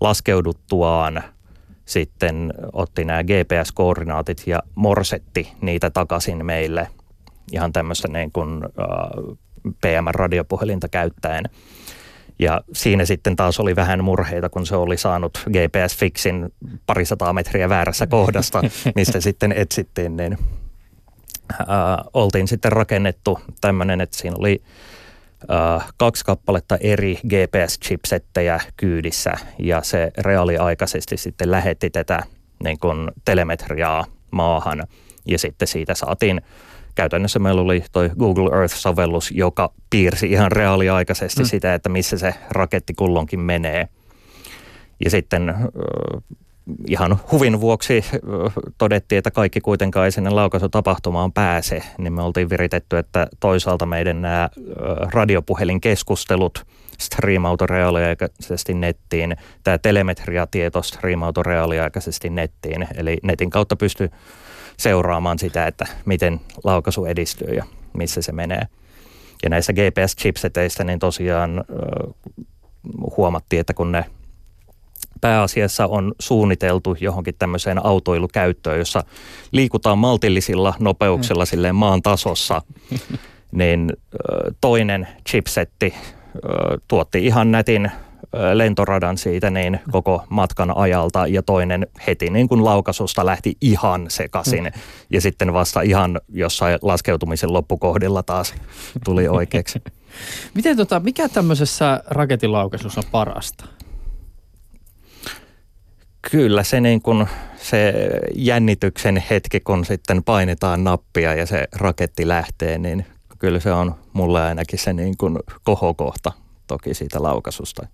laskeuduttuaan 0.00 1.22
sitten 1.84 2.54
otti 2.72 3.04
nämä 3.04 3.22
GPS-koordinaatit 3.22 4.42
ja 4.46 4.62
morsetti 4.74 5.52
niitä 5.60 5.90
takaisin 5.90 6.46
meille 6.46 6.88
ihan 7.52 7.72
tämmöistä 7.72 8.08
niin 8.08 8.32
kuin, 8.32 8.62
PM-radiopuhelinta 9.80 10.88
käyttäen. 10.88 11.44
Ja 12.38 12.60
siinä 12.72 13.04
sitten 13.04 13.36
taas 13.36 13.60
oli 13.60 13.76
vähän 13.76 14.04
murheita, 14.04 14.48
kun 14.48 14.66
se 14.66 14.76
oli 14.76 14.96
saanut 14.96 15.38
GPS-fiksin 15.48 16.52
parisataa 16.86 17.32
metriä 17.32 17.68
väärässä 17.68 18.06
kohdasta, 18.06 18.62
mistä 18.96 19.20
sitten 19.20 19.52
etsittiin, 19.52 20.16
niin 20.16 20.38
ää, 21.66 22.04
oltiin 22.14 22.48
sitten 22.48 22.72
rakennettu 22.72 23.38
tämmöinen, 23.60 24.00
että 24.00 24.16
siinä 24.16 24.36
oli 24.38 24.62
ää, 25.48 25.80
kaksi 25.96 26.24
kappaletta 26.24 26.76
eri 26.76 27.18
GPS-chipsettejä 27.26 28.60
kyydissä 28.76 29.32
ja 29.58 29.82
se 29.82 30.10
reaaliaikaisesti 30.18 31.16
sitten 31.16 31.50
lähetti 31.50 31.90
tätä 31.90 32.22
niin 32.64 32.78
kuin 32.78 33.10
telemetriaa 33.24 34.04
maahan 34.30 34.86
ja 35.26 35.38
sitten 35.38 35.68
siitä 35.68 35.94
saatiin 35.94 36.40
käytännössä 36.94 37.38
meillä 37.38 37.62
oli 37.62 37.84
toi 37.92 38.10
Google 38.18 38.50
Earth-sovellus, 38.50 39.30
joka 39.30 39.72
piirsi 39.90 40.26
ihan 40.26 40.52
reaaliaikaisesti 40.52 41.42
mm. 41.42 41.46
sitä, 41.46 41.74
että 41.74 41.88
missä 41.88 42.18
se 42.18 42.34
raketti 42.50 42.94
kulloinkin 42.94 43.40
menee. 43.40 43.88
Ja 45.04 45.10
sitten 45.10 45.54
ihan 46.88 47.20
huvin 47.32 47.60
vuoksi 47.60 48.04
todettiin, 48.78 49.18
että 49.18 49.30
kaikki 49.30 49.60
kuitenkaan 49.60 50.04
ei 50.04 50.12
sinne 50.12 50.30
laukaisutapahtumaan 50.30 51.32
pääse, 51.32 51.82
niin 51.98 52.12
me 52.12 52.22
oltiin 52.22 52.50
viritetty, 52.50 52.98
että 52.98 53.26
toisaalta 53.40 53.86
meidän 53.86 54.22
nämä 54.22 54.50
radiopuhelinkeskustelut 55.12 56.66
striimautu 57.00 57.66
reaaliaikaisesti 57.66 58.74
nettiin, 58.74 59.36
tämä 59.64 59.78
telemetriatieto 59.78 60.82
striimautu 60.82 61.42
reaaliaikaisesti 61.42 62.30
nettiin, 62.30 62.86
eli 62.96 63.18
netin 63.22 63.50
kautta 63.50 63.76
pystyy 63.76 64.10
seuraamaan 64.76 65.38
sitä, 65.38 65.66
että 65.66 65.86
miten 66.04 66.40
laukaisu 66.64 67.04
edistyy 67.04 67.54
ja 67.54 67.64
missä 67.92 68.22
se 68.22 68.32
menee. 68.32 68.66
Ja 69.42 69.50
näissä 69.50 69.72
GPS-chipseteistä 69.72 70.84
niin 70.84 70.98
tosiaan 70.98 71.64
huomattiin, 73.16 73.60
että 73.60 73.74
kun 73.74 73.92
ne 73.92 74.04
pääasiassa 75.20 75.86
on 75.86 76.12
suunniteltu 76.18 76.96
johonkin 77.00 77.34
tämmöiseen 77.38 77.86
autoilukäyttöön, 77.86 78.78
jossa 78.78 79.04
liikutaan 79.52 79.98
maltillisilla 79.98 80.74
nopeuksilla 80.78 81.44
silleen 81.44 81.74
maan 81.74 82.02
tasossa, 82.02 82.62
niin 83.52 83.92
toinen 84.60 85.08
chipsetti 85.28 85.94
tuotti 86.88 87.26
ihan 87.26 87.52
nätin 87.52 87.90
lentoradan 88.54 89.18
siitä 89.18 89.50
niin 89.50 89.80
koko 89.90 90.24
matkan 90.28 90.76
ajalta 90.76 91.26
ja 91.26 91.42
toinen 91.42 91.86
heti 92.06 92.30
niin 92.30 92.48
kuin 92.48 92.64
laukasusta 92.64 93.26
lähti 93.26 93.56
ihan 93.60 94.06
sekaisin 94.08 94.64
mm. 94.64 94.80
ja 95.10 95.20
sitten 95.20 95.52
vasta 95.52 95.80
ihan 95.80 96.20
jossain 96.28 96.78
laskeutumisen 96.82 97.52
loppukohdilla 97.52 98.22
taas 98.22 98.54
tuli 99.04 99.28
oikeaksi. 99.28 99.82
Miten 100.54 100.76
tota, 100.76 101.00
mikä 101.00 101.28
tämmöisessä 101.28 102.02
raketilaukasussa 102.06 103.00
on 103.00 103.10
parasta? 103.10 103.64
Kyllä 106.30 106.62
se, 106.62 106.80
niin 106.80 107.02
kun, 107.02 107.26
se 107.56 107.94
jännityksen 108.34 109.24
hetki, 109.30 109.60
kun 109.60 109.84
sitten 109.84 110.24
painetaan 110.24 110.84
nappia 110.84 111.34
ja 111.34 111.46
se 111.46 111.68
raketti 111.72 112.28
lähtee, 112.28 112.78
niin 112.78 113.06
kyllä 113.38 113.60
se 113.60 113.72
on 113.72 113.94
mulle 114.12 114.42
ainakin 114.42 114.78
se 114.78 114.92
niin 114.92 115.16
kun 115.18 115.40
kohokohta 115.62 116.32
toki 116.66 116.94
siitä 116.94 117.22
laukasusta. 117.22 117.86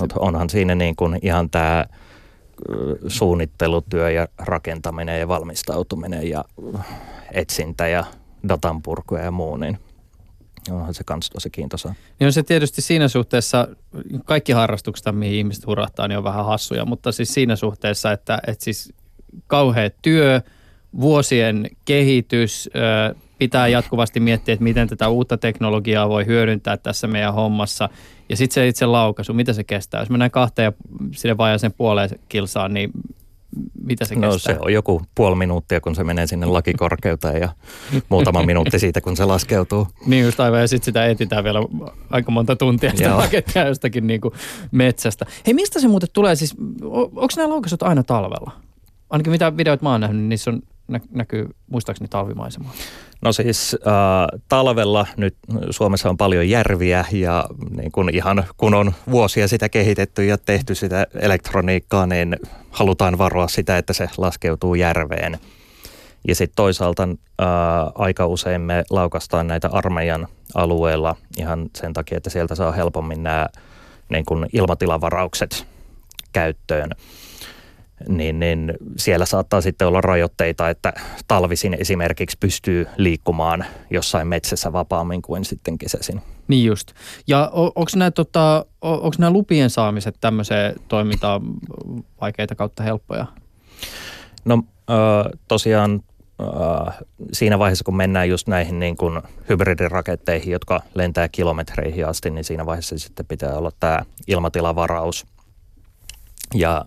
Mutta 0.00 0.20
onhan 0.20 0.50
siinä 0.50 0.74
niin 0.74 0.96
kuin 0.96 1.18
ihan 1.22 1.50
tämä 1.50 1.86
suunnittelutyö 3.08 4.10
ja 4.10 4.28
rakentaminen 4.38 5.20
ja 5.20 5.28
valmistautuminen 5.28 6.28
ja 6.28 6.44
etsintä 7.32 7.88
ja 7.88 8.04
datanpurku 8.48 9.16
ja 9.16 9.30
muu, 9.30 9.56
niin 9.56 9.78
onhan 10.70 10.94
se 10.94 11.04
kans 11.04 11.30
tosi 11.30 11.50
kiintoisa. 11.50 11.94
Niin 12.18 12.26
on 12.26 12.32
se 12.32 12.42
tietysti 12.42 12.82
siinä 12.82 13.08
suhteessa, 13.08 13.68
kaikki 14.24 14.52
harrastukset, 14.52 15.14
mihin 15.14 15.34
ihmiset 15.34 15.66
hurahtaa, 15.66 16.08
niin 16.08 16.18
on 16.18 16.24
vähän 16.24 16.44
hassuja, 16.44 16.84
mutta 16.84 17.12
siis 17.12 17.34
siinä 17.34 17.56
suhteessa, 17.56 18.12
että, 18.12 18.38
että 18.46 18.64
siis 18.64 18.92
kauhea 19.46 19.90
työ, 20.02 20.40
vuosien 21.00 21.70
kehitys, 21.84 22.70
pitää 23.38 23.68
jatkuvasti 23.68 24.20
miettiä, 24.20 24.52
että 24.52 24.64
miten 24.64 24.88
tätä 24.88 25.08
uutta 25.08 25.38
teknologiaa 25.38 26.08
voi 26.08 26.26
hyödyntää 26.26 26.76
tässä 26.76 27.06
meidän 27.06 27.34
hommassa. 27.34 27.88
Ja 28.32 28.36
sitten 28.36 28.54
se 28.54 28.68
itse 28.68 28.86
laukaisu, 28.86 29.34
mitä 29.34 29.52
se 29.52 29.64
kestää? 29.64 30.00
Jos 30.00 30.10
mennään 30.10 30.30
kahteen 30.30 30.64
ja 30.64 30.72
sinne 31.12 31.36
vajaaseen 31.36 31.72
puoleen 31.72 32.10
kilsaan, 32.28 32.74
niin 32.74 32.90
mitä 33.84 34.04
se 34.04 34.14
no, 34.14 34.20
kestää? 34.20 34.54
No 34.54 34.58
se 34.58 34.64
on 34.64 34.72
joku 34.72 35.02
puoli 35.14 35.36
minuuttia, 35.36 35.80
kun 35.80 35.94
se 35.94 36.04
menee 36.04 36.26
sinne 36.26 36.46
lakikorkeuteen 36.46 37.40
ja 37.40 37.48
muutama 38.08 38.42
minuutti 38.52 38.78
siitä, 38.78 39.00
kun 39.00 39.16
se 39.16 39.24
laskeutuu. 39.24 39.88
Niin 40.06 40.24
just 40.24 40.40
aivan, 40.40 40.60
ja 40.60 40.68
sitten 40.68 40.84
sitä 40.84 41.06
etsitään 41.06 41.44
vielä 41.44 41.58
aika 42.10 42.30
monta 42.30 42.56
tuntia 42.56 42.90
sitä 42.96 43.16
rakettia 43.16 43.66
jostakin 43.66 44.06
niin 44.06 44.20
kuin 44.20 44.34
metsästä. 44.70 45.26
Hei, 45.46 45.54
mistä 45.54 45.80
se 45.80 45.88
muuten 45.88 46.08
tulee? 46.12 46.34
Siis, 46.34 46.54
onko 46.82 47.28
nämä 47.36 47.48
laukaisut 47.48 47.82
aina 47.82 48.02
talvella? 48.02 48.52
Ainakin 49.10 49.30
mitä 49.30 49.56
videoita 49.56 49.82
mä 49.84 49.90
oon 49.90 50.00
nähnyt, 50.00 50.20
niin 50.20 50.28
niissä 50.28 50.50
on 50.50 50.62
näkyy 51.10 51.48
muistaakseni 51.70 52.08
talvimaisemaa? 52.08 52.72
No 53.22 53.32
siis 53.32 53.76
äh, 53.86 54.40
talvella 54.48 55.06
nyt 55.16 55.36
Suomessa 55.70 56.10
on 56.10 56.16
paljon 56.16 56.48
järviä 56.48 57.04
ja 57.12 57.46
niin 57.76 57.92
kun 57.92 58.10
ihan 58.12 58.44
kun 58.56 58.74
on 58.74 58.92
vuosia 59.10 59.48
sitä 59.48 59.68
kehitetty 59.68 60.24
ja 60.24 60.38
tehty 60.38 60.74
sitä 60.74 61.06
elektroniikkaa, 61.14 62.06
niin 62.06 62.36
halutaan 62.70 63.18
varoa 63.18 63.48
sitä, 63.48 63.78
että 63.78 63.92
se 63.92 64.08
laskeutuu 64.16 64.74
järveen. 64.74 65.38
Ja 66.28 66.34
sitten 66.34 66.56
toisaalta 66.56 67.02
äh, 67.02 67.46
aika 67.94 68.26
usein 68.26 68.60
me 68.60 68.84
laukastaan 68.90 69.46
näitä 69.46 69.68
armeijan 69.72 70.28
alueella 70.54 71.16
ihan 71.38 71.70
sen 71.76 71.92
takia, 71.92 72.16
että 72.16 72.30
sieltä 72.30 72.54
saa 72.54 72.72
helpommin 72.72 73.22
nämä 73.22 73.48
niin 74.08 74.24
kun 74.24 74.46
ilmatilavaraukset 74.52 75.66
käyttöön 76.32 76.90
niin, 78.08 78.40
niin 78.40 78.72
siellä 78.96 79.26
saattaa 79.26 79.60
sitten 79.60 79.88
olla 79.88 80.00
rajoitteita, 80.00 80.70
että 80.70 80.92
talvisin 81.28 81.74
esimerkiksi 81.74 82.36
pystyy 82.40 82.86
liikkumaan 82.96 83.64
jossain 83.90 84.28
metsässä 84.28 84.72
vapaammin 84.72 85.22
kuin 85.22 85.44
sitten 85.44 85.78
kesäisin. 85.78 86.22
Niin 86.48 86.66
just. 86.66 86.92
Ja 87.26 87.50
onko 87.52 87.90
nämä, 87.96 88.10
tota, 88.10 88.66
nämä 89.18 89.30
lupien 89.30 89.70
saamiset 89.70 90.16
tämmöiseen 90.20 90.74
toimintaan 90.88 91.42
vaikeita 92.20 92.54
kautta 92.54 92.82
helppoja? 92.82 93.26
No 94.44 94.62
tosiaan 95.48 96.02
siinä 97.32 97.58
vaiheessa, 97.58 97.84
kun 97.84 97.96
mennään 97.96 98.28
just 98.28 98.48
näihin 98.48 98.78
niin 98.78 98.96
kuin 98.96 99.22
hybridiraketteihin, 99.48 100.52
jotka 100.52 100.82
lentää 100.94 101.28
kilometreihin 101.28 102.06
asti, 102.06 102.30
niin 102.30 102.44
siinä 102.44 102.66
vaiheessa 102.66 102.98
sitten 102.98 103.26
pitää 103.26 103.54
olla 103.54 103.70
tämä 103.80 103.98
ilmatilavaraus. 104.26 105.26
Ja 106.54 106.84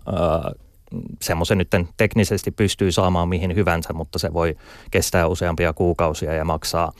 semmoisen 1.22 1.58
nyt 1.58 1.70
teknisesti 1.96 2.50
pystyy 2.50 2.92
saamaan 2.92 3.28
mihin 3.28 3.54
hyvänsä, 3.54 3.92
mutta 3.92 4.18
se 4.18 4.32
voi 4.32 4.56
kestää 4.90 5.26
useampia 5.26 5.72
kuukausia 5.72 6.32
ja 6.32 6.44
maksaa 6.44 6.92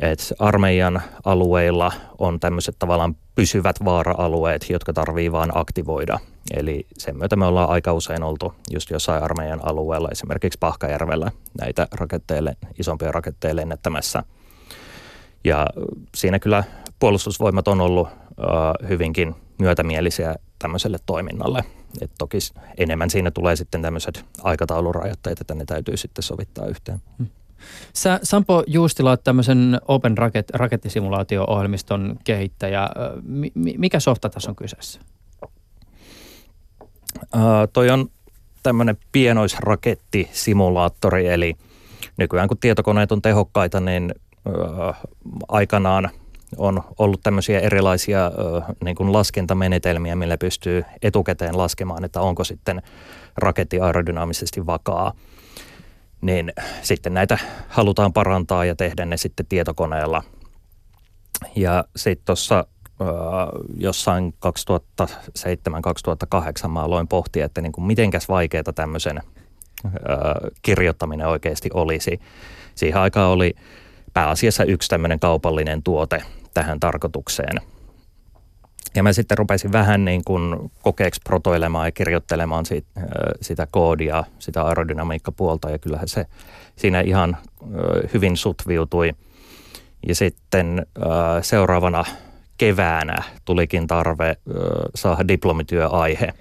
Et 0.00 0.32
armeijan 0.38 1.02
alueilla 1.24 1.92
on 2.18 2.40
tämmöiset 2.40 2.76
tavallaan 2.78 3.16
pysyvät 3.34 3.84
vaara-alueet, 3.84 4.70
jotka 4.70 4.92
tarvii 4.92 5.32
vaan 5.32 5.50
aktivoida. 5.54 6.18
Eli 6.56 6.86
sen 6.98 7.18
myötä 7.18 7.36
me 7.36 7.46
ollaan 7.46 7.70
aika 7.70 7.92
usein 7.92 8.22
oltu 8.22 8.54
just 8.70 8.90
jossain 8.90 9.22
armeijan 9.22 9.60
alueella, 9.62 10.08
esimerkiksi 10.12 10.58
Pahkajärvellä 10.58 11.30
näitä 11.60 11.88
raketteille, 11.92 12.56
isompia 12.78 13.12
raketteja 13.12 13.56
lennettämässä. 13.56 14.22
Ja 15.44 15.66
siinä 16.14 16.38
kyllä 16.38 16.64
puolustusvoimat 16.98 17.68
on 17.68 17.80
ollut 17.80 18.08
uh, 18.08 18.88
hyvinkin 18.88 19.34
myötämielisiä 19.58 20.34
tämmöiselle 20.58 20.98
toiminnalle. 21.06 21.64
Et 22.00 22.10
toki 22.18 22.38
enemmän 22.76 23.10
siinä 23.10 23.30
tulee 23.30 23.56
sitten 23.56 23.82
tämmöiset 23.82 24.24
aikataulurajoitteet, 24.42 25.40
että 25.40 25.54
ne 25.54 25.64
täytyy 25.64 25.96
sitten 25.96 26.22
sovittaa 26.22 26.66
yhteen. 26.66 27.02
Hmm. 27.18 27.26
Sä, 27.92 28.20
Sampo 28.22 28.64
Juustila 28.66 29.10
olet 29.10 29.24
tämmöisen 29.24 29.80
Open 29.88 30.18
Raket, 30.18 30.50
rakettisimulaatio-ohjelmiston 30.50 32.18
kehittäjä. 32.24 32.88
M- 33.22 33.78
mikä 33.78 34.00
softa 34.00 34.28
tässä 34.28 34.50
on 34.50 34.56
kyseessä? 34.56 35.00
Uh, 37.18 37.30
toi 37.72 37.90
on 37.90 38.10
tämmöinen 38.62 38.96
pienoisrakettisimulaattori, 39.12 41.28
eli 41.28 41.56
nykyään 42.16 42.48
kun 42.48 42.58
tietokoneet 42.58 43.12
on 43.12 43.22
tehokkaita, 43.22 43.80
niin 43.80 44.14
uh, 44.46 44.52
aikanaan 45.48 46.10
on 46.56 46.82
ollut 46.98 47.20
tämmöisiä 47.22 47.60
erilaisia 47.60 48.30
niin 48.84 48.96
kuin 48.96 49.12
laskentamenetelmiä, 49.12 50.16
millä 50.16 50.38
pystyy 50.38 50.84
etukäteen 51.02 51.58
laskemaan, 51.58 52.04
että 52.04 52.20
onko 52.20 52.44
sitten 52.44 52.82
raketti 53.36 53.80
aerodynaamisesti 53.80 54.66
vakaa– 54.66 55.12
niin 56.24 56.52
sitten 56.82 57.14
näitä 57.14 57.38
halutaan 57.68 58.12
parantaa 58.12 58.64
ja 58.64 58.74
tehdä 58.74 59.04
ne 59.04 59.16
sitten 59.16 59.46
tietokoneella. 59.46 60.22
Ja 61.56 61.84
sitten 61.96 62.26
tuossa 62.26 62.66
jossain 63.76 64.34
2007-2008 66.64 66.68
mä 66.68 66.82
aloin 66.82 67.08
pohtia, 67.08 67.44
että 67.44 67.60
niin 67.60 67.72
kuin 67.72 67.84
mitenkäs 67.84 68.28
vaikeaa 68.28 68.72
tämmöisen 68.74 69.20
kirjoittaminen 70.62 71.26
oikeasti 71.26 71.70
olisi. 71.74 72.20
Siihen 72.74 73.00
aikaan 73.00 73.30
oli 73.30 73.54
pääasiassa 74.14 74.64
yksi 74.64 74.88
tämmöinen 74.88 75.20
kaupallinen 75.20 75.82
tuote 75.82 76.22
tähän 76.54 76.80
tarkoitukseen– 76.80 77.60
ja 78.94 79.02
mä 79.02 79.12
sitten 79.12 79.38
rupesin 79.38 79.72
vähän 79.72 80.04
niin 80.04 80.24
kuin 80.24 80.70
kokeeksi 80.82 81.20
protoilemaan 81.24 81.86
ja 81.86 81.92
kirjoittelemaan 81.92 82.66
siitä, 82.66 82.88
sitä 83.40 83.66
koodia, 83.70 84.24
sitä 84.38 84.62
aerodynamiikkapuolta 84.62 85.70
ja 85.70 85.78
kyllähän 85.78 86.08
se 86.08 86.26
siinä 86.76 87.00
ihan 87.00 87.36
hyvin 88.14 88.36
sutviutui. 88.36 89.12
Ja 90.08 90.14
sitten 90.14 90.86
seuraavana 91.42 92.04
keväänä 92.58 93.22
tulikin 93.44 93.86
tarve 93.86 94.36
saada 94.94 95.28
diplomityöaihe. 95.28 96.32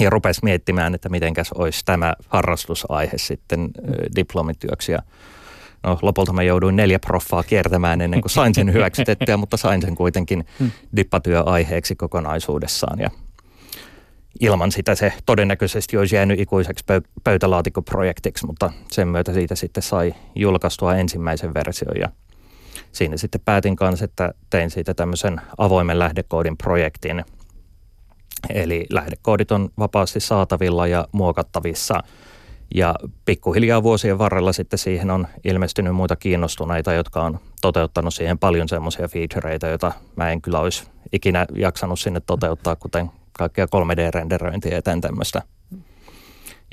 Ja 0.00 0.10
rupesi 0.10 0.40
miettimään, 0.44 0.94
että 0.94 1.08
mitenkäs 1.08 1.52
olisi 1.52 1.84
tämä 1.84 2.14
harrastusaihe 2.28 3.18
sitten 3.18 3.70
diplomityöksi. 4.16 4.92
Ja 4.92 4.98
No 5.82 5.98
lopulta 6.02 6.32
mä 6.32 6.42
jouduin 6.42 6.76
neljä 6.76 6.98
proffaa 6.98 7.42
kiertämään 7.42 8.00
ennen 8.00 8.20
kuin 8.20 8.30
sain 8.30 8.54
sen 8.54 8.72
hyväksytettyä, 8.74 9.36
mutta 9.36 9.56
sain 9.56 9.82
sen 9.82 9.94
kuitenkin 9.94 10.46
hmm. 10.58 10.70
dippatyöaiheeksi 10.96 11.96
kokonaisuudessaan. 11.96 12.98
Ja 12.98 13.10
ilman 14.40 14.72
sitä 14.72 14.94
se 14.94 15.12
todennäköisesti 15.26 15.96
olisi 15.96 16.16
jäänyt 16.16 16.40
ikuiseksi 16.40 16.84
pöytälaatikkoprojektiksi, 17.24 18.46
mutta 18.46 18.72
sen 18.92 19.08
myötä 19.08 19.32
siitä 19.32 19.54
sitten 19.54 19.82
sai 19.82 20.14
julkaistua 20.34 20.96
ensimmäisen 20.96 21.54
version 21.54 21.96
ja 22.00 22.08
siinä 22.92 23.16
sitten 23.16 23.40
päätin 23.44 23.76
kanssa, 23.76 24.04
että 24.04 24.34
tein 24.50 24.70
siitä 24.70 24.94
tämmöisen 24.94 25.40
avoimen 25.58 25.98
lähdekoodin 25.98 26.56
projektin. 26.56 27.24
Eli 28.50 28.86
lähdekoodit 28.90 29.52
on 29.52 29.68
vapaasti 29.78 30.20
saatavilla 30.20 30.86
ja 30.86 31.08
muokattavissa– 31.12 32.02
ja 32.74 32.94
pikkuhiljaa 33.24 33.82
vuosien 33.82 34.18
varrella 34.18 34.52
sitten 34.52 34.78
siihen 34.78 35.10
on 35.10 35.26
ilmestynyt 35.44 35.94
muita 35.94 36.16
kiinnostuneita, 36.16 36.92
jotka 36.92 37.22
on 37.22 37.38
toteuttanut 37.60 38.14
siihen 38.14 38.38
paljon 38.38 38.68
semmoisia 38.68 39.08
featureita, 39.08 39.66
joita 39.66 39.92
mä 40.16 40.30
en 40.30 40.42
kyllä 40.42 40.60
olisi 40.60 40.86
ikinä 41.12 41.46
jaksanut 41.54 42.00
sinne 42.00 42.20
toteuttaa, 42.20 42.76
kuten 42.76 43.10
kaikkea 43.32 43.66
3D-renderöintiä 43.66 44.74
ja 44.74 44.82
tämän 44.82 45.00
tämmöistä. 45.00 45.42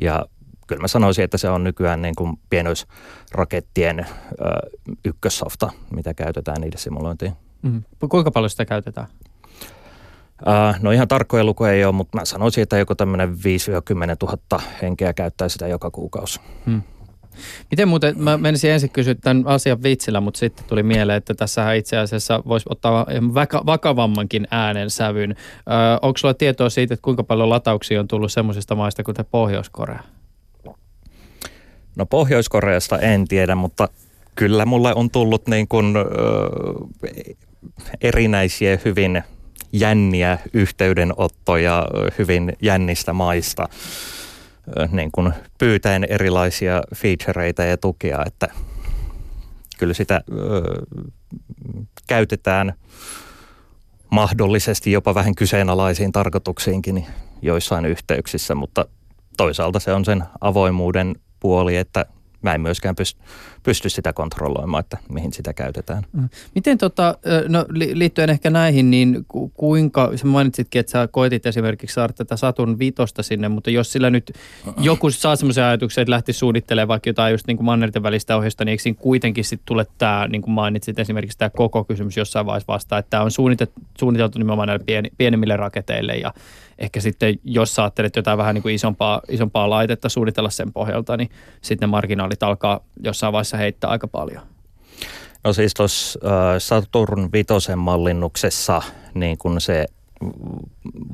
Ja 0.02 0.26
kyllä 0.68 0.82
mä 0.82 0.88
sanoisin, 0.88 1.24
että 1.24 1.38
se 1.38 1.50
on 1.50 1.64
nykyään 1.64 2.02
niin 2.02 2.16
kuin 2.16 2.40
pienoisrakettien 2.50 4.06
ykkössofta, 5.06 5.70
mitä 5.96 6.14
käytetään 6.14 6.62
niiden 6.62 6.80
simulointiin. 6.80 7.34
Mm. 7.62 7.84
Kuinka 8.10 8.32
paljon 8.32 8.50
sitä 8.50 8.66
käytetään? 8.66 9.08
Uh, 10.42 10.82
no 10.82 10.92
ihan 10.92 11.08
tarkkoja 11.08 11.44
lukuja 11.44 11.72
ei 11.72 11.86
ole, 11.86 11.94
mutta 11.94 12.18
mä 12.18 12.26
sanoisin, 12.26 12.62
että 12.62 12.78
joku 12.78 12.96
tämmöinen 12.96 13.30
5-10 13.30 13.34
000 14.24 14.62
henkeä 14.82 15.14
käyttää 15.14 15.50
sitä 15.50 15.68
joka 15.68 15.92
kuukausi. 15.92 16.40
Hmm. 16.66 16.82
Miten 17.72 17.88
muuten, 17.88 18.20
mä 18.20 18.38
menisin 18.38 18.72
ensin 18.72 18.90
kysyä 18.90 19.16
tämän 19.16 19.48
asian 19.48 19.84
vitsillä, 19.84 20.22
mutta 20.22 20.38
sitten 20.38 20.66
tuli 20.66 20.84
mieleen, 20.84 21.18
että 21.18 21.34
tässä 21.34 21.74
itse 21.74 21.98
asiassa 21.98 22.44
voisi 22.48 22.66
ottaa 22.70 23.06
vakavammankin 23.66 24.48
äänen 24.52 24.90
sävyn. 24.90 25.32
Öö, 25.32 25.76
onko 26.02 26.18
sulla 26.18 26.34
tietoa 26.34 26.70
siitä, 26.70 26.94
että 26.94 27.04
kuinka 27.04 27.24
paljon 27.24 27.50
latauksia 27.50 28.00
on 28.00 28.08
tullut 28.08 28.32
semmoisista 28.32 28.76
maista 28.76 29.04
kuten 29.04 29.26
Pohjois-Korea? 29.32 30.00
No 31.96 32.06
Pohjois-Koreasta 32.06 33.00
en 33.00 33.28
tiedä, 33.28 33.56
mutta 33.56 33.90
kyllä 34.36 34.66
mulle 34.66 34.94
on 34.96 35.10
tullut 35.10 35.48
niin 35.48 35.68
kuin, 35.68 35.96
ö, 35.98 36.02
erinäisiä 38.02 38.78
hyvin– 38.86 39.24
jänniä 39.72 40.40
yhteydenottoja 40.54 41.88
hyvin 42.18 42.54
jännistä 42.62 43.14
maista 43.14 43.70
niin 44.92 45.12
kuin 45.12 45.34
pyytäen 45.58 46.04
erilaisia 46.04 46.82
featureita 46.96 47.64
ja 47.64 47.78
tukia, 47.78 48.20
että 48.26 48.48
kyllä 49.78 49.94
sitä 49.94 50.22
ö, 50.32 50.62
käytetään 52.08 52.74
mahdollisesti 54.12 54.92
jopa 54.92 55.16
vähän 55.16 55.36
kyseenalaisiin 55.36 56.12
tarkoituksiinkin 56.12 57.06
joissain 57.42 57.86
yhteyksissä, 57.86 58.56
mutta 58.56 58.86
toisaalta 59.38 59.80
se 59.80 59.94
on 59.94 60.06
sen 60.06 60.24
avoimuuden 60.42 61.16
puoli, 61.40 61.76
että 61.76 62.06
mä 62.48 62.54
en 62.54 62.62
myöskään 62.62 62.96
pysty, 62.96 63.22
pysty 63.64 63.90
sitä 63.90 64.14
kontrolloimaan, 64.14 64.80
että 64.80 64.98
mihin 65.10 65.34
sitä 65.34 65.54
käytetään. 65.54 66.04
Mm. 66.14 66.30
Miten 66.56 66.78
tota, 66.78 67.18
no 67.48 67.66
liittyen 67.70 68.30
ehkä 68.30 68.50
näihin, 68.50 68.92
niin 68.92 69.26
kuinka, 69.54 70.12
sä 70.16 70.28
mainitsitkin, 70.28 70.80
että 70.80 70.92
sä 70.92 71.08
koetit 71.12 71.46
esimerkiksi 71.46 71.94
saada 71.94 72.14
tätä 72.14 72.38
Saturn 72.38 72.80
vitosta 72.80 73.24
sinne, 73.24 73.50
mutta 73.50 73.70
jos 73.70 73.92
sillä 73.92 74.10
nyt 74.10 74.32
joku 74.78 75.12
saa 75.12 75.36
semmoisen 75.36 75.64
ajatuksen, 75.64 76.02
että 76.02 76.12
lähti 76.12 76.34
suunnittelemaan 76.34 76.88
vaikka 76.88 77.10
jotain 77.10 77.32
just 77.32 77.48
niin 77.48 77.58
kuin 77.58 77.66
mannerten 77.66 78.04
välistä 78.04 78.38
ohjausta, 78.38 78.66
niin 78.66 78.72
eikö 78.72 78.84
siinä 78.84 79.00
kuitenkin 79.02 79.44
sitten 79.44 79.66
tule 79.66 79.86
tämä, 79.98 80.28
niin 80.28 80.42
kuin 80.42 80.54
mainitsit 80.54 81.00
esimerkiksi 81.00 81.38
tämä 81.38 81.50
koko 81.50 81.84
kysymys 81.84 82.18
jossain 82.18 82.46
vaiheessa 82.46 82.74
vastaan, 82.74 83.00
että 83.00 83.10
tämä 83.10 83.24
on 83.24 83.32
suunniteltu, 83.32 83.74
suunniteltu 84.00 84.40
nimenomaan 84.40 84.68
näille 84.68 84.84
pieni, 84.86 85.10
pienemmille 85.18 85.58
raketeille 85.58 86.16
ja 86.16 86.34
ehkä 86.80 87.02
sitten, 87.02 87.40
jos 87.44 87.76
sä 87.76 87.84
ajattelet 87.84 88.16
jotain 88.16 88.38
vähän 88.38 88.56
niin 88.56 88.62
kuin 88.62 88.76
isompaa, 88.76 89.22
isompaa 89.30 89.70
laitetta 89.70 90.10
suunnitella 90.10 90.50
sen 90.50 90.74
pohjalta, 90.74 91.18
niin 91.18 91.30
sitten 91.62 91.88
ne 91.88 91.92
marginaalit 91.92 92.44
alkaa 92.44 92.80
jossain 93.04 93.34
vaiheessa 93.34 93.58
heittää 93.58 93.90
aika 93.90 94.08
paljon. 94.08 94.42
No 95.44 95.54
siis 95.54 95.74
tuossa 95.74 96.20
äh, 96.26 96.32
Saturn 96.58 97.30
Vitosen 97.34 97.80
mallinnuksessa 97.80 98.82
niin 99.14 99.38
kun 99.38 99.62
se 99.62 99.86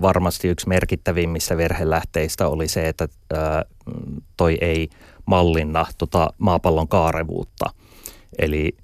varmasti 0.02 0.48
yksi 0.48 0.68
merkittävimmistä 0.68 1.58
virhelähteistä 1.58 2.48
oli 2.48 2.68
se, 2.68 2.88
että 2.88 3.08
äh, 3.34 3.40
toi 4.38 4.58
ei 4.62 4.90
mallinna 5.26 5.86
tota 5.98 6.34
maapallon 6.38 6.88
kaarevuutta. 6.88 7.66
Eli 8.40 8.78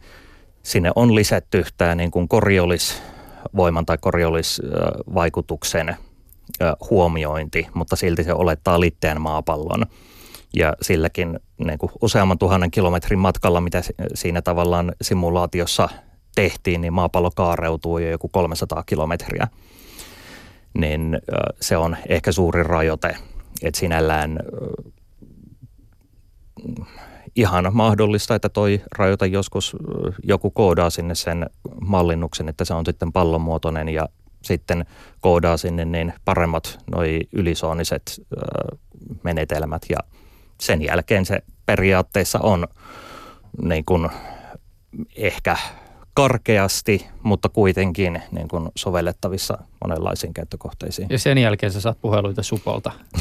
sinne 0.64 0.92
on 0.96 1.16
lisätty 1.16 1.64
tämä 1.78 1.96
niin 1.96 2.12
kuin 2.12 2.28
koriolisvoiman 2.28 3.86
tai 3.86 3.98
koriolisvaikutuksen 4.02 5.98
huomiointi, 6.90 7.68
mutta 7.74 7.96
silti 7.96 8.24
se 8.24 8.34
olettaa 8.34 8.80
litteen 8.80 9.22
maapallon. 9.22 9.86
Ja 10.56 10.74
silläkin 10.82 11.40
niin 11.58 11.80
kuin 11.80 11.92
useamman 12.02 12.38
tuhannen 12.38 12.72
kilometrin 12.72 13.20
matkalla, 13.20 13.62
mitä 13.62 13.82
siinä 14.14 14.42
tavallaan 14.42 14.92
simulaatiossa 15.02 15.90
tehtiin, 16.36 16.82
niin 16.82 16.94
maapallo 16.94 17.32
kaareutuu 17.36 17.98
jo 17.98 18.10
joku 18.10 18.30
300 18.30 18.84
kilometriä. 18.86 19.48
Niin 20.74 21.20
se 21.62 21.78
on 21.78 21.98
ehkä 22.10 22.32
suuri 22.32 22.64
rajoite, 22.64 23.16
että 23.64 23.80
sinällään 23.80 24.40
ihan 27.36 27.70
mahdollista, 27.72 28.36
että 28.36 28.50
toi 28.50 28.82
rajoite 28.98 29.26
joskus 29.26 29.76
joku 30.24 30.52
koodaa 30.52 30.90
sinne 30.90 31.16
sen 31.16 31.50
mallinnuksen, 31.82 32.50
että 32.50 32.66
se 32.66 32.74
on 32.74 32.86
sitten 32.86 33.12
pallonmuotoinen 33.12 33.90
ja 33.90 34.10
sitten 34.42 34.86
koodaa 35.22 35.58
sinne 35.58 35.86
niin 35.86 36.14
paremmat 36.26 36.80
noi 36.92 37.20
ylisooniset 37.32 38.22
ö, 38.34 38.78
menetelmät 39.24 39.82
ja 39.90 39.98
sen 40.62 40.82
jälkeen 40.82 41.26
se 41.26 41.44
periaatteessa 41.66 42.40
on 42.40 42.68
niin 43.62 43.86
kuin 43.86 44.10
ehkä 45.16 45.58
karkeasti, 46.14 47.08
mutta 47.24 47.50
kuitenkin 47.50 48.22
niin 48.32 48.48
kuin 48.48 48.70
sovellettavissa 48.76 49.58
monenlaisiin 49.82 50.34
käyttökohteisiin. 50.34 51.08
Ja 51.12 51.20
sen 51.20 51.38
jälkeen 51.38 51.72
sä 51.72 51.82
saat 51.82 52.02
puheluita 52.02 52.44
supolta. 52.44 52.92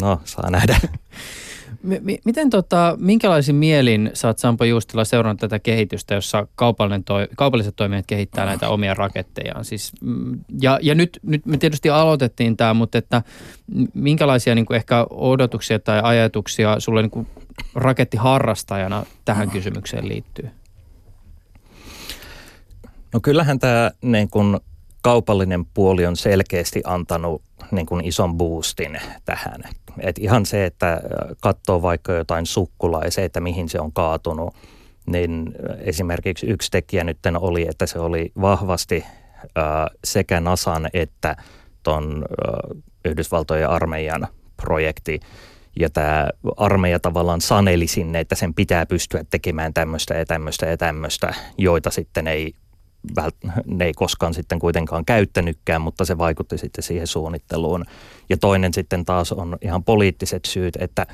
No, 0.00 0.20
saa 0.24 0.50
nähdä. 0.50 0.76
M- 1.82 2.18
miten 2.24 2.50
tota, 2.50 2.96
minkälaisin 3.00 3.54
mielin 3.54 4.10
oot 4.26 4.38
Sampo 4.38 4.64
Juustila 4.64 5.04
seurannut 5.04 5.40
tätä 5.40 5.58
kehitystä, 5.58 6.14
jossa 6.14 6.46
kaupallinen 6.54 7.04
toi, 7.04 7.28
kaupalliset 7.36 7.76
toimijat 7.76 8.06
kehittää 8.06 8.46
näitä 8.46 8.68
omia 8.68 8.94
rakettejaan? 8.94 9.64
Siis, 9.64 9.92
mm, 10.00 10.40
ja, 10.62 10.78
ja 10.82 10.94
nyt, 10.94 11.20
nyt 11.22 11.46
me 11.46 11.56
tietysti 11.56 11.90
aloitettiin 11.90 12.56
tämä, 12.56 12.74
mutta 12.74 12.98
että 12.98 13.22
minkälaisia 13.94 14.54
niin 14.54 14.66
kuin 14.66 14.76
ehkä 14.76 15.06
odotuksia 15.10 15.78
tai 15.78 16.00
ajatuksia 16.02 16.80
sulle 16.80 17.02
niin 17.02 17.10
kuin 17.10 17.26
rakettiharrastajana 17.74 19.04
tähän 19.24 19.50
kysymykseen 19.50 20.08
liittyy? 20.08 20.50
No 23.14 23.20
kyllähän 23.20 23.58
tämä 23.58 23.90
niin 24.02 24.30
kun 24.30 24.60
kaupallinen 25.02 25.64
puoli 25.64 26.06
on 26.06 26.16
selkeästi 26.16 26.82
antanut 26.84 27.42
niin 27.70 27.86
kun 27.86 28.04
ison 28.04 28.36
boostin 28.36 29.00
tähän. 29.24 29.60
Et 30.00 30.18
ihan 30.18 30.46
se, 30.46 30.66
että 30.66 31.00
katsoo 31.40 31.82
vaikka 31.82 32.12
jotain 32.12 32.46
sukkulaa 32.46 33.04
ja 33.04 33.10
se, 33.10 33.24
että 33.24 33.40
mihin 33.40 33.68
se 33.68 33.80
on 33.80 33.92
kaatunut, 33.92 34.54
niin 35.06 35.54
esimerkiksi 35.78 36.46
yksi 36.46 36.70
tekijä 36.70 37.04
nyt 37.04 37.18
oli, 37.38 37.68
että 37.68 37.86
se 37.86 37.98
oli 37.98 38.32
vahvasti 38.40 39.04
sekä 40.04 40.40
NASAn 40.40 40.88
että 40.92 41.36
tuon 41.82 42.24
Yhdysvaltojen 43.04 43.70
armeijan 43.70 44.28
projekti. 44.56 45.20
Ja 45.80 45.90
tämä 45.90 46.28
armeija 46.56 47.00
tavallaan 47.00 47.40
saneli 47.40 47.86
sinne, 47.86 48.20
että 48.20 48.34
sen 48.34 48.54
pitää 48.54 48.86
pystyä 48.86 49.24
tekemään 49.30 49.74
tämmöistä 49.74 50.14
ja 50.14 50.26
tämmöistä 50.26 50.66
ja 50.66 50.76
tämmöistä, 50.76 51.34
joita 51.58 51.90
sitten 51.90 52.26
ei 52.26 52.54
ne 53.66 53.84
ei 53.84 53.92
koskaan 53.92 54.34
sitten 54.34 54.58
kuitenkaan 54.58 55.04
käyttänytkään, 55.04 55.80
mutta 55.80 56.04
se 56.04 56.18
vaikutti 56.18 56.58
sitten 56.58 56.84
siihen 56.84 57.06
suunnitteluun. 57.06 57.84
Ja 58.28 58.36
toinen 58.36 58.74
sitten 58.74 59.04
taas 59.04 59.32
on 59.32 59.56
ihan 59.62 59.84
poliittiset 59.84 60.44
syyt, 60.44 60.76
että 60.80 61.06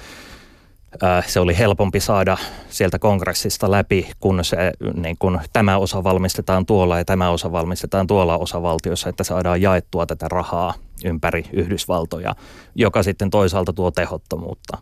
se 1.27 1.41
oli 1.41 1.59
helpompi 1.59 2.01
saada 2.01 2.37
sieltä 2.69 2.99
kongressista 2.99 3.71
läpi, 3.71 4.11
kun, 4.21 4.45
se, 4.45 4.57
niin 4.95 5.17
kun 5.19 5.41
tämä 5.53 5.79
osa 5.79 6.05
valmistetaan 6.05 6.67
tuolla 6.67 6.99
ja 6.99 7.05
tämä 7.05 7.31
osa 7.31 7.53
valmistetaan 7.53 8.07
tuolla 8.07 8.39
osavaltiossa, 8.39 9.09
että 9.09 9.25
saadaan 9.25 9.63
jaettua 9.63 10.07
tätä 10.07 10.29
rahaa 10.29 10.75
ympäri 11.05 11.45
Yhdysvaltoja, 11.53 12.35
joka 12.75 13.03
sitten 13.03 13.31
toisaalta 13.31 13.73
tuo 13.73 13.91
tehottomuutta. 13.91 14.79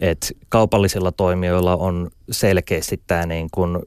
Et 0.00 0.36
kaupallisilla 0.48 1.12
toimijoilla 1.12 1.76
on 1.76 2.10
selkeästi 2.30 3.02
tämä 3.06 3.26
niin 3.26 3.48
kun 3.54 3.82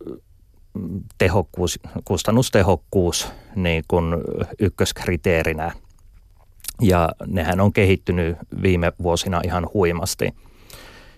tehokkuus, 1.18 1.80
kustannustehokkuus 2.06 3.28
niin 3.56 3.84
kuin 3.88 4.16
ykköskriteerinä. 4.60 5.72
Ja 6.82 7.10
nehän 7.28 7.62
on 7.62 7.74
kehittynyt 7.74 8.38
viime 8.62 8.92
vuosina 9.04 9.42
ihan 9.44 9.70
huimasti. 9.74 10.34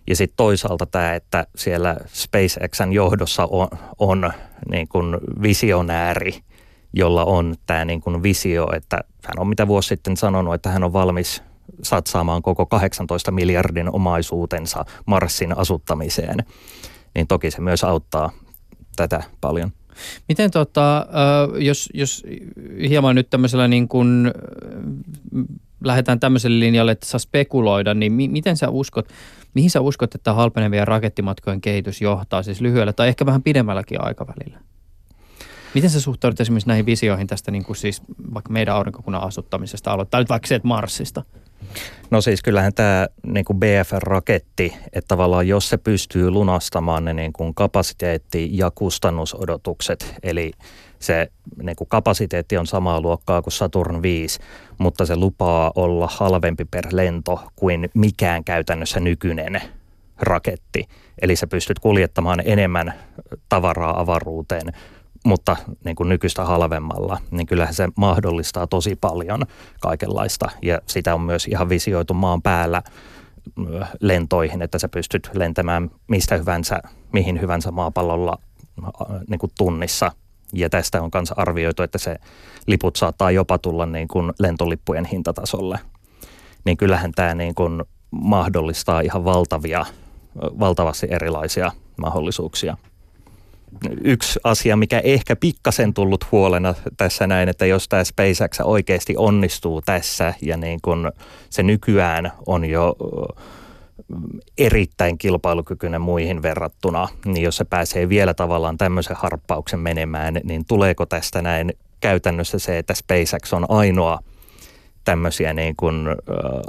Ja 0.08 0.16
sitten 0.16 0.38
toisaalta 0.38 0.86
tämä, 0.86 1.16
että 1.16 1.48
siellä 1.56 1.98
SpaceXn 2.08 2.94
johdossa 2.94 3.48
on, 3.52 3.68
on 4.00 4.32
niin 4.72 4.88
kuin 4.88 5.18
visionääri, 5.42 6.40
jolla 6.94 7.26
on 7.26 7.56
tämä 7.66 7.86
niin 7.86 8.02
kuin 8.02 8.24
visio, 8.24 8.68
että 8.76 9.00
hän 9.24 9.40
on 9.40 9.48
mitä 9.48 9.68
vuosi 9.68 9.88
sitten 9.88 10.18
sanonut, 10.18 10.54
että 10.54 10.70
hän 10.70 10.84
on 10.84 10.94
valmis 10.94 11.44
satsaamaan 11.84 12.42
koko 12.42 12.66
18 12.66 13.32
miljardin 13.32 13.96
omaisuutensa 13.96 14.86
Marsin 15.06 15.58
asuttamiseen. 15.58 16.38
Niin 17.16 17.28
toki 17.28 17.52
se 17.52 17.62
myös 17.62 17.84
auttaa 17.84 18.32
tätä 18.98 19.24
paljon. 19.42 19.72
Miten 20.28 20.52
tota, 20.52 21.08
jos, 21.60 21.90
jos 21.94 22.24
hieman 22.90 23.16
nyt 23.16 23.30
tämmöisellä 23.30 23.68
niin 23.68 23.88
kuin, 23.88 24.32
lähdetään 25.84 26.20
tämmöiselle 26.20 26.60
linjalle, 26.60 26.92
että 26.92 27.06
saa 27.06 27.20
spekuloida, 27.20 27.94
niin 27.94 28.12
mi- 28.12 28.28
miten 28.28 28.58
sä 28.58 28.70
uskot, 28.70 29.10
mihin 29.54 29.70
sä 29.70 29.82
uskot, 29.82 30.16
että 30.16 30.34
halpenevien 30.34 30.88
rakettimatkojen 30.88 31.62
kehitys 31.62 32.02
johtaa 32.02 32.44
siis 32.44 32.62
lyhyellä 32.62 32.94
tai 32.94 33.08
ehkä 33.08 33.26
vähän 33.26 33.44
pidemmälläkin 33.44 34.02
aikavälillä? 34.02 34.60
Miten 35.74 35.90
sä 35.90 36.02
suhtaudut 36.02 36.42
esimerkiksi 36.42 36.68
näihin 36.68 36.86
visioihin 36.86 37.28
tästä 37.28 37.52
niin 37.52 37.64
kuin 37.64 37.76
siis 37.76 38.02
vaikka 38.34 38.54
meidän 38.54 38.76
aurinkokunnan 38.76 39.24
asuttamisesta 39.24 39.92
aloittaa 39.92 40.20
nyt 40.20 40.30
vaikka 40.30 40.48
se, 40.48 40.56
että 40.56 40.68
Marsista? 40.68 41.24
No 42.10 42.22
siis 42.22 42.42
kyllähän 42.44 42.74
tämä 42.74 43.08
niin 43.28 43.46
kuin 43.46 43.60
BFR-raketti, 43.60 44.74
että 44.94 45.08
tavallaan 45.08 45.48
jos 45.48 45.70
se 45.70 45.78
pystyy 45.78 46.32
lunastamaan 46.32 47.06
ne 47.06 47.14
niin 47.14 47.34
kuin 47.34 47.56
kapasiteetti- 47.56 48.50
ja 48.52 48.72
kustannusodotukset, 48.76 50.16
eli 50.24 50.52
se 51.00 51.32
niin 51.64 51.76
kuin 51.76 51.88
kapasiteetti 51.88 52.58
on 52.58 52.68
samaa 52.68 53.02
luokkaa 53.02 53.42
kuin 53.42 53.54
Saturn 53.54 54.02
5, 54.02 54.40
mutta 54.78 55.06
se 55.06 55.16
lupaa 55.16 55.72
olla 55.76 56.08
halvempi 56.12 56.66
per 56.66 56.86
lento 56.92 57.40
kuin 57.56 57.90
mikään 57.94 58.44
käytännössä 58.44 59.00
nykyinen 59.00 59.62
raketti. 60.20 60.88
Eli 61.22 61.36
sä 61.36 61.48
pystyt 61.48 61.80
kuljettamaan 61.80 62.42
enemmän 62.46 62.94
tavaraa 63.50 64.00
avaruuteen 64.02 64.74
mutta 65.26 65.56
niin 65.84 65.96
kuin 65.96 66.10
nykyistä 66.10 66.46
halvemmalla, 66.46 67.18
niin 67.32 67.48
kyllähän 67.48 67.74
se 67.74 67.88
mahdollistaa 67.96 68.68
tosi 68.68 68.96
paljon 68.96 69.42
kaikenlaista. 69.82 70.50
Ja 70.62 70.80
sitä 70.86 71.14
on 71.14 71.22
myös 71.22 71.48
ihan 71.48 71.70
visioitu 71.70 72.14
maan 72.14 72.42
päällä 72.42 72.82
lentoihin, 74.02 74.62
että 74.62 74.80
sä 74.80 74.90
pystyt 74.90 75.30
lentämään 75.34 75.92
mistä 76.08 76.38
hyvänsä, 76.38 76.82
mihin 77.14 77.42
hyvänsä 77.42 77.72
maapallolla 77.72 78.38
niin 79.30 79.40
kuin 79.40 79.52
tunnissa. 79.58 80.12
Ja 80.54 80.70
tästä 80.70 81.02
on 81.02 81.10
myös 81.14 81.32
arvioitu, 81.32 81.84
että 81.84 81.98
se 81.98 82.16
liput 82.68 82.96
saattaa 82.96 83.32
jopa 83.32 83.58
tulla 83.58 83.86
niin 83.86 84.08
kuin 84.08 84.34
lentolippujen 84.40 85.06
hintatasolle. 85.06 85.80
Niin 86.66 86.78
kyllähän 86.78 87.12
tämä 87.12 87.36
niin 87.36 87.56
kuin 87.56 87.84
mahdollistaa 88.12 89.02
ihan 89.02 89.26
valtavia, 89.26 89.86
valtavasti 90.60 91.08
erilaisia 91.10 91.72
mahdollisuuksia 91.98 92.78
yksi 94.04 94.40
asia, 94.44 94.78
mikä 94.78 95.00
ehkä 95.00 95.36
pikkasen 95.36 95.94
tullut 95.94 96.32
huolena 96.32 96.74
tässä 96.98 97.28
näin, 97.28 97.50
että 97.50 97.66
jos 97.66 97.90
tämä 97.90 98.04
SpaceX 98.04 98.60
oikeasti 98.64 99.14
onnistuu 99.18 99.82
tässä 99.82 100.34
ja 100.42 100.58
niin 100.58 100.80
kun 100.82 101.12
se 101.50 101.64
nykyään 101.64 102.32
on 102.46 102.66
jo 102.66 102.96
erittäin 104.58 105.18
kilpailukykyinen 105.18 106.02
muihin 106.02 106.42
verrattuna, 106.42 107.08
niin 107.26 107.44
jos 107.44 107.58
se 107.58 107.66
pääsee 107.66 108.10
vielä 108.10 108.34
tavallaan 108.34 108.78
tämmöisen 108.78 109.16
harppauksen 109.16 109.80
menemään, 109.80 110.40
niin 110.44 110.66
tuleeko 110.66 111.06
tästä 111.06 111.42
näin 111.42 111.74
käytännössä 112.00 112.60
se, 112.60 112.78
että 112.78 112.94
SpaceX 112.94 113.54
on 113.54 113.66
ainoa– 113.70 114.20
tämmöisiä 115.08 115.54
niin 115.54 115.76
kuin, 115.76 116.08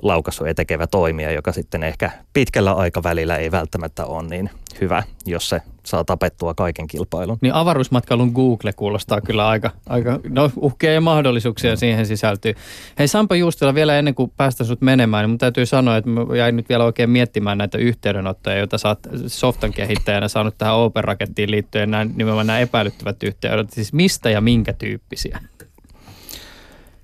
laukaisuja 0.02 0.54
tekevä 0.54 0.86
toimija, 0.86 1.32
joka 1.32 1.52
sitten 1.52 1.82
ehkä 1.82 2.10
pitkällä 2.32 2.72
aikavälillä 2.72 3.36
ei 3.36 3.50
välttämättä 3.50 4.04
ole 4.04 4.28
niin 4.28 4.50
hyvä, 4.80 5.02
jos 5.26 5.48
se 5.48 5.62
saa 5.86 6.04
tapettua 6.04 6.54
kaiken 6.54 6.86
kilpailun. 6.86 7.38
Niin 7.40 7.54
avaruusmatkailun 7.54 8.32
Google 8.34 8.72
kuulostaa 8.72 9.20
kyllä 9.20 9.48
aika, 9.48 9.70
aika 9.88 10.20
no 10.28 10.50
uhkia 10.56 10.92
ja 10.92 11.00
mahdollisuuksia 11.00 11.76
siihen 11.76 12.06
sisältyy. 12.06 12.54
Hei 12.98 13.08
Sampo 13.08 13.34
Juustila, 13.34 13.74
vielä 13.74 13.98
ennen 13.98 14.14
kuin 14.14 14.32
päästä 14.36 14.64
sut 14.64 14.80
menemään, 14.80 15.22
niin 15.22 15.30
mun 15.30 15.38
täytyy 15.38 15.66
sanoa, 15.66 15.96
että 15.96 16.10
mä 16.10 16.36
jäin 16.36 16.56
nyt 16.56 16.68
vielä 16.68 16.84
oikein 16.84 17.10
miettimään 17.10 17.58
näitä 17.58 17.78
yhteydenottoja, 17.78 18.56
joita 18.56 18.78
sä 18.78 18.88
oot 18.88 19.00
softan 19.26 19.72
kehittäjänä 19.72 20.28
saanut 20.28 20.58
tähän 20.58 20.74
Open-rakettiin 20.74 21.50
liittyen, 21.50 21.90
nämä, 21.90 22.04
nimenomaan 22.04 22.46
nämä 22.46 22.58
epäilyttävät 22.58 23.22
yhteydet. 23.22 23.70
Siis 23.70 23.92
mistä 23.92 24.30
ja 24.30 24.40
minkä 24.40 24.72
tyyppisiä? 24.72 25.40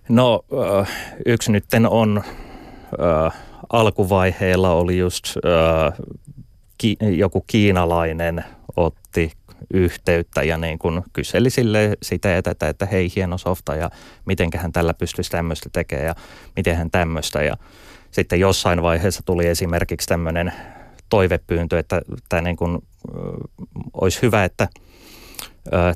No 0.09 0.44
yksi 1.26 1.52
nytten 1.52 1.86
on 1.86 2.22
alkuvaiheella 3.72 4.70
oli 4.72 4.98
just 4.98 5.24
ki, 6.78 6.96
joku 7.00 7.44
kiinalainen 7.46 8.44
otti 8.76 9.32
yhteyttä 9.74 10.42
ja 10.42 10.59
niin 10.59 10.78
kuin 10.78 11.02
kyseli 11.12 11.50
sille 11.50 11.96
sitä 12.02 12.28
ja 12.28 12.42
tätä, 12.42 12.68
että 12.68 12.86
hei 12.86 13.12
hieno 13.16 13.38
softa 13.38 13.74
ja 13.74 13.90
mitenköhän 14.24 14.72
tällä 14.72 14.94
pystyisi 14.94 15.30
tämmöistä 15.30 15.68
tekemään 15.72 16.07
ja 16.07 16.14
mitenhän 16.57 16.90
tämmöistä. 16.90 17.42
Ja 17.42 17.57
sitten 18.11 18.40
jossain 18.40 18.82
vaiheessa 18.82 19.22
tuli 19.24 19.46
esimerkiksi 19.46 20.09
tämmöinen 20.09 20.52
toivepyyntö, 21.09 21.78
että 21.78 22.02
tämä 22.28 22.42
niin 22.42 22.57
kuin, 22.57 22.78
olisi 23.94 24.22
hyvä, 24.22 24.44
että– 24.44 24.68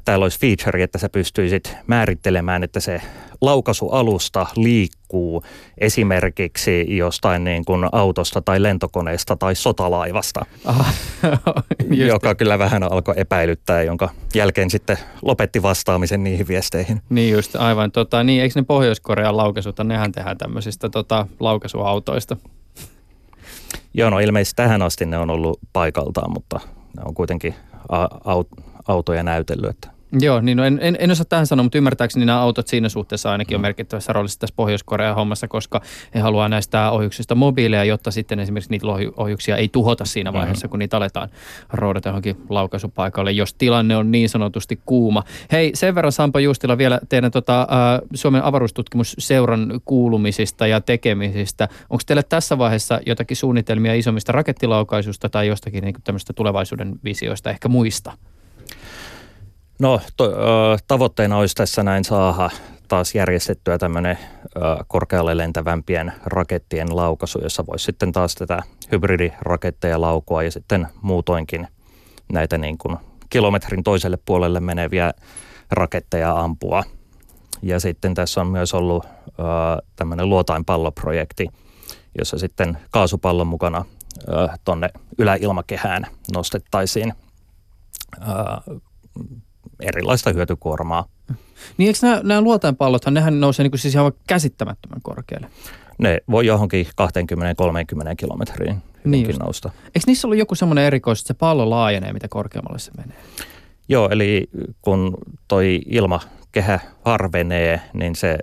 täällä 0.05 0.23
olisi 0.23 0.41
feature, 0.41 0.83
että 0.83 0.99
sä 0.99 1.09
pystyisit 1.09 1.77
määrittelemään, 1.87 2.65
että 2.65 2.81
se 2.81 3.01
laukaisualusta 3.41 4.47
liikkuu 4.57 5.45
esimerkiksi 5.79 6.97
jostain 6.97 7.45
niin 7.45 7.65
kuin 7.65 7.89
autosta 7.93 8.41
tai 8.41 8.63
lentokoneesta 8.63 9.37
tai 9.37 9.55
sotalaivasta, 9.55 10.47
Aha, 10.65 10.93
joka 12.09 12.35
kyllä 12.35 12.59
vähän 12.59 12.83
alkoi 12.83 13.15
epäilyttää, 13.17 13.83
jonka 13.83 14.09
jälkeen 14.35 14.71
sitten 14.71 14.99
lopetti 15.23 15.63
vastaamisen 15.63 16.25
niihin 16.25 16.49
viesteihin. 16.49 17.03
Niin 17.11 17.33
just, 17.33 17.57
aivan. 17.57 17.93
Tota, 17.93 18.25
niin, 18.25 18.43
eikö 18.43 18.61
ne 18.61 18.65
Pohjois-Korean 18.65 19.37
laukaisuta, 19.37 19.85
nehän 19.85 20.13
tehdään 20.13 20.39
tämmöisistä 20.39 20.89
tota, 20.89 21.27
laukaisuautoista? 21.41 22.37
Joo, 23.95 24.11
no 24.11 24.19
ilmeisesti 24.19 24.57
tähän 24.57 24.83
asti 24.83 25.07
ne 25.07 25.19
on 25.19 25.31
ollut 25.31 25.59
paikaltaan, 25.73 26.33
mutta 26.33 26.61
ne 26.97 27.03
on 27.05 27.15
kuitenkin 27.15 27.55
autoja 28.89 29.23
näytellyt. 29.23 29.71
Että 29.71 29.99
Joo, 30.13 30.41
niin 30.41 30.57
no 30.57 30.65
en, 30.65 30.79
en, 30.83 30.97
en 31.01 31.11
osaa 31.11 31.25
tähän 31.25 31.47
sanoa, 31.47 31.63
mutta 31.63 31.79
ymmärtääkseni 31.79 32.25
nämä 32.25 32.41
autot 32.41 32.69
siinä 32.69 32.89
suhteessa 32.89 33.33
ainakin 33.33 33.55
on 33.55 33.61
merkittävässä 33.61 34.13
roolissa 34.13 34.39
tässä 34.39 34.55
Pohjois-Korean 34.57 35.15
hommassa, 35.15 35.49
koska 35.49 35.81
he 36.15 36.21
haluaa 36.21 36.49
näistä 36.49 36.91
ohjuksista 36.91 37.35
mobiileja, 37.35 37.85
jotta 37.85 38.11
sitten 38.11 38.41
esimerkiksi 38.41 38.71
niitä 38.71 38.87
ohjuksia 39.17 39.57
ei 39.57 39.69
tuhota 39.69 40.05
siinä 40.05 40.33
vaiheessa, 40.33 40.67
mm-hmm. 40.67 40.71
kun 40.71 40.79
niitä 40.79 40.97
aletaan 40.97 41.29
roudata 41.73 42.09
johonkin 42.09 42.37
laukaisupaikalle, 42.49 43.33
jos 43.33 43.55
tilanne 43.55 43.97
on 43.97 44.11
niin 44.11 44.29
sanotusti 44.29 44.81
kuuma. 44.87 45.23
Hei, 45.53 45.71
sen 45.75 45.95
verran 45.95 46.13
Sampo 46.13 46.39
Juustila 46.39 46.79
vielä 46.79 47.01
teidän 47.09 47.31
tota, 47.31 47.61
äh, 47.61 47.69
Suomen 48.15 48.45
avaruustutkimusseuran 48.45 49.81
kuulumisista 49.85 50.67
ja 50.67 50.81
tekemisistä. 50.81 51.69
Onko 51.91 52.03
teillä 52.07 52.23
tässä 52.23 52.59
vaiheessa 52.59 53.01
jotakin 53.07 53.37
suunnitelmia 53.37 53.95
isommista 53.95 54.33
rakettilaukaisusta 54.33 55.29
tai 55.29 55.47
jostakin 55.47 55.85
niin 55.85 55.95
tämmöistä 56.05 56.33
tulevaisuuden 56.33 56.95
visioista, 57.05 57.51
ehkä 57.51 57.69
muista? 57.69 58.13
No 59.79 60.01
to, 60.17 60.33
tavoitteena 60.87 61.37
olisi 61.37 61.55
tässä 61.55 61.83
näin 61.83 62.05
saada 62.05 62.51
taas 62.89 63.15
järjestettyä 63.15 63.79
tämmöinen 63.79 64.19
korkealle 64.89 65.37
lentävämpien 65.37 66.13
rakettien 66.25 66.97
laukaisu, 66.97 67.39
jossa 67.43 67.67
voisi 67.67 67.85
sitten 67.85 68.13
taas 68.13 68.35
tätä 68.35 68.63
hybridiraketteja 68.93 70.01
laukua 70.01 70.43
ja 70.43 70.51
sitten 70.51 70.89
muutoinkin 71.03 71.69
näitä 72.33 72.59
niin 72.59 72.79
kuin 72.79 72.97
kilometrin 73.31 73.83
toiselle 73.83 74.19
puolelle 74.25 74.61
meneviä 74.61 75.13
raketteja 75.71 76.33
ampua. 76.33 76.85
Ja 77.63 77.81
sitten 77.81 78.15
tässä 78.15 78.41
on 78.41 78.47
myös 78.47 78.75
ollut 78.75 79.07
tämmöinen 79.97 80.29
luotainpalloprojekti, 80.29 81.49
jossa 82.19 82.39
sitten 82.39 82.79
kaasupallon 82.91 83.47
mukana 83.47 83.85
tonne 84.65 84.91
yläilmakehään 85.19 86.07
nostettaisiin 86.35 87.15
erilaista 89.83 90.33
hyötykuormaa. 90.33 91.09
Niin 91.79 91.87
eikö 91.87 91.99
nämä, 92.03 92.21
nämä 92.25 92.41
luotainpallothan, 92.41 93.15
nehän 93.15 93.41
nousee 93.41 93.65
niin 93.65 93.71
kuin 93.71 93.81
siis 93.81 93.95
ihan 93.95 94.13
käsittämättömän 94.27 95.03
korkealle? 95.03 95.49
Ne 95.99 96.21
voi 96.31 96.47
johonkin 96.47 96.87
20-30 96.87 96.91
kilometriin 98.17 98.83
niin 99.05 99.37
nousta. 99.41 99.71
Eikö 99.85 100.01
niissä 100.07 100.27
ollut 100.27 100.39
joku 100.39 100.55
semmoinen 100.55 100.85
erikois, 100.85 101.21
että 101.21 101.29
se 101.29 101.35
pallo 101.35 101.71
laajenee, 101.71 102.13
mitä 102.13 102.29
korkeammalle 102.29 102.79
se 102.79 102.91
menee? 102.97 103.17
Joo, 103.89 104.09
eli 104.09 104.51
kun 104.83 105.17
toi 105.49 105.81
ilmakehä 105.87 106.81
harvenee, 107.05 107.81
niin 107.93 108.17
se 108.17 108.39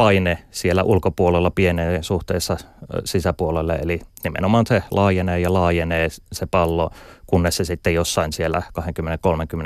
paine 0.00 0.38
siellä 0.50 0.82
ulkopuolella 0.82 1.50
pienee 1.50 2.02
suhteessa 2.02 2.56
sisäpuolelle, 3.04 3.74
eli 3.74 4.00
nimenomaan 4.24 4.66
se 4.66 4.82
laajenee 4.90 5.40
ja 5.40 5.52
laajenee 5.52 6.08
se 6.32 6.46
pallo, 6.46 6.90
kunnes 7.26 7.56
se 7.56 7.64
sitten 7.64 7.94
jossain 7.94 8.32
siellä 8.32 8.62
20-30 8.80 8.82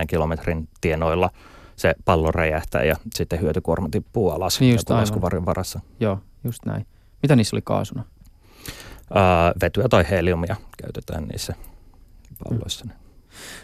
kilometrin 0.07 0.69
tienoilla 0.81 1.31
se 1.77 1.95
pallo 2.05 2.31
räjähtää 2.31 2.85
ja 2.85 2.97
sitten 3.15 3.41
hyötykuorma 3.41 3.89
tippuu 3.91 4.31
alas 4.31 4.61
niin 4.61 4.73
just 4.73 4.91
varassa. 5.47 5.81
Joo, 6.01 6.19
just 6.45 6.65
näin. 6.67 6.87
Mitä 7.23 7.37
niissä 7.37 7.57
oli 7.57 7.63
kaasuna? 7.65 8.05
Ää, 9.15 9.53
vetyä 9.61 9.89
tai 9.89 10.05
heliumia 10.11 10.57
käytetään 10.83 11.25
niissä 11.25 11.55
palloissa. 12.45 12.85
Mm. 12.85 12.91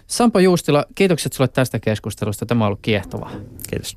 Sampo 0.06 0.38
Juustila, 0.38 0.84
kiitokset 0.94 1.32
sinulle 1.32 1.52
tästä 1.54 1.78
keskustelusta. 1.78 2.46
Tämä 2.46 2.64
on 2.64 2.66
ollut 2.66 2.82
kiehtovaa. 2.82 3.30
Kiitos. 3.70 3.96